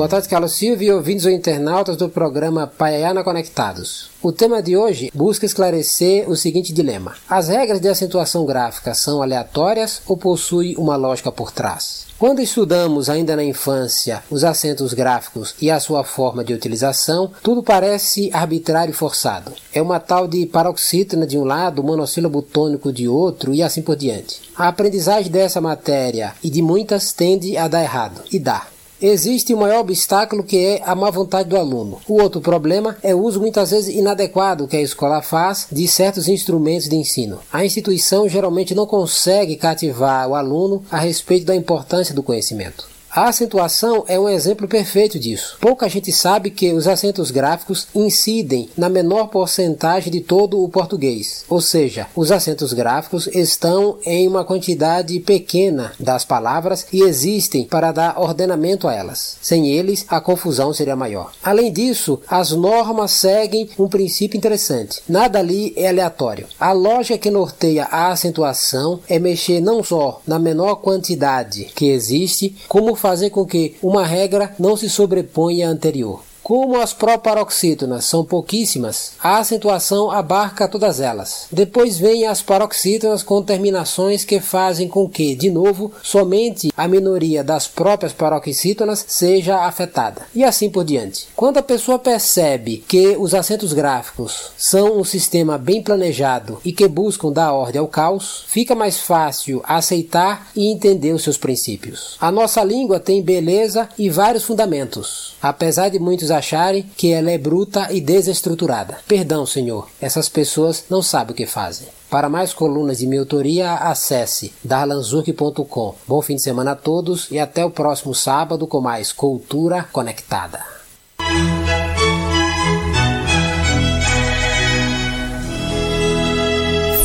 Boa 0.00 0.08
tarde, 0.08 0.30
Carlos 0.30 0.54
Silva 0.54 0.94
ouvintes 0.94 1.26
ou 1.26 1.30
internautas 1.30 1.94
do 1.94 2.08
programa 2.08 2.66
Paiana 2.66 3.22
Conectados. 3.22 4.08
O 4.22 4.32
tema 4.32 4.62
de 4.62 4.74
hoje 4.74 5.12
busca 5.14 5.44
esclarecer 5.44 6.26
o 6.26 6.34
seguinte 6.34 6.72
dilema: 6.72 7.16
as 7.28 7.48
regras 7.48 7.82
de 7.82 7.86
acentuação 7.86 8.46
gráfica 8.46 8.94
são 8.94 9.20
aleatórias 9.20 10.00
ou 10.06 10.16
possuem 10.16 10.74
uma 10.78 10.96
lógica 10.96 11.30
por 11.30 11.52
trás? 11.52 12.06
Quando 12.18 12.40
estudamos 12.40 13.10
ainda 13.10 13.36
na 13.36 13.44
infância 13.44 14.22
os 14.30 14.42
acentos 14.42 14.94
gráficos 14.94 15.54
e 15.60 15.70
a 15.70 15.78
sua 15.78 16.02
forma 16.02 16.42
de 16.42 16.54
utilização, 16.54 17.30
tudo 17.42 17.62
parece 17.62 18.30
arbitrário 18.32 18.92
e 18.92 18.96
forçado. 18.96 19.52
É 19.70 19.82
uma 19.82 20.00
tal 20.00 20.26
de 20.26 20.46
paroxítona 20.46 21.26
de 21.26 21.36
um 21.36 21.44
lado, 21.44 21.84
monossílabo 21.84 22.40
tônico 22.40 22.90
de 22.90 23.06
outro 23.06 23.52
e 23.52 23.62
assim 23.62 23.82
por 23.82 23.96
diante. 23.96 24.40
A 24.56 24.66
aprendizagem 24.68 25.30
dessa 25.30 25.60
matéria 25.60 26.32
e 26.42 26.48
de 26.48 26.62
muitas 26.62 27.12
tende 27.12 27.54
a 27.58 27.68
dar 27.68 27.82
errado, 27.82 28.22
e 28.32 28.38
dá. 28.38 28.66
Existe 29.02 29.54
o 29.54 29.56
maior 29.56 29.80
obstáculo 29.80 30.44
que 30.44 30.58
é 30.58 30.82
a 30.84 30.94
má 30.94 31.08
vontade 31.10 31.48
do 31.48 31.56
aluno. 31.56 32.00
O 32.06 32.20
outro 32.20 32.38
problema 32.38 32.98
é 33.02 33.14
o 33.14 33.22
uso 33.22 33.40
muitas 33.40 33.70
vezes 33.70 33.94
inadequado 33.94 34.68
que 34.68 34.76
a 34.76 34.82
escola 34.82 35.22
faz 35.22 35.66
de 35.72 35.88
certos 35.88 36.28
instrumentos 36.28 36.86
de 36.86 36.96
ensino. 36.96 37.38
A 37.50 37.64
instituição 37.64 38.28
geralmente 38.28 38.74
não 38.74 38.86
consegue 38.86 39.56
cativar 39.56 40.28
o 40.28 40.34
aluno 40.34 40.84
a 40.90 40.98
respeito 40.98 41.46
da 41.46 41.56
importância 41.56 42.14
do 42.14 42.22
conhecimento. 42.22 42.99
A 43.12 43.26
acentuação 43.28 44.04
é 44.06 44.20
um 44.20 44.28
exemplo 44.28 44.68
perfeito 44.68 45.18
disso. 45.18 45.56
Pouca 45.60 45.88
gente 45.88 46.12
sabe 46.12 46.48
que 46.48 46.72
os 46.72 46.86
acentos 46.86 47.32
gráficos 47.32 47.88
incidem 47.92 48.70
na 48.76 48.88
menor 48.88 49.26
porcentagem 49.26 50.12
de 50.12 50.20
todo 50.20 50.62
o 50.62 50.68
português, 50.68 51.44
ou 51.48 51.60
seja, 51.60 52.06
os 52.14 52.30
acentos 52.30 52.72
gráficos 52.72 53.26
estão 53.26 53.98
em 54.04 54.28
uma 54.28 54.44
quantidade 54.44 55.18
pequena 55.18 55.92
das 55.98 56.24
palavras 56.24 56.86
e 56.92 57.02
existem 57.02 57.64
para 57.64 57.90
dar 57.90 58.16
ordenamento 58.16 58.86
a 58.86 58.94
elas. 58.94 59.38
Sem 59.42 59.68
eles, 59.68 60.06
a 60.08 60.20
confusão 60.20 60.72
seria 60.72 60.94
maior. 60.94 61.32
Além 61.42 61.72
disso, 61.72 62.20
as 62.28 62.52
normas 62.52 63.10
seguem 63.10 63.68
um 63.76 63.88
princípio 63.88 64.38
interessante. 64.38 65.02
Nada 65.08 65.40
ali 65.40 65.74
é 65.76 65.88
aleatório. 65.88 66.46
A 66.60 66.70
lógica 66.70 67.18
que 67.18 67.30
norteia 67.30 67.86
a 67.86 68.12
acentuação 68.12 69.00
é 69.08 69.18
mexer 69.18 69.60
não 69.60 69.82
só 69.82 70.22
na 70.24 70.38
menor 70.38 70.76
quantidade 70.76 71.64
que 71.74 71.90
existe, 71.90 72.54
como 72.68 72.99
fazer 73.00 73.30
com 73.30 73.44
que 73.44 73.76
uma 73.82 74.06
regra 74.06 74.54
não 74.58 74.76
se 74.76 74.88
sobreponha 74.88 75.68
à 75.68 75.70
anterior. 75.70 76.29
Como 76.50 76.80
as 76.80 76.92
proparoxítonas 76.92 78.06
são 78.06 78.24
pouquíssimas, 78.24 79.12
a 79.22 79.38
acentuação 79.38 80.10
abarca 80.10 80.66
todas 80.66 80.98
elas. 80.98 81.46
Depois 81.52 81.96
vêm 81.96 82.26
as 82.26 82.42
paroxítonas 82.42 83.22
com 83.22 83.40
terminações 83.40 84.24
que 84.24 84.40
fazem 84.40 84.88
com 84.88 85.08
que, 85.08 85.36
de 85.36 85.48
novo, 85.48 85.92
somente 86.02 86.72
a 86.76 86.88
minoria 86.88 87.44
das 87.44 87.68
próprias 87.68 88.12
paroxítonas 88.12 89.04
seja 89.06 89.64
afetada. 89.64 90.22
E 90.34 90.42
assim 90.42 90.68
por 90.68 90.82
diante. 90.82 91.28
Quando 91.36 91.58
a 91.58 91.62
pessoa 91.62 92.00
percebe 92.00 92.78
que 92.78 93.16
os 93.16 93.32
acentos 93.32 93.72
gráficos 93.72 94.50
são 94.58 94.98
um 94.98 95.04
sistema 95.04 95.56
bem 95.56 95.80
planejado 95.80 96.60
e 96.64 96.72
que 96.72 96.88
buscam 96.88 97.30
dar 97.30 97.52
ordem 97.52 97.78
ao 97.78 97.86
caos, 97.86 98.44
fica 98.48 98.74
mais 98.74 98.98
fácil 98.98 99.62
aceitar 99.62 100.50
e 100.56 100.66
entender 100.66 101.12
os 101.12 101.22
seus 101.22 101.38
princípios. 101.38 102.16
A 102.20 102.32
nossa 102.32 102.64
língua 102.64 102.98
tem 102.98 103.22
beleza 103.22 103.88
e 103.96 104.10
vários 104.10 104.42
fundamentos, 104.42 105.36
apesar 105.40 105.90
de 105.90 106.00
muitos 106.00 106.39
acharem 106.40 106.84
que 106.96 107.12
ela 107.12 107.30
é 107.30 107.38
bruta 107.38 107.88
e 107.92 108.00
desestruturada. 108.00 108.98
Perdão, 109.06 109.46
senhor, 109.46 109.88
essas 110.00 110.28
pessoas 110.28 110.84
não 110.90 111.00
sabem 111.00 111.32
o 111.32 111.36
que 111.36 111.46
fazem. 111.46 111.86
Para 112.10 112.28
mais 112.28 112.52
colunas 112.52 112.98
de 112.98 113.06
minha 113.06 113.20
autoria, 113.20 113.74
acesse 113.74 114.52
darlanzurk.com. 114.64 115.94
Bom 116.08 116.20
fim 116.20 116.34
de 116.34 116.42
semana 116.42 116.72
a 116.72 116.76
todos 116.76 117.28
e 117.30 117.38
até 117.38 117.64
o 117.64 117.70
próximo 117.70 118.12
sábado 118.14 118.66
com 118.66 118.80
mais 118.80 119.12
Cultura 119.12 119.84
Conectada. 119.92 120.64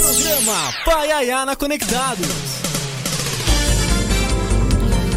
Programa 0.02 0.74
Paiaiana 0.86 1.56
Conectados. 1.56 2.75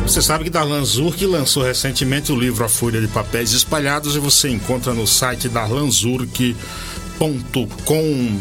Você 0.08 0.22
sabe 0.22 0.44
que 0.44 0.50
Darlan 0.50 0.82
Zurk 0.86 1.26
lançou 1.26 1.62
recentemente 1.62 2.32
o 2.32 2.34
livro 2.34 2.64
A 2.64 2.68
Folha 2.68 2.98
de 2.98 3.08
Papéis 3.08 3.52
Espalhados 3.52 4.16
e 4.16 4.18
você 4.18 4.48
encontra 4.48 4.94
no 4.94 5.06
site 5.06 5.50
darlanzurk.com. 5.50 8.40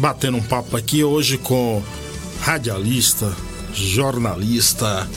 Batendo 0.00 0.38
um 0.38 0.42
papo 0.42 0.76
aqui 0.76 1.04
hoje 1.04 1.38
com 1.38 1.80
radialista, 2.40 3.32
jornalista 3.72 5.08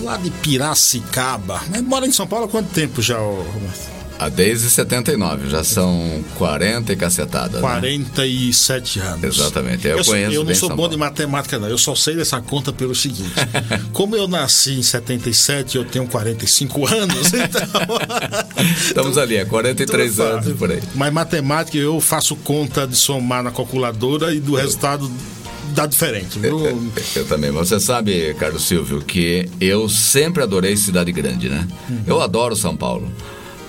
lá 0.00 0.16
de 0.16 0.28
Piracicaba. 0.28 1.62
Mora 1.84 2.04
em 2.04 2.12
São 2.12 2.26
Paulo 2.26 2.46
há 2.46 2.48
quanto 2.48 2.70
tempo 2.70 3.00
já, 3.00 3.18
Roberto? 3.18 3.97
A 4.18 4.28
desde 4.28 4.68
79, 4.68 5.48
já 5.48 5.62
são 5.62 6.24
40 6.36 6.92
e 6.92 6.96
cacetada. 6.96 7.60
47 7.60 8.98
né? 8.98 9.06
anos. 9.06 9.24
Exatamente. 9.24 9.86
Eu, 9.86 9.98
eu, 9.98 10.04
conheço 10.04 10.34
eu 10.34 10.44
não 10.44 10.54
sou 10.54 10.74
bom 10.74 10.88
de 10.88 10.96
matemática, 10.96 11.56
não. 11.58 11.68
Eu 11.68 11.78
só 11.78 11.94
sei 11.94 12.16
dessa 12.16 12.40
conta 12.40 12.72
pelo 12.72 12.94
seguinte: 12.96 13.30
como 13.92 14.16
eu 14.16 14.26
nasci 14.26 14.72
em 14.72 14.82
77, 14.82 15.76
eu 15.76 15.84
tenho 15.84 16.06
45 16.08 16.86
anos, 16.86 17.30
então. 17.32 17.62
Estamos 18.76 19.12
então, 19.12 19.22
ali, 19.22 19.36
é 19.36 19.44
43 19.44 20.12
então, 20.12 20.26
anos 20.26 20.52
por 20.58 20.72
aí. 20.72 20.82
Mas 20.96 21.12
matemática, 21.12 21.78
eu 21.78 22.00
faço 22.00 22.34
conta 22.34 22.88
de 22.88 22.96
somar 22.96 23.44
na 23.44 23.52
calculadora 23.52 24.34
e 24.34 24.40
do 24.40 24.56
resultado 24.56 25.08
dá 25.74 25.86
diferente, 25.86 26.40
viu? 26.40 26.58
Eu, 26.58 26.66
eu, 26.74 26.92
eu, 27.16 27.24
também. 27.26 27.52
Mas 27.52 27.68
você 27.68 27.78
sabe, 27.78 28.34
Carlos 28.34 28.64
Silvio, 28.64 29.00
que 29.00 29.48
eu 29.60 29.88
sempre 29.88 30.42
adorei 30.42 30.76
cidade 30.76 31.12
grande, 31.12 31.48
né? 31.48 31.68
Uhum. 31.88 32.02
Eu 32.06 32.20
adoro 32.20 32.56
São 32.56 32.76
Paulo. 32.76 33.08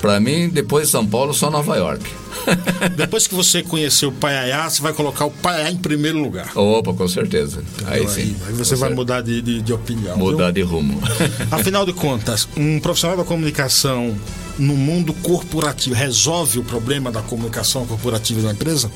Para 0.02 0.20
mim, 0.20 0.50
depois 0.50 0.86
de 0.86 0.92
São 0.92 1.06
Paulo, 1.06 1.34
só 1.34 1.52
Nova 1.52 1.76
York. 1.76 2.04
Depois 2.96 3.28
que 3.28 3.36
você 3.36 3.62
conheceu 3.62 4.10
o 4.10 4.12
Paiaiá, 4.12 4.70
você 4.70 4.82
vai 4.82 4.94
colocar 4.94 5.26
o 5.26 5.32
Paiaiá 5.32 5.72
em 5.72 5.78
primeiro 5.78 6.20
lugar. 6.20 6.50
Opa, 6.56 6.94
com 6.94 7.08
certeza. 7.08 7.62
Aí, 7.86 8.02
aí 8.02 8.08
sim. 8.08 8.36
Aí 8.48 8.54
você 8.54 8.76
vai 8.76 8.94
mudar 8.94 9.22
de, 9.22 9.42
de, 9.42 9.62
de 9.62 9.74
opinião. 9.74 10.18
Mudar 10.18 10.46
viu? 10.46 10.54
de 10.54 10.62
rumo. 10.62 11.02
Afinal 11.52 11.86
de 11.86 11.94
contas, 11.94 12.48
um 12.56 12.80
profissional 12.80 13.18
da 13.18 13.24
comunicação 13.26 14.16
no 14.58 14.76
mundo 14.76 15.14
corporativo 15.14 15.96
resolve 15.96 16.60
o 16.60 16.64
problema 16.64 17.12
da 17.12 17.22
comunicação 17.22 17.86
corporativa 17.86 18.42
da 18.42 18.52
empresa? 18.52 18.90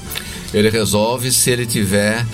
Ele 0.53 0.69
resolve 0.69 1.31
se 1.31 1.49
ele 1.49 1.65
tiver 1.65 2.25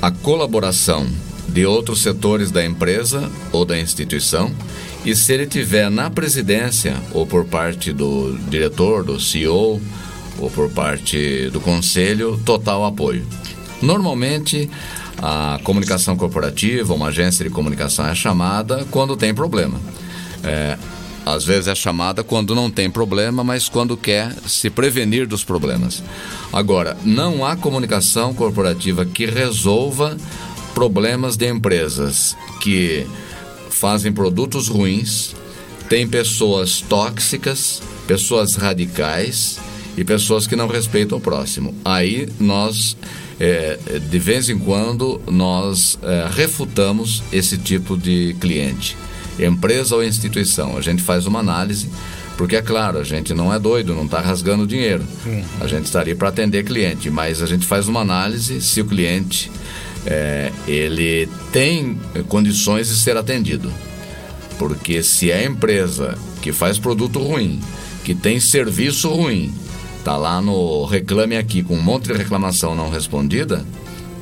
a 0.00 0.10
colaboração 0.10 1.06
de 1.48 1.66
outros 1.66 2.00
setores 2.00 2.50
da 2.50 2.64
empresa 2.64 3.30
ou 3.52 3.64
da 3.64 3.78
instituição 3.78 4.50
e 5.04 5.14
se 5.16 5.32
ele 5.32 5.46
tiver 5.46 5.90
na 5.90 6.10
presidência 6.10 6.96
ou 7.12 7.26
por 7.26 7.44
parte 7.44 7.92
do 7.92 8.38
diretor, 8.48 9.02
do 9.02 9.18
CEO 9.18 9.80
ou 10.38 10.50
por 10.50 10.70
parte 10.70 11.50
do 11.50 11.60
conselho 11.60 12.40
total 12.44 12.84
apoio. 12.84 13.26
Normalmente 13.80 14.70
a 15.18 15.58
comunicação 15.62 16.16
corporativa, 16.16 16.94
uma 16.94 17.08
agência 17.08 17.44
de 17.44 17.50
comunicação 17.50 18.06
é 18.06 18.14
chamada 18.14 18.86
quando 18.90 19.16
tem 19.16 19.34
problema. 19.34 19.80
É, 20.44 20.78
às 21.24 21.44
vezes 21.44 21.68
é 21.68 21.74
chamada 21.74 22.24
quando 22.24 22.54
não 22.54 22.70
tem 22.70 22.90
problema, 22.90 23.44
mas 23.44 23.68
quando 23.68 23.96
quer 23.96 24.32
se 24.46 24.68
prevenir 24.70 25.26
dos 25.26 25.44
problemas. 25.44 26.02
Agora, 26.52 26.96
não 27.04 27.44
há 27.44 27.56
comunicação 27.56 28.34
corporativa 28.34 29.04
que 29.04 29.26
resolva 29.26 30.16
problemas 30.74 31.36
de 31.36 31.48
empresas 31.48 32.36
que 32.60 33.06
fazem 33.74 34.12
produtos 34.12 34.68
ruins, 34.68 35.34
tem 35.88 36.06
pessoas 36.06 36.80
tóxicas, 36.80 37.82
pessoas 38.06 38.54
radicais 38.54 39.58
e 39.96 40.04
pessoas 40.04 40.46
que 40.46 40.56
não 40.56 40.66
respeitam 40.66 41.18
o 41.18 41.20
próximo. 41.20 41.74
Aí 41.84 42.28
nós, 42.40 42.96
é, 43.38 43.78
de 44.08 44.18
vez 44.18 44.48
em 44.48 44.58
quando, 44.58 45.20
nós 45.26 45.98
é, 46.02 46.28
refutamos 46.32 47.22
esse 47.32 47.58
tipo 47.58 47.96
de 47.96 48.34
cliente, 48.40 48.96
empresa 49.38 49.96
ou 49.96 50.04
instituição. 50.04 50.76
A 50.76 50.80
gente 50.80 51.02
faz 51.02 51.26
uma 51.26 51.40
análise, 51.40 51.88
porque 52.36 52.56
é 52.56 52.62
claro, 52.62 52.98
a 52.98 53.04
gente 53.04 53.34
não 53.34 53.52
é 53.52 53.58
doido, 53.58 53.94
não 53.94 54.04
está 54.04 54.20
rasgando 54.20 54.66
dinheiro. 54.66 55.04
A 55.60 55.66
gente 55.66 55.84
estaria 55.84 56.16
para 56.16 56.28
atender 56.28 56.64
cliente, 56.64 57.10
mas 57.10 57.42
a 57.42 57.46
gente 57.46 57.66
faz 57.66 57.88
uma 57.88 58.00
análise 58.00 58.60
se 58.60 58.80
o 58.80 58.84
cliente 58.84 59.50
é, 60.06 60.50
ele 60.66 61.28
tem 61.52 61.98
condições 62.28 62.88
de 62.88 62.96
ser 62.96 63.16
atendido. 63.16 63.72
Porque 64.58 65.02
se 65.02 65.30
é 65.30 65.44
empresa 65.44 66.16
que 66.40 66.52
faz 66.52 66.78
produto 66.78 67.18
ruim, 67.18 67.60
que 68.04 68.14
tem 68.14 68.40
serviço 68.40 69.08
ruim, 69.08 69.52
tá 70.04 70.16
lá 70.16 70.40
no 70.40 70.84
Reclame 70.84 71.36
Aqui 71.36 71.62
com 71.62 71.74
um 71.74 71.82
monte 71.82 72.08
de 72.08 72.14
reclamação 72.14 72.74
não 72.74 72.90
respondida, 72.90 73.64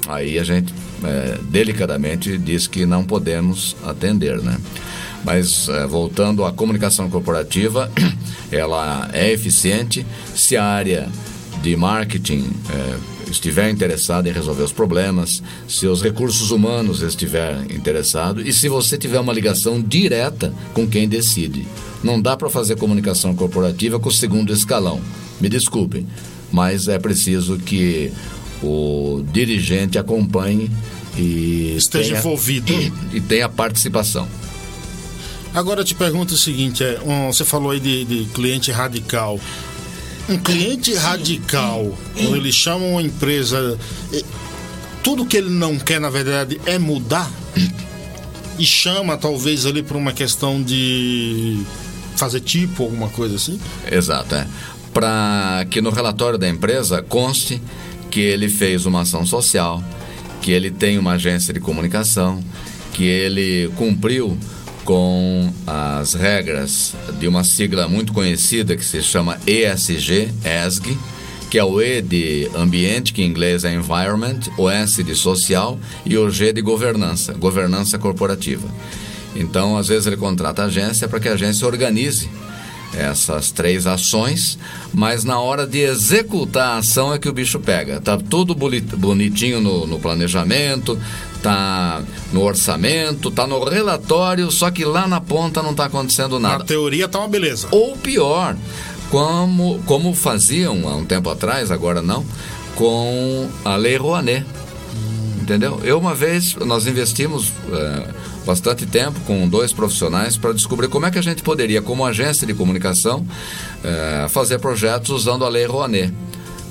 aí 0.06 0.38
a 0.38 0.44
gente 0.44 0.72
é, 1.04 1.38
delicadamente 1.44 2.36
diz 2.36 2.66
que 2.66 2.84
não 2.84 3.04
podemos 3.04 3.76
atender, 3.84 4.40
né? 4.40 4.58
Mas 5.24 5.68
é, 5.68 5.86
voltando 5.86 6.44
à 6.44 6.52
comunicação 6.52 7.10
corporativa, 7.10 7.90
ela 8.50 9.08
é 9.12 9.32
eficiente 9.32 10.06
se 10.34 10.56
a 10.56 10.64
área 10.64 11.08
de 11.62 11.76
marketing 11.76 12.50
é, 12.70 12.96
estiver 13.30 13.70
interessado 13.70 14.26
em 14.26 14.32
resolver 14.32 14.62
os 14.62 14.72
problemas, 14.72 15.42
se 15.68 15.86
os 15.86 16.02
recursos 16.02 16.50
humanos 16.50 17.02
estiverem 17.02 17.76
interessados 17.76 18.46
e 18.46 18.52
se 18.52 18.68
você 18.68 18.98
tiver 18.98 19.20
uma 19.20 19.32
ligação 19.32 19.80
direta 19.80 20.52
com 20.74 20.86
quem 20.86 21.08
decide. 21.08 21.66
Não 22.02 22.20
dá 22.20 22.36
para 22.36 22.50
fazer 22.50 22.76
comunicação 22.76 23.34
corporativa 23.34 23.98
com 24.00 24.08
o 24.08 24.12
segundo 24.12 24.52
escalão. 24.52 25.00
Me 25.40 25.48
desculpem, 25.48 26.06
mas 26.50 26.88
é 26.88 26.98
preciso 26.98 27.58
que 27.58 28.12
o 28.62 29.22
dirigente 29.32 29.98
acompanhe 29.98 30.70
e 31.16 31.74
esteja 31.76 32.10
tenha, 32.10 32.18
envolvido 32.18 32.72
e, 32.72 32.92
e 33.16 33.20
tenha 33.20 33.48
participação. 33.48 34.28
Agora 35.54 35.80
eu 35.80 35.84
te 35.84 35.94
pergunto 35.94 36.34
o 36.34 36.36
seguinte: 36.36 36.84
é, 36.84 37.00
um, 37.04 37.32
você 37.32 37.44
falou 37.44 37.70
aí 37.70 37.80
de, 37.80 38.04
de 38.04 38.24
cliente 38.32 38.70
radical 38.70 39.38
um 40.30 40.38
cliente 40.38 40.94
radical, 40.94 41.98
quando 42.14 42.36
ele 42.36 42.52
chama 42.52 42.84
uma 42.84 43.02
empresa, 43.02 43.78
tudo 45.02 45.26
que 45.26 45.36
ele 45.36 45.50
não 45.50 45.78
quer, 45.78 46.00
na 46.00 46.08
verdade, 46.08 46.60
é 46.64 46.78
mudar 46.78 47.30
e 48.58 48.64
chama 48.64 49.16
talvez 49.16 49.66
ali 49.66 49.82
por 49.82 49.96
uma 49.96 50.12
questão 50.12 50.62
de 50.62 51.62
fazer 52.16 52.40
tipo, 52.40 52.84
alguma 52.84 53.08
coisa 53.08 53.36
assim? 53.36 53.58
Exato, 53.90 54.34
é. 54.34 54.46
Para 54.92 55.66
que 55.70 55.80
no 55.80 55.90
relatório 55.90 56.38
da 56.38 56.48
empresa 56.48 57.02
conste 57.02 57.60
que 58.10 58.20
ele 58.20 58.48
fez 58.48 58.86
uma 58.86 59.02
ação 59.02 59.24
social, 59.24 59.82
que 60.42 60.50
ele 60.52 60.70
tem 60.70 60.98
uma 60.98 61.12
agência 61.12 61.54
de 61.54 61.60
comunicação, 61.60 62.42
que 62.92 63.04
ele 63.04 63.68
cumpriu 63.76 64.36
com 64.84 65.52
as 65.66 66.14
regras 66.14 66.94
de 67.18 67.28
uma 67.28 67.44
sigla 67.44 67.88
muito 67.88 68.12
conhecida 68.12 68.76
que 68.76 68.84
se 68.84 69.02
chama 69.02 69.38
ESG, 69.46 70.28
ESG, 70.44 70.98
que 71.50 71.58
é 71.58 71.64
o 71.64 71.80
E 71.80 72.00
de 72.00 72.50
ambiente, 72.54 73.12
que 73.12 73.22
em 73.22 73.26
inglês 73.26 73.64
é 73.64 73.74
environment, 73.74 74.40
o 74.56 74.70
S 74.70 75.02
de 75.02 75.14
social 75.14 75.78
e 76.06 76.16
o 76.16 76.30
G 76.30 76.52
de 76.52 76.62
governança, 76.62 77.32
governança 77.32 77.98
corporativa. 77.98 78.68
Então, 79.34 79.76
às 79.76 79.88
vezes 79.88 80.06
ele 80.06 80.16
contrata 80.16 80.62
a 80.62 80.66
agência 80.66 81.08
para 81.08 81.20
que 81.20 81.28
a 81.28 81.32
agência 81.32 81.66
organize 81.66 82.28
essas 82.94 83.50
três 83.50 83.86
ações, 83.86 84.58
mas 84.92 85.24
na 85.24 85.38
hora 85.38 85.66
de 85.66 85.78
executar 85.78 86.74
a 86.74 86.78
ação 86.78 87.14
é 87.14 87.18
que 87.18 87.28
o 87.28 87.32
bicho 87.32 87.60
pega. 87.60 88.00
Tá 88.00 88.16
tudo 88.16 88.54
bonitinho 88.54 89.60
no, 89.60 89.86
no 89.86 89.98
planejamento, 89.98 90.98
tá 91.42 92.02
no 92.32 92.42
orçamento, 92.42 93.30
tá 93.30 93.46
no 93.46 93.62
relatório, 93.64 94.50
só 94.50 94.70
que 94.70 94.84
lá 94.84 95.06
na 95.06 95.20
ponta 95.20 95.62
não 95.62 95.74
tá 95.74 95.86
acontecendo 95.86 96.38
nada. 96.38 96.58
Na 96.58 96.64
teoria 96.64 97.08
tá 97.08 97.18
uma 97.18 97.28
beleza. 97.28 97.68
Ou 97.70 97.96
pior, 97.96 98.56
como, 99.10 99.80
como 99.86 100.14
faziam 100.14 100.88
há 100.88 100.94
um 100.94 101.04
tempo 101.04 101.30
atrás, 101.30 101.70
agora 101.70 102.02
não, 102.02 102.24
com 102.74 103.48
a 103.64 103.76
Lei 103.76 103.96
Rouanet. 103.96 104.44
Entendeu? 105.40 105.80
Eu 105.82 105.98
uma 105.98 106.14
vez, 106.14 106.54
nós 106.54 106.86
investimos 106.86 107.52
é, 107.72 108.06
bastante 108.50 108.84
tempo 108.84 109.20
com 109.20 109.48
dois 109.48 109.72
profissionais 109.72 110.36
para 110.36 110.52
descobrir 110.52 110.88
como 110.88 111.06
é 111.06 111.10
que 111.10 111.18
a 111.18 111.22
gente 111.22 111.40
poderia, 111.40 111.80
como 111.80 112.04
agência 112.04 112.44
de 112.44 112.52
comunicação, 112.52 113.24
é, 113.84 114.26
fazer 114.28 114.58
projetos 114.58 115.10
usando 115.10 115.44
a 115.44 115.48
Lei 115.48 115.66
Rouanet. 115.66 116.12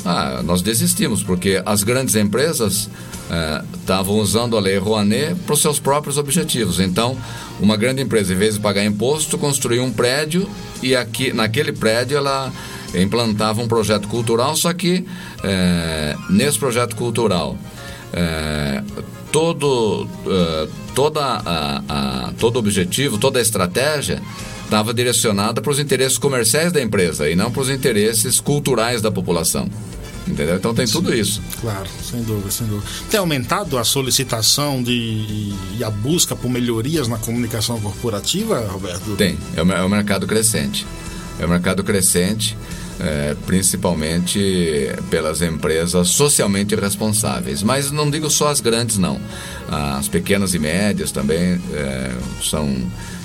Ah, 0.04 0.42
nós 0.44 0.62
desistimos, 0.62 1.24
porque 1.24 1.62
as 1.66 1.84
grandes 1.84 2.16
empresas 2.16 2.90
estavam 3.80 4.18
é, 4.18 4.22
usando 4.22 4.58
a 4.58 4.60
lei 4.60 4.78
Rouanet 4.78 5.36
para 5.46 5.54
os 5.54 5.62
seus 5.62 5.78
próprios 5.78 6.18
objetivos. 6.18 6.80
Então, 6.80 7.18
uma 7.60 7.76
grande 7.76 8.02
empresa, 8.02 8.34
em 8.34 8.38
vez 8.38 8.56
de 8.56 8.62
pagar 8.62 8.86
imposto, 8.86 9.38
construiu 9.38 9.84
um 9.84 9.92
prédio 9.92 10.50
e 10.82 10.96
aqui 10.96 11.34
naquele 11.34 11.74
prédio 11.74 12.18
ela 12.18 12.52
implantava 12.96 13.62
um 13.62 13.68
projeto 13.68 14.08
cultural, 14.08 14.56
só 14.56 14.72
que 14.74 15.06
é, 15.44 16.16
nesse 16.30 16.58
projeto 16.58 16.96
cultural 16.96 17.58
todo, 19.32 20.08
é, 20.28 20.68
toda 20.96 21.22
a, 21.22 21.84
a, 21.88 22.34
todo 22.40 22.58
objetivo, 22.58 23.18
toda 23.18 23.40
a 23.40 23.42
estratégia 23.42 24.22
estava 24.64 24.94
direcionada 24.94 25.62
para 25.62 25.72
os 25.72 25.80
interesses 25.80 26.18
comerciais 26.18 26.72
da 26.72 26.82
empresa 26.82 27.30
e 27.30 27.36
não 27.36 27.52
para 27.52 27.62
os 27.62 27.70
interesses 27.70 28.40
culturais 28.40 29.02
da 29.02 29.12
população. 29.12 29.68
Entendeu? 30.28 30.56
Então 30.56 30.76
tem 30.76 30.86
tudo 30.86 31.14
isso. 31.14 31.42
Claro, 31.60 31.90
sem 32.04 32.22
dúvida, 32.22 32.52
sem 32.52 32.68
dúvida. 32.68 32.88
Tem 33.10 33.20
aumentado 33.20 33.80
a 33.80 33.84
solicitação 33.84 34.84
de, 34.84 35.56
e 35.76 35.84
a 35.84 35.90
busca 35.90 36.36
por 36.36 36.50
melhorias 36.50 37.08
na 37.08 37.18
comunicação 37.18 37.80
corporativa, 37.82 38.60
Roberto? 38.70 39.16
Tem, 39.16 39.36
é 39.56 39.60
é 39.60 39.84
o 39.84 39.90
mercado 39.90 40.28
crescente. 40.28 40.86
É 41.40 41.46
o 41.46 41.50
mercado 41.50 41.84
crescente. 41.84 42.56
É, 43.02 43.34
principalmente 43.46 44.94
pelas 45.10 45.42
empresas 45.42 46.10
socialmente 46.10 46.76
responsáveis. 46.76 47.64
Mas 47.64 47.92
não 47.92 48.12
digo 48.12 48.30
só 48.30 48.50
as 48.50 48.60
grandes, 48.60 48.98
não. 48.98 49.22
As 49.70 50.10
pequenas 50.10 50.54
e 50.54 50.60
médias 50.60 51.10
também 51.10 51.62
é, 51.72 52.12
são 52.42 52.76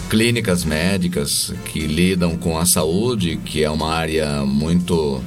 clínicas 0.09 0.65
médicas 0.65 1.53
que 1.65 1.81
lidam 1.81 2.37
com 2.37 2.57
a 2.57 2.65
saúde, 2.65 3.37
que 3.45 3.65
é 3.65 3.71
uma 3.71 3.93
área 3.93 4.45
muito 4.45 5.21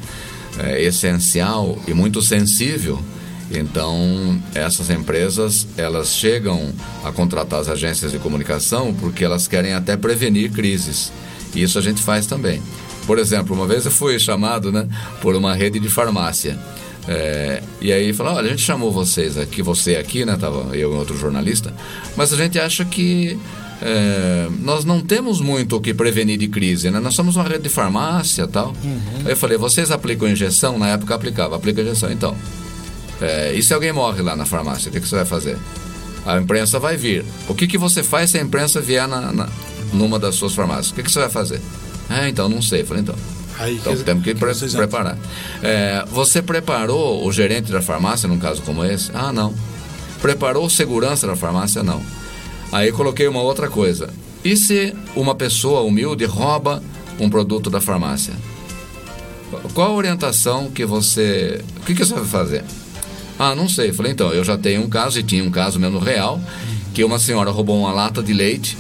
é, 0.60 0.82
essencial 0.82 1.78
e 1.88 1.94
muito 1.94 2.22
sensível. 2.22 3.04
Então, 3.52 4.42
essas 4.54 4.90
empresas, 4.90 5.68
elas 5.78 6.10
chegam 6.10 6.74
a 7.04 7.12
contratar 7.12 7.62
as 7.62 7.70
agências 7.70 8.12
de 8.12 8.20
comunicação 8.20 8.94
porque 8.94 9.24
elas 9.24 9.48
querem 9.48 9.74
até 9.74 9.96
prevenir 9.96 10.52
crises. 10.52 11.12
Isso 11.56 11.80
a 11.80 11.82
gente 11.82 12.02
faz 12.02 12.26
também. 12.26 12.62
Por 13.08 13.18
exemplo, 13.18 13.56
uma 13.56 13.66
vez 13.66 13.86
eu 13.86 13.92
fui 13.92 14.20
chamado 14.20 14.72
né, 14.72 14.88
por 15.22 15.36
uma 15.36 15.56
rede 15.56 15.80
de 15.80 15.90
farmácia. 15.90 16.60
É, 17.08 17.64
e 17.80 17.92
aí 17.92 18.12
falou, 18.12 18.34
olha, 18.34 18.48
a 18.48 18.50
gente 18.50 18.62
chamou 18.62 18.92
vocês 18.92 19.38
aqui, 19.38 19.62
você 19.62 19.96
aqui, 19.96 20.26
né? 20.26 20.36
Tava 20.38 20.76
eu 20.76 20.94
e 20.94 20.98
outro 20.98 21.18
jornalista, 21.18 21.74
mas 22.18 22.34
a 22.34 22.36
gente 22.36 22.60
acha 22.60 22.84
que 22.84 23.40
é, 23.82 24.48
nós 24.60 24.84
não 24.84 25.00
temos 25.02 25.40
muito 25.40 25.78
o 25.78 25.82
que 25.82 25.94
prevenir 25.94 26.38
de 26.38 26.50
crise, 26.50 26.92
né? 26.92 27.00
Nós 27.00 27.16
somos 27.16 27.38
uma 27.38 27.46
rede 27.46 27.64
de 27.64 27.70
farmácia 27.70 28.44
e 28.44 28.48
tal. 28.48 28.74
Uhum. 28.84 29.22
Aí 29.24 29.32
eu 29.32 29.38
falei, 29.38 29.58
vocês 29.58 29.90
aplicam 29.90 30.28
injeção? 30.28 30.78
Na 30.78 30.90
época 30.90 31.16
aplicava, 31.16 31.56
aplica 31.56 31.82
injeção. 31.82 32.12
Então, 32.12 32.36
é, 33.22 33.54
e 33.54 33.64
se 33.64 33.74
alguém 33.74 33.94
morre 33.94 34.22
lá 34.22 34.36
na 34.36 34.46
farmácia, 34.46 34.90
o 34.90 34.92
que, 34.92 35.00
que 35.00 35.08
você 35.08 35.16
vai 35.16 35.26
fazer? 35.26 35.58
A 36.26 36.38
imprensa 36.38 36.78
vai 36.78 36.98
vir. 36.98 37.24
O 37.48 37.56
que, 37.56 37.68
que 37.68 37.78
você 37.78 38.04
faz 38.04 38.32
se 38.32 38.38
a 38.38 38.42
imprensa 38.42 38.82
vier 38.82 39.08
na, 39.08 39.32
na 39.32 39.50
numa 39.94 40.20
das 40.20 40.36
suas 40.36 40.54
farmácias? 40.54 40.92
O 40.92 40.96
que, 40.96 41.04
que 41.04 41.12
você 41.12 41.20
vai 41.20 41.30
fazer? 41.30 41.62
Ah, 42.10 42.30
então 42.30 42.48
não 42.48 42.62
sei. 42.62 42.84
Falei, 42.84 43.04
então. 43.04 43.16
Aí, 43.60 43.76
então 43.76 43.96
que 43.96 44.04
temos 44.04 44.24
que 44.24 44.36
pre 44.36 44.54
preparar. 44.54 45.18
É, 45.64 46.04
você 46.10 46.42
preparou 46.42 47.26
o 47.26 47.32
gerente 47.32 47.72
da 47.72 47.82
farmácia 47.82 48.28
num 48.28 48.38
caso 48.38 48.62
como 48.62 48.84
esse? 48.86 49.12
Ah, 49.14 49.34
não. 49.34 49.54
Preparou 50.22 50.66
o 50.66 50.70
segurança 50.70 51.26
da 51.26 51.36
farmácia? 51.36 51.84
Não. 51.84 52.02
Aí 52.72 52.92
coloquei 52.92 53.28
uma 53.28 53.42
outra 53.42 53.70
coisa. 53.70 54.10
E 54.44 54.56
se 54.56 54.94
uma 55.16 55.36
pessoa 55.36 55.82
humilde 55.82 56.26
rouba 56.26 56.84
um 57.20 57.30
produto 57.30 57.70
da 57.70 57.82
farmácia? 57.82 58.34
Qual 59.74 59.92
a 59.92 59.96
orientação 59.96 60.70
que 60.70 60.86
você. 60.86 61.62
O 61.78 61.86
que, 61.86 61.96
que 61.96 62.06
você 62.06 62.14
vai 62.14 62.26
fazer? 62.26 62.64
Ah, 63.40 63.56
não 63.56 63.70
sei. 63.70 63.94
Falei, 63.94 64.12
então, 64.12 64.34
eu 64.34 64.44
já 64.44 64.58
tenho 64.58 64.82
um 64.82 64.90
caso, 64.90 65.20
e 65.20 65.24
tinha 65.24 65.44
um 65.44 65.52
caso 65.52 65.80
mesmo 65.80 66.00
real, 66.00 66.40
que 66.94 67.04
uma 67.04 67.20
senhora 67.20 67.50
roubou 67.52 67.80
uma 67.80 67.92
lata 67.92 68.22
de 68.22 68.34
leite 68.34 68.78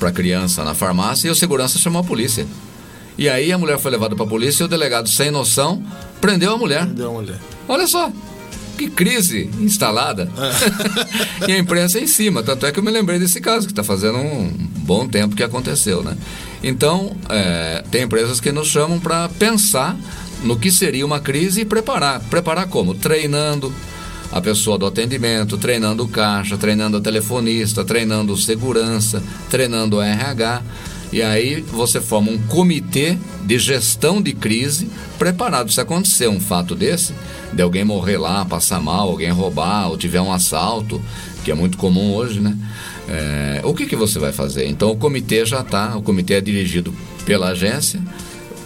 para 0.00 0.10
criança 0.10 0.64
na 0.64 0.74
farmácia 0.74 1.28
e 1.28 1.30
o 1.30 1.34
segurança 1.34 1.78
chamou 1.78 2.00
a 2.00 2.04
polícia. 2.04 2.46
E 3.18 3.28
aí 3.28 3.52
a 3.52 3.58
mulher 3.58 3.78
foi 3.78 3.90
levada 3.90 4.16
para 4.16 4.24
a 4.24 4.28
polícia 4.28 4.62
e 4.62 4.66
o 4.66 4.68
delegado, 4.68 5.08
sem 5.08 5.30
noção, 5.30 5.84
prendeu 6.20 6.54
a 6.54 6.56
mulher. 6.56 6.86
Prendeu 6.86 7.10
a 7.10 7.12
mulher. 7.12 7.38
Olha 7.68 7.86
só, 7.86 8.10
que 8.78 8.88
crise 8.88 9.50
instalada. 9.60 10.26
É. 11.44 11.50
e 11.52 11.52
a 11.52 11.58
imprensa 11.58 12.00
em 12.00 12.06
cima. 12.06 12.42
Tanto 12.42 12.64
é 12.64 12.72
que 12.72 12.78
eu 12.78 12.82
me 12.82 12.90
lembrei 12.90 13.18
desse 13.18 13.38
caso, 13.40 13.66
que 13.66 13.72
está 13.72 13.84
fazendo 13.84 14.16
um 14.16 14.48
bom 14.78 15.06
tempo 15.06 15.36
que 15.36 15.42
aconteceu, 15.42 16.02
né? 16.02 16.16
Então, 16.62 17.14
é, 17.28 17.84
tem 17.90 18.04
empresas 18.04 18.40
que 18.40 18.50
nos 18.50 18.68
chamam 18.68 18.98
para 18.98 19.28
pensar 19.28 19.96
no 20.42 20.58
que 20.58 20.72
seria 20.72 21.04
uma 21.04 21.20
crise 21.20 21.60
e 21.60 21.64
preparar. 21.66 22.20
Preparar 22.20 22.68
como? 22.68 22.94
Treinando 22.94 23.70
a 24.32 24.40
pessoa 24.40 24.78
do 24.78 24.86
atendimento, 24.86 25.58
treinando 25.58 26.04
o 26.04 26.08
caixa, 26.08 26.56
treinando 26.56 26.98
o 26.98 27.00
telefonista, 27.00 27.84
treinando 27.84 28.36
segurança, 28.36 29.22
treinando 29.48 29.96
o 29.96 30.02
RH. 30.02 30.62
E 31.12 31.20
aí 31.22 31.60
você 31.60 32.00
forma 32.00 32.30
um 32.30 32.38
comitê 32.38 33.18
de 33.44 33.58
gestão 33.58 34.22
de 34.22 34.32
crise 34.32 34.88
preparado. 35.18 35.72
Se 35.72 35.80
acontecer 35.80 36.28
um 36.28 36.38
fato 36.38 36.76
desse, 36.76 37.12
de 37.52 37.60
alguém 37.60 37.84
morrer 37.84 38.16
lá, 38.16 38.44
passar 38.44 38.80
mal, 38.80 39.08
alguém 39.08 39.30
roubar, 39.30 39.88
ou 39.88 39.98
tiver 39.98 40.20
um 40.20 40.32
assalto, 40.32 41.02
que 41.44 41.50
é 41.50 41.54
muito 41.54 41.76
comum 41.76 42.12
hoje, 42.12 42.40
né? 42.40 42.56
É, 43.08 43.60
o 43.64 43.74
que, 43.74 43.86
que 43.86 43.96
você 43.96 44.20
vai 44.20 44.32
fazer? 44.32 44.68
Então 44.68 44.92
o 44.92 44.96
comitê 44.96 45.44
já 45.44 45.62
está, 45.62 45.96
o 45.96 46.02
comitê 46.02 46.34
é 46.34 46.40
dirigido 46.40 46.94
pela 47.26 47.48
agência, 47.48 48.00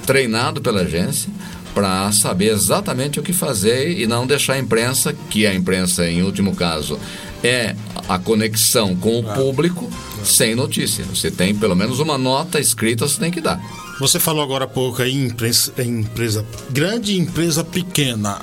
treinado 0.04 0.60
pela 0.60 0.82
agência, 0.82 1.30
para 1.75 2.11
saber 2.12 2.53
exatamente 2.53 3.18
o 3.18 3.22
que 3.22 3.33
fazer 3.33 3.91
e 3.99 4.07
não 4.07 4.27
deixar 4.27 4.55
a 4.55 4.59
imprensa, 4.59 5.12
que 5.29 5.47
a 5.47 5.53
imprensa, 5.53 6.09
em 6.09 6.22
último 6.22 6.55
caso, 6.55 6.99
é 7.43 7.75
a 8.09 8.18
conexão 8.18 8.95
com 8.95 9.18
o 9.18 9.35
público, 9.35 9.91
sem 10.25 10.55
notícia. 10.55 11.05
Você 11.05 11.31
tem 11.31 11.55
pelo 11.55 11.75
menos 11.75 11.99
uma 11.99 12.16
nota 12.16 12.61
escrita, 12.61 13.07
você 13.07 13.18
tem 13.18 13.31
que 13.31 13.41
dar. 13.41 13.61
Você 14.01 14.18
falou 14.18 14.43
agora 14.43 14.64
há 14.64 14.68
pouco 14.68 15.03
aí 15.03 15.12
empresa, 15.14 15.72
empresa 15.79 16.47
grande 16.70 17.12
e 17.12 17.18
empresa 17.18 17.64
pequena. 17.64 18.41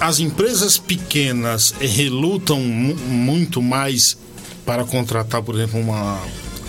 As 0.00 0.20
empresas 0.20 0.78
pequenas 0.78 1.74
relutam 1.80 2.60
muito 2.60 3.60
mais 3.60 4.16
para 4.64 4.84
contratar, 4.84 5.42
por 5.42 5.54
exemplo, 5.54 5.80
uma 5.80 6.20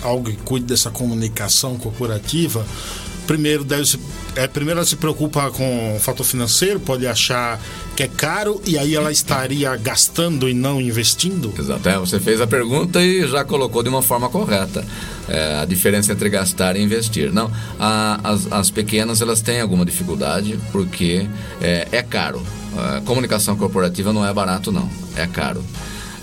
algo 0.02 0.30
que 0.30 0.36
cuide 0.38 0.66
dessa 0.66 0.90
comunicação 0.90 1.76
corporativa. 1.76 2.66
Primeiro 3.30 3.62
deve 3.62 3.84
se 3.84 3.96
é, 4.34 4.48
primeiro 4.48 4.80
ela 4.80 4.86
se 4.86 4.96
preocupa 4.96 5.52
com 5.52 5.94
o 5.94 6.00
fator 6.00 6.26
financeiro, 6.26 6.80
pode 6.80 7.06
achar 7.06 7.60
que 7.94 8.02
é 8.02 8.08
caro 8.08 8.60
e 8.66 8.76
aí 8.76 8.96
ela 8.96 9.12
estaria 9.12 9.76
gastando 9.76 10.48
e 10.48 10.52
não 10.52 10.80
investindo? 10.80 11.54
Exato, 11.56 11.88
é, 11.88 11.96
você 11.96 12.18
fez 12.18 12.40
a 12.40 12.46
pergunta 12.48 13.00
e 13.00 13.24
já 13.28 13.44
colocou 13.44 13.84
de 13.84 13.88
uma 13.88 14.02
forma 14.02 14.28
correta. 14.28 14.84
É, 15.28 15.60
a 15.60 15.64
diferença 15.64 16.10
entre 16.12 16.28
gastar 16.28 16.74
e 16.74 16.82
investir. 16.82 17.32
Não, 17.32 17.48
a, 17.78 18.18
as, 18.24 18.50
as 18.50 18.68
pequenas 18.68 19.20
elas 19.20 19.40
têm 19.40 19.60
alguma 19.60 19.84
dificuldade 19.84 20.58
porque 20.72 21.28
é, 21.62 21.86
é 21.92 22.02
caro. 22.02 22.42
A 22.76 23.00
comunicação 23.02 23.56
corporativa 23.56 24.12
não 24.12 24.26
é 24.26 24.34
barato, 24.34 24.72
não, 24.72 24.90
é 25.14 25.28
caro. 25.28 25.64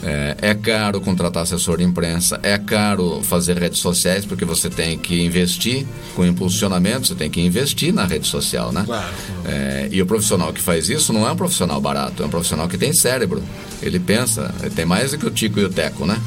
É, 0.04 0.38
é, 0.42 0.54
caro 0.54 1.02
contratar 1.02 1.44
assessor 1.44 1.78
de 1.78 1.84
imprensa, 1.84 2.40
é 2.44 2.58
caro 2.58 3.22
fazer 3.24 3.58
redes 3.58 3.80
sociais, 3.80 4.26
porque 4.26 4.46
você 4.46 4.70
tem 4.70 4.98
que 4.98 5.20
investir 5.22 5.88
com 6.16 6.24
impulsionamento, 6.24 7.08
você 7.08 7.16
tem 7.16 7.30
que 7.30 7.42
investir 7.42 7.92
na 7.92 8.06
rede 8.06 8.28
social, 8.28 8.72
né? 8.72 8.84
Claro. 8.86 9.08
É, 9.44 9.90
e 9.92 10.02
o 10.02 10.06
profissional 10.06 10.54
que 10.54 10.62
faz 10.62 10.88
isso 10.88 11.12
não 11.12 11.28
é 11.28 11.32
um 11.32 11.36
profissional 11.36 11.82
barato, 11.82 12.22
é 12.22 12.26
um 12.26 12.30
profissional 12.30 12.68
que 12.68 12.78
tem 12.78 12.94
cérebro. 12.94 13.44
Ele 13.82 14.00
pensa, 14.00 14.54
ele 14.62 14.70
tem 14.70 14.86
mais 14.86 15.12
do 15.12 15.18
que 15.18 15.26
o 15.26 15.32
Tico 15.32 15.60
e 15.60 15.66
o 15.66 15.70
Teco, 15.70 16.06
né? 16.06 16.20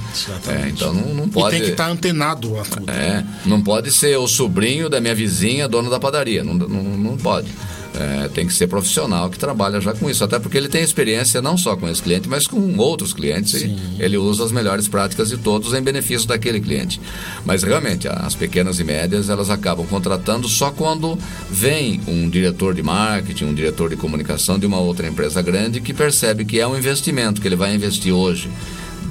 É, 0.49 0.68
então 0.68 0.93
não, 0.93 1.14
não 1.14 1.29
pode. 1.29 1.57
E 1.57 1.59
tem 1.59 1.66
que 1.66 1.73
estar 1.73 1.87
tá 1.87 1.91
antenado 1.91 2.59
a 2.59 2.62
tudo. 2.62 2.91
É, 2.91 3.25
não 3.47 3.62
pode 3.62 3.93
ser 3.93 4.16
o 4.18 4.27
sobrinho 4.27 4.89
da 4.89 5.01
minha 5.01 5.14
vizinha, 5.14 5.68
dono 5.68 5.91
da 5.91 6.01
padaria. 6.01 6.43
Não, 6.43 6.55
não, 6.55 6.83
não 6.83 7.16
pode. 7.16 7.49
É, 7.93 8.28
tem 8.28 8.47
que 8.47 8.53
ser 8.53 8.68
profissional 8.68 9.28
que 9.28 9.38
trabalha 9.38 9.80
já 9.80 9.93
com 9.93 10.09
isso, 10.09 10.22
até 10.22 10.38
porque 10.38 10.57
ele 10.57 10.68
tem 10.68 10.82
experiência 10.82 11.43
não 11.43 11.59
só 11.59 11.76
com 11.76 11.88
esse 11.88 12.01
cliente, 12.01 12.28
mas 12.28 12.47
com 12.47 12.76
outros 12.76 13.12
clientes 13.12 13.61
Sim. 13.61 13.76
e 13.99 14.03
ele 14.03 14.16
usa 14.16 14.45
as 14.45 14.53
melhores 14.53 14.86
práticas 14.86 15.28
de 15.28 15.36
todos 15.36 15.74
em 15.74 15.82
benefício 15.82 16.26
daquele 16.28 16.61
cliente. 16.61 17.01
Mas 17.45 17.64
realmente, 17.64 18.07
as 18.09 18.34
pequenas 18.34 18.78
e 18.78 18.84
médias, 18.84 19.28
elas 19.28 19.51
acabam 19.51 19.84
contratando 19.86 20.49
só 20.49 20.70
quando 20.70 21.18
vem 21.51 22.01
um 22.07 22.30
diretor 22.30 22.74
de 22.74 22.82
marketing, 22.82 23.47
um 23.47 23.55
diretor 23.55 23.91
de 23.91 23.97
comunicação 23.97 24.59
de 24.59 24.66
uma 24.66 24.78
outra 24.78 25.09
empresa 25.09 25.43
grande 25.43 25.80
que 25.80 25.93
percebe 25.93 26.45
que 26.45 26.61
é 26.61 26.66
um 26.66 26.78
investimento, 26.78 27.41
que 27.41 27.49
ele 27.49 27.57
vai 27.57 27.74
investir 27.74 28.12
hoje 28.12 28.49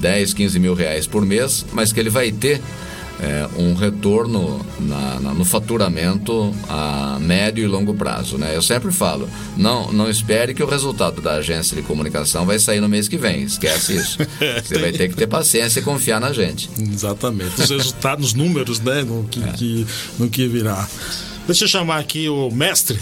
10, 0.00 0.32
15 0.32 0.58
mil 0.58 0.74
reais 0.74 1.06
por 1.06 1.24
mês, 1.24 1.66
mas 1.72 1.92
que 1.92 2.00
ele 2.00 2.10
vai 2.10 2.32
ter 2.32 2.60
é, 3.22 3.48
um 3.56 3.74
retorno 3.74 4.64
na, 4.78 5.20
na, 5.20 5.34
no 5.34 5.44
faturamento 5.44 6.54
a 6.68 7.18
médio 7.20 7.62
e 7.62 7.66
longo 7.66 7.94
prazo. 7.94 8.38
Né? 8.38 8.56
Eu 8.56 8.62
sempre 8.62 8.90
falo, 8.90 9.28
não, 9.56 9.92
não 9.92 10.08
espere 10.08 10.54
que 10.54 10.62
o 10.62 10.66
resultado 10.66 11.20
da 11.20 11.34
agência 11.34 11.76
de 11.76 11.82
comunicação 11.82 12.46
vai 12.46 12.58
sair 12.58 12.80
no 12.80 12.88
mês 12.88 13.08
que 13.08 13.16
vem. 13.16 13.42
Esquece 13.42 13.96
isso. 13.96 14.18
Você 14.64 14.78
vai 14.78 14.92
ter 14.92 15.08
que 15.08 15.14
ter 15.14 15.26
paciência 15.26 15.80
e 15.80 15.82
confiar 15.82 16.20
na 16.20 16.32
gente. 16.32 16.70
Exatamente. 16.78 17.60
Os 17.60 17.70
resultados, 17.70 18.28
os 18.28 18.34
números, 18.34 18.80
né? 18.80 19.02
No 19.02 19.24
que, 19.24 19.42
é. 19.42 19.52
que, 19.52 19.86
no 20.18 20.28
que 20.28 20.46
virá. 20.48 20.88
Deixa 21.46 21.64
eu 21.64 21.68
chamar 21.68 21.98
aqui 21.98 22.28
o 22.28 22.50
mestre 22.50 22.98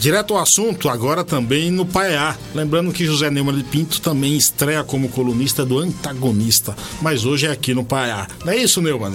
Direto 0.00 0.32
ao 0.32 0.40
assunto, 0.40 0.88
agora 0.88 1.22
também 1.22 1.70
no 1.70 1.84
Paiá. 1.84 2.34
Lembrando 2.54 2.90
que 2.90 3.04
José 3.04 3.28
Neumann 3.28 3.58
de 3.58 3.64
Pinto 3.64 4.00
também 4.00 4.34
estreia 4.34 4.82
como 4.82 5.10
colunista 5.10 5.62
do 5.62 5.78
Antagonista, 5.78 6.74
mas 7.02 7.26
hoje 7.26 7.46
é 7.46 7.50
aqui 7.50 7.74
no 7.74 7.84
Paiá. 7.84 8.26
Não 8.42 8.50
é 8.50 8.56
isso, 8.56 8.80
Neumann? 8.80 9.12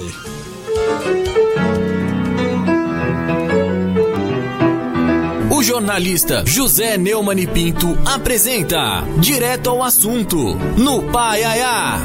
O 5.50 5.64
jornalista 5.64 6.44
José 6.46 6.98
Neumann 6.98 7.40
e 7.40 7.48
Pinto 7.48 7.98
apresenta 8.06 9.02
Direto 9.18 9.72
ao 9.72 9.82
assunto 9.82 10.54
no 10.78 11.02
Paiaiá. 11.12 11.98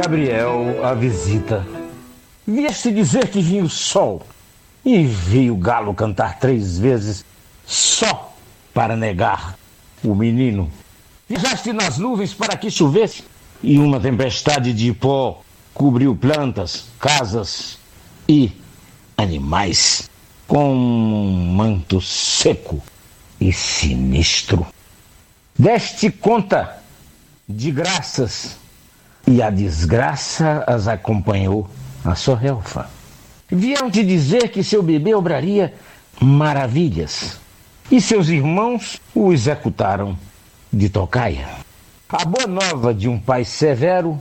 Gabriel, 0.00 0.82
a 0.82 0.94
visita. 0.94 1.66
Vieste 2.46 2.90
dizer 2.90 3.28
que 3.28 3.42
vinha 3.42 3.62
o 3.62 3.68
sol 3.68 4.22
e 4.82 5.04
vi 5.04 5.50
o 5.50 5.56
galo 5.56 5.92
cantar 5.92 6.38
três 6.38 6.78
vezes 6.78 7.22
só 7.72 8.34
para 8.74 8.94
negar 8.94 9.56
o 10.04 10.14
menino. 10.14 10.70
Viajaste 11.26 11.72
nas 11.72 11.96
nuvens 11.96 12.34
para 12.34 12.54
que 12.54 12.70
chovesse 12.70 13.24
e 13.62 13.78
uma 13.78 13.98
tempestade 13.98 14.74
de 14.74 14.92
pó 14.92 15.40
cobriu 15.72 16.14
plantas, 16.14 16.84
casas 17.00 17.78
e 18.28 18.52
animais 19.16 20.10
com 20.46 20.74
um 20.74 21.54
manto 21.54 21.98
seco 21.98 22.82
e 23.40 23.50
sinistro. 23.54 24.66
Deste 25.58 26.10
conta 26.10 26.76
de 27.48 27.70
graças 27.70 28.58
e 29.26 29.40
a 29.40 29.48
desgraça 29.48 30.62
as 30.66 30.88
acompanhou 30.88 31.70
a 32.04 32.14
sua 32.14 32.36
relfa. 32.36 32.90
Vieram 33.50 33.90
te 33.90 34.04
dizer 34.04 34.50
que 34.50 34.62
seu 34.62 34.82
bebê 34.82 35.14
obraria 35.14 35.72
maravilhas 36.20 37.40
e 37.90 38.00
seus 38.00 38.28
irmãos 38.28 39.00
o 39.14 39.32
executaram 39.32 40.16
de 40.72 40.88
tocaia. 40.88 41.48
A 42.08 42.24
boa 42.24 42.46
nova 42.46 42.92
de 42.92 43.08
um 43.08 43.18
pai 43.18 43.44
severo, 43.44 44.18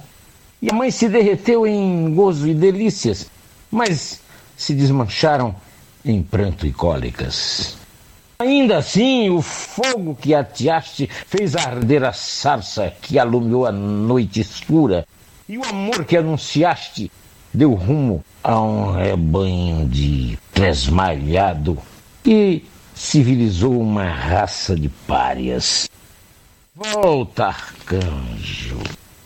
e 0.62 0.70
a 0.70 0.74
mãe 0.74 0.92
se 0.92 1.10
derreteu 1.10 1.66
em 1.68 2.14
gozo 2.14 2.48
e 2.48 2.54
delícias, 2.54 3.28
mas 3.70 4.22
se 4.56 4.74
desmancharam 4.74 5.56
em 6.04 6.22
pranto 6.22 6.66
e 6.66 6.72
cólicas. 6.72 7.78
Ainda 8.40 8.78
assim, 8.78 9.30
o 9.30 9.42
fogo 9.42 10.16
que 10.16 10.34
ateaste 10.34 11.08
fez 11.28 11.56
arder 11.56 12.04
a 12.04 12.12
sarça 12.12 12.92
que 13.02 13.20
alumiou 13.20 13.66
a 13.66 13.72
noite 13.72 14.40
escura, 14.40 15.06
e 15.48 15.58
o 15.58 15.66
amor 15.66 16.06
que 16.06 16.18
anunciaste 16.18 17.12
deu 17.54 17.74
rumo 17.74 18.24
a 18.44 18.60
um 18.60 18.94
rebanho 18.94 19.88
de 19.88 20.40
tresmalhado 20.54 21.78
e 22.26 22.64
civilizou 23.02 23.82
uma 23.82 24.06
raça 24.06 24.76
de 24.76 24.88
párias. 24.88 25.90
Volta, 26.76 27.48
arcanjo, 27.48 28.80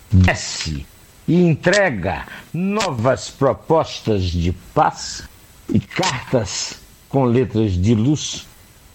desce 0.09 0.85
e 1.27 1.35
entrega 1.43 2.25
novas 2.53 3.29
propostas 3.29 4.23
de 4.23 4.53
paz 4.73 5.23
e 5.71 5.77
cartas 5.79 6.79
com 7.09 7.25
letras 7.25 7.73
de 7.73 7.93
luz. 7.93 8.47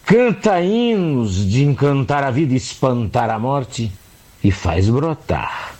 Canta 0.05 0.61
hinos 0.62 1.47
de 1.47 1.62
encantar 1.62 2.24
a 2.24 2.31
vida 2.31 2.55
e 2.55 2.57
espantar 2.57 3.28
a 3.28 3.39
morte 3.39 3.93
e 4.43 4.51
faz 4.51 4.89
brotar 4.89 5.74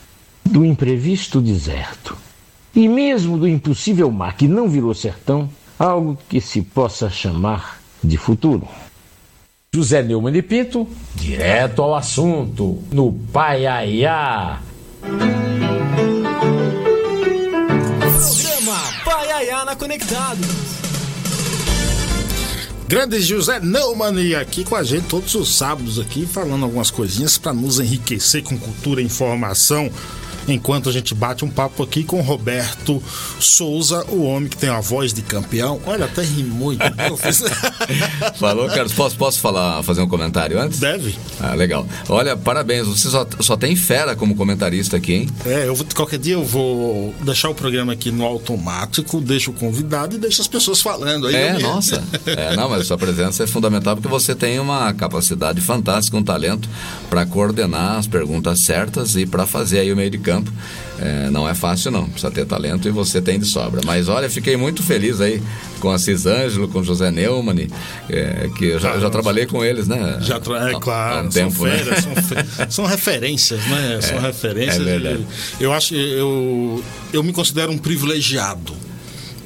do 0.45 0.63
imprevisto 0.63 1.41
deserto 1.41 2.15
e 2.73 2.87
mesmo 2.87 3.37
do 3.37 3.47
impossível 3.47 4.11
mar 4.11 4.37
que 4.37 4.47
não 4.47 4.69
virou 4.69 4.93
sertão 4.93 5.49
algo 5.77 6.17
que 6.29 6.39
se 6.39 6.61
possa 6.61 7.09
chamar 7.09 7.81
de 8.03 8.15
futuro. 8.15 8.67
José 9.73 10.03
Neumann 10.03 10.35
e 10.35 10.41
Pinto, 10.41 10.85
direto 11.15 11.81
ao 11.81 11.95
assunto, 11.95 12.83
no 12.91 13.13
Paiaiá. 13.31 14.61
Programa 18.19 18.77
Paiaiá 19.05 19.63
na 19.63 19.73
Conectados. 19.73 20.45
Grande 22.85 23.21
José 23.21 23.61
Neumann 23.61 24.35
aqui 24.35 24.65
com 24.65 24.75
a 24.75 24.83
gente 24.83 25.07
todos 25.07 25.33
os 25.35 25.55
sábados 25.55 25.97
aqui, 25.97 26.25
falando 26.25 26.65
algumas 26.65 26.91
coisinhas 26.91 27.37
para 27.37 27.53
nos 27.53 27.79
enriquecer 27.79 28.43
com 28.43 28.57
cultura 28.57 29.01
e 29.01 29.05
informação 29.05 29.89
enquanto 30.47 30.89
a 30.89 30.91
gente 30.91 31.13
bate 31.13 31.45
um 31.45 31.49
papo 31.49 31.83
aqui 31.83 32.03
com 32.03 32.21
Roberto 32.21 33.01
Souza, 33.39 34.05
o 34.09 34.23
homem 34.23 34.49
que 34.49 34.57
tem 34.57 34.69
a 34.69 34.79
voz 34.79 35.13
de 35.13 35.21
campeão. 35.21 35.79
Olha, 35.85 36.05
até 36.05 36.21
rimou. 36.21 36.73
Falou, 38.39 38.67
Carlos. 38.67 38.93
Posso, 38.93 39.15
posso 39.17 39.39
falar, 39.39 39.83
fazer 39.83 40.01
um 40.01 40.07
comentário 40.07 40.59
antes? 40.59 40.79
Deve. 40.79 41.15
Ah, 41.39 41.53
legal. 41.53 41.85
Olha, 42.09 42.35
parabéns. 42.35 42.87
Você 42.87 43.09
só, 43.09 43.25
só 43.39 43.57
tem 43.57 43.75
fera 43.75 44.15
como 44.15 44.35
comentarista 44.35 44.97
aqui, 44.97 45.13
hein? 45.13 45.29
É, 45.45 45.67
eu 45.67 45.75
vou, 45.75 45.85
qualquer 45.93 46.19
dia 46.19 46.33
eu 46.33 46.43
vou 46.43 47.13
deixar 47.21 47.49
o 47.49 47.55
programa 47.55 47.93
aqui 47.93 48.11
no 48.11 48.25
automático, 48.25 49.19
deixo 49.21 49.51
o 49.51 49.53
convidado 49.53 50.15
e 50.15 50.19
deixo 50.19 50.41
as 50.41 50.47
pessoas 50.47 50.81
falando. 50.81 51.27
Aí 51.27 51.35
é, 51.35 51.59
nossa. 51.59 52.03
É, 52.25 52.55
não, 52.55 52.69
mas 52.69 52.87
sua 52.87 52.97
presença 52.97 53.43
é 53.43 53.47
fundamental 53.47 53.95
porque 53.95 54.07
você 54.07 54.35
tem 54.35 54.59
uma 54.59 54.93
capacidade 54.93 55.61
fantástica, 55.61 56.17
um 56.17 56.23
talento 56.23 56.69
para 57.09 57.25
coordenar 57.25 57.97
as 57.97 58.07
perguntas 58.07 58.59
certas 58.61 59.15
e 59.15 59.25
para 59.25 59.45
fazer 59.45 59.79
aí 59.79 59.91
o 59.91 59.95
meio 59.95 60.09
de 60.09 60.17
campo 60.17 60.30
campo. 60.31 60.51
É, 60.99 61.31
não 61.31 61.49
é 61.49 61.55
fácil 61.55 61.89
não, 61.89 62.07
precisa 62.07 62.31
ter 62.31 62.45
talento 62.45 62.87
e 62.87 62.91
você 62.91 63.19
tem 63.19 63.39
de 63.39 63.45
sobra. 63.45 63.81
Mas 63.83 64.07
olha, 64.07 64.29
fiquei 64.29 64.55
muito 64.55 64.83
feliz 64.83 65.19
aí 65.19 65.41
com 65.79 65.89
a 65.89 65.97
Cisângelo, 65.97 66.67
com 66.67 66.79
o 66.79 66.83
José 66.83 67.09
Neumann, 67.09 67.67
é, 68.07 68.49
que 68.55 68.65
eu 68.65 68.79
já, 68.79 68.99
já, 68.99 69.09
trabalhei 69.09 69.47
com 69.47 69.65
eles, 69.65 69.87
né? 69.87 70.19
Já 70.21 70.35
é 70.35 70.39
claro, 70.79 71.19
há 71.19 71.21
um 71.23 71.29
tempo, 71.29 71.55
são, 71.55 71.65
feiras, 71.65 72.05
né? 72.05 72.15
são, 72.21 72.71
são, 72.71 72.85
referências, 72.85 73.65
né? 73.65 73.99
São 74.01 74.17
é, 74.17 74.21
referências. 74.21 74.79
É 74.79 74.83
verdade. 74.99 75.25
eu 75.59 75.73
acho, 75.73 75.95
eu, 75.95 76.83
eu 77.11 77.23
me 77.23 77.33
considero 77.33 77.71
um 77.71 77.77
privilegiado 77.79 78.90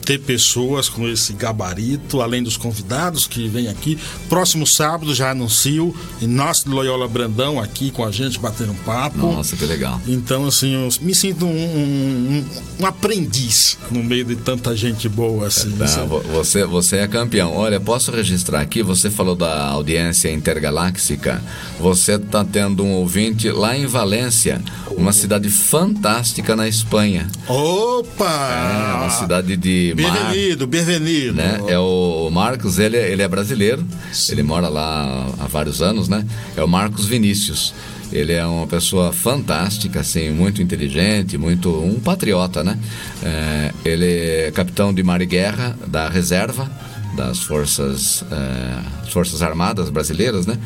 ter 0.06 0.20
pessoas 0.20 0.88
com 0.88 1.08
esse 1.10 1.34
gabarito, 1.34 2.22
além 2.22 2.44
dos 2.44 2.56
convidados 2.56 3.26
que 3.26 3.48
vêm 3.48 3.68
aqui. 3.68 3.98
Próximo 4.30 4.68
sábado 4.68 5.14
já 5.16 5.32
anuncio 5.32 5.96
Inácio 6.22 6.70
Loyola 6.70 7.08
Brandão 7.08 7.60
aqui 7.60 7.90
com 7.90 8.06
a 8.06 8.12
gente 8.12 8.40
batendo 8.40 8.72
um 8.72 8.76
papo. 8.76 9.18
Nossa, 9.18 9.56
que 9.56 9.66
legal. 9.66 10.00
Então, 10.08 10.46
assim, 10.46 10.74
eu 10.74 10.90
me 11.02 11.16
sinto 11.16 11.46
um, 11.46 11.50
um, 11.50 12.46
um 12.80 12.86
aprendiz 12.86 13.78
no 13.90 14.04
meio 14.04 14.24
de 14.26 14.36
tanta 14.36 14.76
gente 14.76 15.10
boa 15.10 15.48
assim. 15.48 15.70
Não, 15.70 16.20
você, 16.20 16.66
você 16.66 16.98
é 16.98 17.08
campeão. 17.08 17.56
Olha, 17.56 17.80
posso 17.80 18.12
registrar 18.12 18.62
aqui, 18.62 18.84
você 18.84 19.10
falou 19.10 19.36
da 19.36 19.66
audiência 19.70 20.32
intergaláctica. 20.32 21.42
Você 21.80 22.14
está 22.14 22.46
tendo 22.46 22.84
um 22.84 22.92
ouvinte 22.94 23.50
lá 23.50 23.76
em 23.76 23.88
Valência, 23.88 24.62
uma 24.92 25.12
cidade 25.12 25.50
fantástica 25.50 26.56
na 26.56 26.68
Espanha. 26.68 27.28
Opa! 27.48 28.26
É, 28.26 28.94
uma 28.98 29.10
cidade 29.10 29.58
de 29.58 29.95
Bem-vindo, 29.96 30.68
bem-vindo. 30.68 31.34
Né? 31.34 31.62
É 31.68 31.80
o 31.80 32.30
Marcos, 32.30 32.80
ele, 32.80 32.98
ele 32.98 33.22
é 33.22 33.28
brasileiro, 33.30 33.82
Sim. 34.12 34.34
ele 34.34 34.44
mora 34.44 34.68
lá 34.68 35.34
há 35.40 35.48
vários 35.48 35.82
anos, 35.82 36.10
né? 36.10 36.26
É 36.58 36.62
o 36.62 36.68
Marcos 36.68 37.06
Vinícius. 37.06 37.74
Ele 38.12 38.34
é 38.34 38.46
uma 38.46 38.68
pessoa 38.68 39.14
fantástica, 39.14 40.02
assim, 40.02 40.32
muito 40.32 40.62
inteligente, 40.62 41.38
muito 41.38 41.70
um 41.70 41.98
patriota, 42.00 42.62
né? 42.62 42.78
É, 43.24 43.72
ele 43.86 44.06
é 44.06 44.52
capitão 44.52 44.94
de 44.94 45.02
mar 45.02 45.22
e 45.22 45.26
guerra 45.26 45.78
da 45.88 46.10
reserva 46.10 46.70
das 47.16 47.40
forças, 47.40 48.24
é, 48.30 49.10
forças 49.10 49.42
armadas 49.42 49.90
brasileiras, 49.90 50.46
né? 50.46 50.58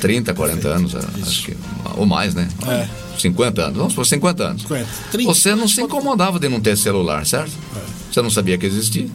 30, 0.00 0.32
40 0.32 0.68
anos, 0.68 0.94
acho 0.94 1.44
que, 1.44 1.56
ou 1.96 2.06
mais, 2.06 2.32
né? 2.34 2.48
É. 2.68 2.88
50 3.18 3.62
anos, 3.62 3.76
vamos 3.76 3.94
por 3.94 4.06
50 4.06 4.44
anos. 4.44 4.62
50, 4.62 4.86
30, 5.10 5.32
você 5.32 5.54
não 5.56 5.66
se 5.66 5.82
incomodava 5.82 6.38
de 6.38 6.48
não 6.48 6.60
ter 6.60 6.76
celular, 6.76 7.26
certo? 7.26 7.50
É. 7.76 7.80
Você 8.12 8.22
não 8.22 8.30
sabia 8.30 8.56
que 8.56 8.64
existia 8.64 9.08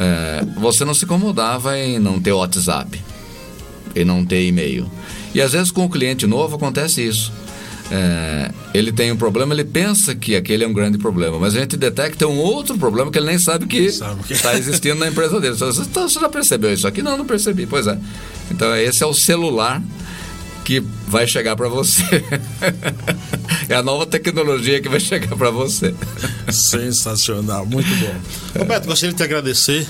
é, 0.00 0.44
você 0.56 0.82
não 0.84 0.94
se 0.94 1.04
incomodava 1.04 1.78
em 1.78 1.98
não 1.98 2.18
ter 2.18 2.32
WhatsApp 2.32 2.98
e 3.94 4.02
não 4.02 4.24
ter 4.24 4.46
e-mail. 4.46 4.90
E 5.34 5.40
às 5.40 5.52
vezes 5.52 5.70
com 5.70 5.84
o 5.84 5.90
cliente 5.90 6.26
novo 6.26 6.56
acontece 6.56 7.06
isso. 7.06 7.32
É, 7.92 8.52
ele 8.72 8.92
tem 8.92 9.10
um 9.10 9.16
problema, 9.16 9.52
ele 9.52 9.64
pensa 9.64 10.14
que 10.14 10.36
aquele 10.36 10.62
é 10.62 10.68
um 10.68 10.72
grande 10.72 10.96
problema, 10.96 11.40
mas 11.40 11.56
a 11.56 11.60
gente 11.60 11.76
detecta 11.76 12.24
um 12.28 12.38
outro 12.38 12.78
problema 12.78 13.10
que 13.10 13.18
ele 13.18 13.26
nem 13.26 13.38
sabe 13.38 13.66
que 13.66 13.78
está 14.30 14.56
existindo 14.56 15.00
na 15.00 15.08
empresa 15.08 15.40
dele. 15.40 15.56
Você, 15.56 15.82
você 15.82 16.20
já 16.20 16.28
percebeu 16.28 16.72
isso 16.72 16.86
aqui? 16.86 17.02
Não, 17.02 17.16
não 17.18 17.24
percebi. 17.26 17.66
Pois 17.66 17.88
é. 17.88 17.98
Então 18.50 18.74
esse 18.76 19.02
é 19.02 19.06
o 19.06 19.12
celular 19.12 19.82
que 20.64 20.78
vai 21.08 21.26
chegar 21.26 21.56
para 21.56 21.68
você. 21.68 22.04
é 23.68 23.74
a 23.74 23.82
nova 23.82 24.06
tecnologia 24.06 24.80
que 24.80 24.88
vai 24.88 25.00
chegar 25.00 25.34
para 25.36 25.50
você. 25.50 25.92
Sensacional, 26.48 27.66
muito 27.66 27.90
bom. 27.96 28.60
Roberto, 28.60 28.86
gostaria 28.86 29.12
de 29.12 29.16
te 29.16 29.24
agradecer 29.24 29.84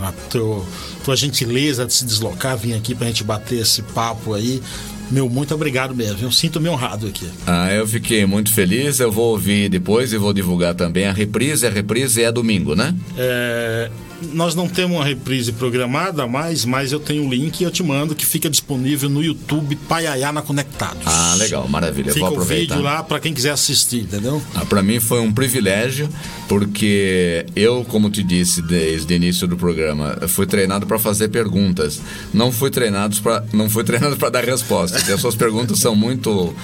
a 0.00 0.12
teu, 0.30 0.66
tua 1.06 1.14
gentileza 1.14 1.86
de 1.86 1.94
se 1.94 2.04
deslocar, 2.04 2.58
vir 2.58 2.74
aqui 2.74 2.92
pra 2.92 3.06
gente 3.06 3.22
bater 3.22 3.60
esse 3.60 3.80
papo 3.80 4.34
aí. 4.34 4.60
Meu, 5.08 5.30
muito 5.30 5.54
obrigado 5.54 5.94
mesmo. 5.94 6.18
Eu 6.20 6.32
sinto-me 6.32 6.68
honrado 6.68 7.06
aqui. 7.06 7.30
Ah, 7.46 7.72
eu 7.72 7.86
fiquei 7.86 8.26
muito 8.26 8.52
feliz. 8.52 8.98
Eu 8.98 9.12
vou 9.12 9.30
ouvir 9.30 9.68
depois 9.68 10.12
e 10.12 10.16
vou 10.16 10.32
divulgar 10.32 10.74
também 10.74 11.06
a 11.06 11.12
reprise. 11.12 11.64
A 11.64 11.70
reprise 11.70 12.24
é 12.24 12.32
domingo, 12.32 12.74
né? 12.74 12.92
É, 13.16 13.88
nós 14.32 14.54
não 14.54 14.68
temos 14.68 14.96
uma 14.96 15.04
reprise 15.04 15.52
programada 15.52 16.26
mais, 16.26 16.64
mas 16.64 16.92
eu 16.92 17.00
tenho 17.00 17.22
o 17.22 17.26
um 17.26 17.30
link 17.30 17.60
e 17.60 17.64
eu 17.64 17.70
te 17.70 17.82
mando 17.82 18.14
que 18.14 18.24
fica 18.24 18.48
disponível 18.48 19.08
no 19.08 19.22
YouTube 19.22 19.76
Paiaiana 19.88 20.42
Conectados. 20.42 21.02
Ah, 21.06 21.34
legal, 21.38 21.68
maravilha. 21.68 22.12
Fica 22.12 22.26
Vou 22.26 22.34
aproveitar. 22.34 22.74
o 22.74 22.76
vídeo 22.76 22.82
lá 22.82 23.02
para 23.02 23.20
quem 23.20 23.32
quiser 23.32 23.50
assistir, 23.50 24.02
entendeu? 24.02 24.42
Ah, 24.54 24.64
para 24.64 24.82
mim 24.82 25.00
foi 25.00 25.20
um 25.20 25.32
privilégio, 25.32 26.08
porque 26.48 27.46
eu, 27.54 27.84
como 27.84 28.10
te 28.10 28.22
disse 28.22 28.62
desde 28.62 29.12
o 29.12 29.16
início 29.16 29.46
do 29.46 29.56
programa, 29.56 30.16
fui 30.28 30.46
treinado 30.46 30.86
para 30.86 30.98
fazer 30.98 31.28
perguntas. 31.28 32.00
Não 32.32 32.50
fui 32.50 32.70
treinado 32.70 33.16
para 33.22 33.44
não 33.52 33.68
fui 33.68 33.82
treinado 33.84 34.16
para 34.16 34.30
dar 34.30 34.44
respostas. 34.44 35.08
E 35.08 35.12
as 35.12 35.20
suas 35.20 35.34
perguntas 35.34 35.78
são 35.78 35.94
muito 35.94 36.54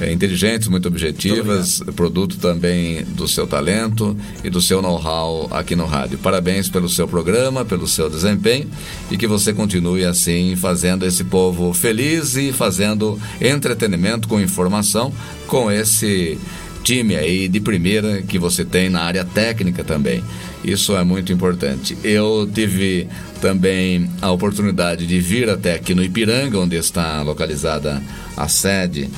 é, 0.00 0.12
inteligentes, 0.12 0.68
muito 0.68 0.88
objetivas, 0.88 1.80
muito 1.80 1.92
produto 1.92 2.36
também 2.38 3.04
do 3.04 3.28
seu 3.28 3.46
talento 3.46 4.16
e 4.42 4.50
do 4.50 4.60
seu 4.60 4.80
know-how 4.80 5.48
aqui 5.50 5.76
no 5.76 5.86
rádio. 5.86 6.18
Parabéns 6.18 6.68
pelo 6.68 6.88
seu 6.88 6.99
programa, 7.08 7.64
pelo 7.64 7.86
seu 7.86 8.08
desempenho 8.08 8.68
e 9.10 9.16
que 9.16 9.26
você 9.26 9.52
continue 9.52 10.04
assim 10.04 10.56
fazendo 10.56 11.04
esse 11.04 11.24
povo 11.24 11.72
feliz 11.72 12.36
e 12.36 12.52
fazendo 12.52 13.18
entretenimento 13.40 14.28
com 14.28 14.40
informação 14.40 15.12
com 15.46 15.70
esse 15.70 16.38
time 16.82 17.16
aí 17.16 17.48
de 17.48 17.60
primeira 17.60 18.22
que 18.22 18.38
você 18.38 18.64
tem 18.64 18.88
na 18.88 19.02
área 19.02 19.24
técnica 19.24 19.84
também. 19.84 20.22
Isso 20.62 20.94
é 20.94 21.02
muito 21.02 21.32
importante. 21.32 21.96
Eu 22.04 22.48
tive 22.52 23.08
também 23.40 24.10
a 24.20 24.30
oportunidade 24.30 25.06
de 25.06 25.18
vir 25.18 25.48
até 25.48 25.74
aqui 25.74 25.94
no 25.94 26.04
Ipiranga, 26.04 26.58
onde 26.58 26.76
está 26.76 27.22
localizada 27.22 28.02
a 28.36 28.46
sede 28.46 29.08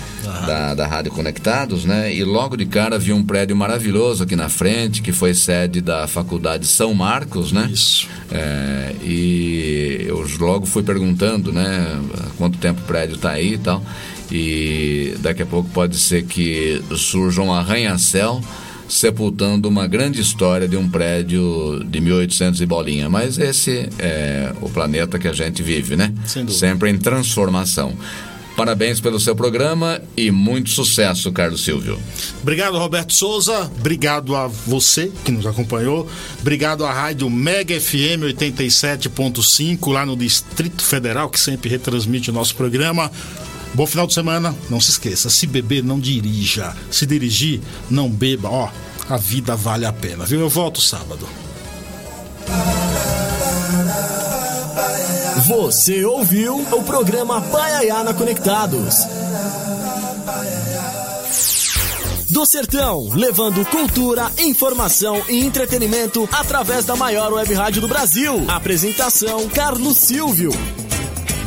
da, 0.46 0.74
da 0.74 0.86
Rádio 0.86 1.10
Conectados, 1.10 1.84
né? 1.84 2.14
E 2.14 2.22
logo 2.22 2.56
de 2.56 2.64
cara 2.66 2.98
vi 2.98 3.12
um 3.12 3.24
prédio 3.24 3.56
maravilhoso 3.56 4.22
aqui 4.22 4.36
na 4.36 4.48
frente, 4.48 5.02
que 5.02 5.12
foi 5.12 5.34
sede 5.34 5.80
da 5.80 6.06
Faculdade 6.06 6.66
São 6.66 6.94
Marcos, 6.94 7.50
né? 7.50 7.68
Isso. 7.72 8.08
É, 8.30 8.94
e 9.02 10.04
eu 10.06 10.24
logo 10.38 10.64
fui 10.64 10.84
perguntando, 10.84 11.52
né? 11.52 12.00
Quanto 12.38 12.58
tempo 12.58 12.80
o 12.80 12.84
prédio 12.84 13.16
está 13.16 13.30
aí 13.30 13.54
e 13.54 13.58
tal. 13.58 13.82
E 14.32 15.14
daqui 15.18 15.42
a 15.42 15.46
pouco 15.46 15.68
pode 15.68 15.98
ser 15.98 16.22
que 16.24 16.82
surja 16.96 17.42
um 17.42 17.52
arranha-céu 17.52 18.42
sepultando 18.88 19.68
uma 19.68 19.86
grande 19.86 20.20
história 20.20 20.68
de 20.68 20.76
um 20.76 20.88
prédio 20.88 21.82
de 21.84 22.00
1800 22.00 22.60
e 22.60 22.66
bolinha. 22.66 23.08
Mas 23.08 23.38
esse 23.38 23.88
é 23.98 24.52
o 24.60 24.68
planeta 24.68 25.18
que 25.18 25.28
a 25.28 25.32
gente 25.32 25.62
vive, 25.62 25.96
né? 25.96 26.12
Sempre 26.48 26.90
em 26.90 26.98
transformação. 26.98 27.94
Parabéns 28.56 29.00
pelo 29.00 29.18
seu 29.18 29.34
programa 29.34 30.00
e 30.14 30.30
muito 30.30 30.68
sucesso, 30.68 31.32
Carlos 31.32 31.64
Silvio. 31.64 31.98
Obrigado, 32.42 32.76
Roberto 32.76 33.14
Souza. 33.14 33.70
Obrigado 33.78 34.36
a 34.36 34.46
você 34.46 35.10
que 35.24 35.32
nos 35.32 35.46
acompanhou. 35.46 36.06
Obrigado 36.40 36.84
à 36.84 36.92
Rádio 36.92 37.30
Mega 37.30 37.78
FM 37.80 38.28
87.5, 38.38 39.90
lá 39.90 40.04
no 40.04 40.14
Distrito 40.14 40.82
Federal, 40.82 41.30
que 41.30 41.40
sempre 41.40 41.70
retransmite 41.70 42.28
o 42.28 42.32
nosso 42.32 42.54
programa. 42.54 43.10
Bom 43.74 43.86
final 43.86 44.06
de 44.06 44.14
semana. 44.14 44.54
Não 44.68 44.80
se 44.80 44.90
esqueça, 44.90 45.30
se 45.30 45.46
beber, 45.46 45.82
não 45.82 45.98
dirija. 45.98 46.74
Se 46.90 47.06
dirigir, 47.06 47.60
não 47.90 48.08
beba. 48.08 48.48
Ó, 48.48 48.68
a 49.08 49.16
vida 49.16 49.56
vale 49.56 49.86
a 49.86 49.92
pena, 49.92 50.24
viu? 50.24 50.40
Eu 50.40 50.48
volto 50.48 50.80
sábado. 50.80 51.28
Você 55.46 56.04
ouviu 56.04 56.56
o 56.56 56.82
programa 56.82 57.40
Paiaiana 57.40 58.14
Conectados. 58.14 58.94
Do 62.30 62.46
Sertão, 62.46 63.10
levando 63.12 63.64
cultura, 63.66 64.30
informação 64.38 65.22
e 65.28 65.40
entretenimento 65.40 66.26
através 66.32 66.84
da 66.84 66.96
maior 66.96 67.32
web 67.32 67.52
rádio 67.52 67.82
do 67.82 67.88
Brasil. 67.88 68.44
Apresentação: 68.48 69.48
Carlos 69.48 69.98
Silvio. 69.98 70.50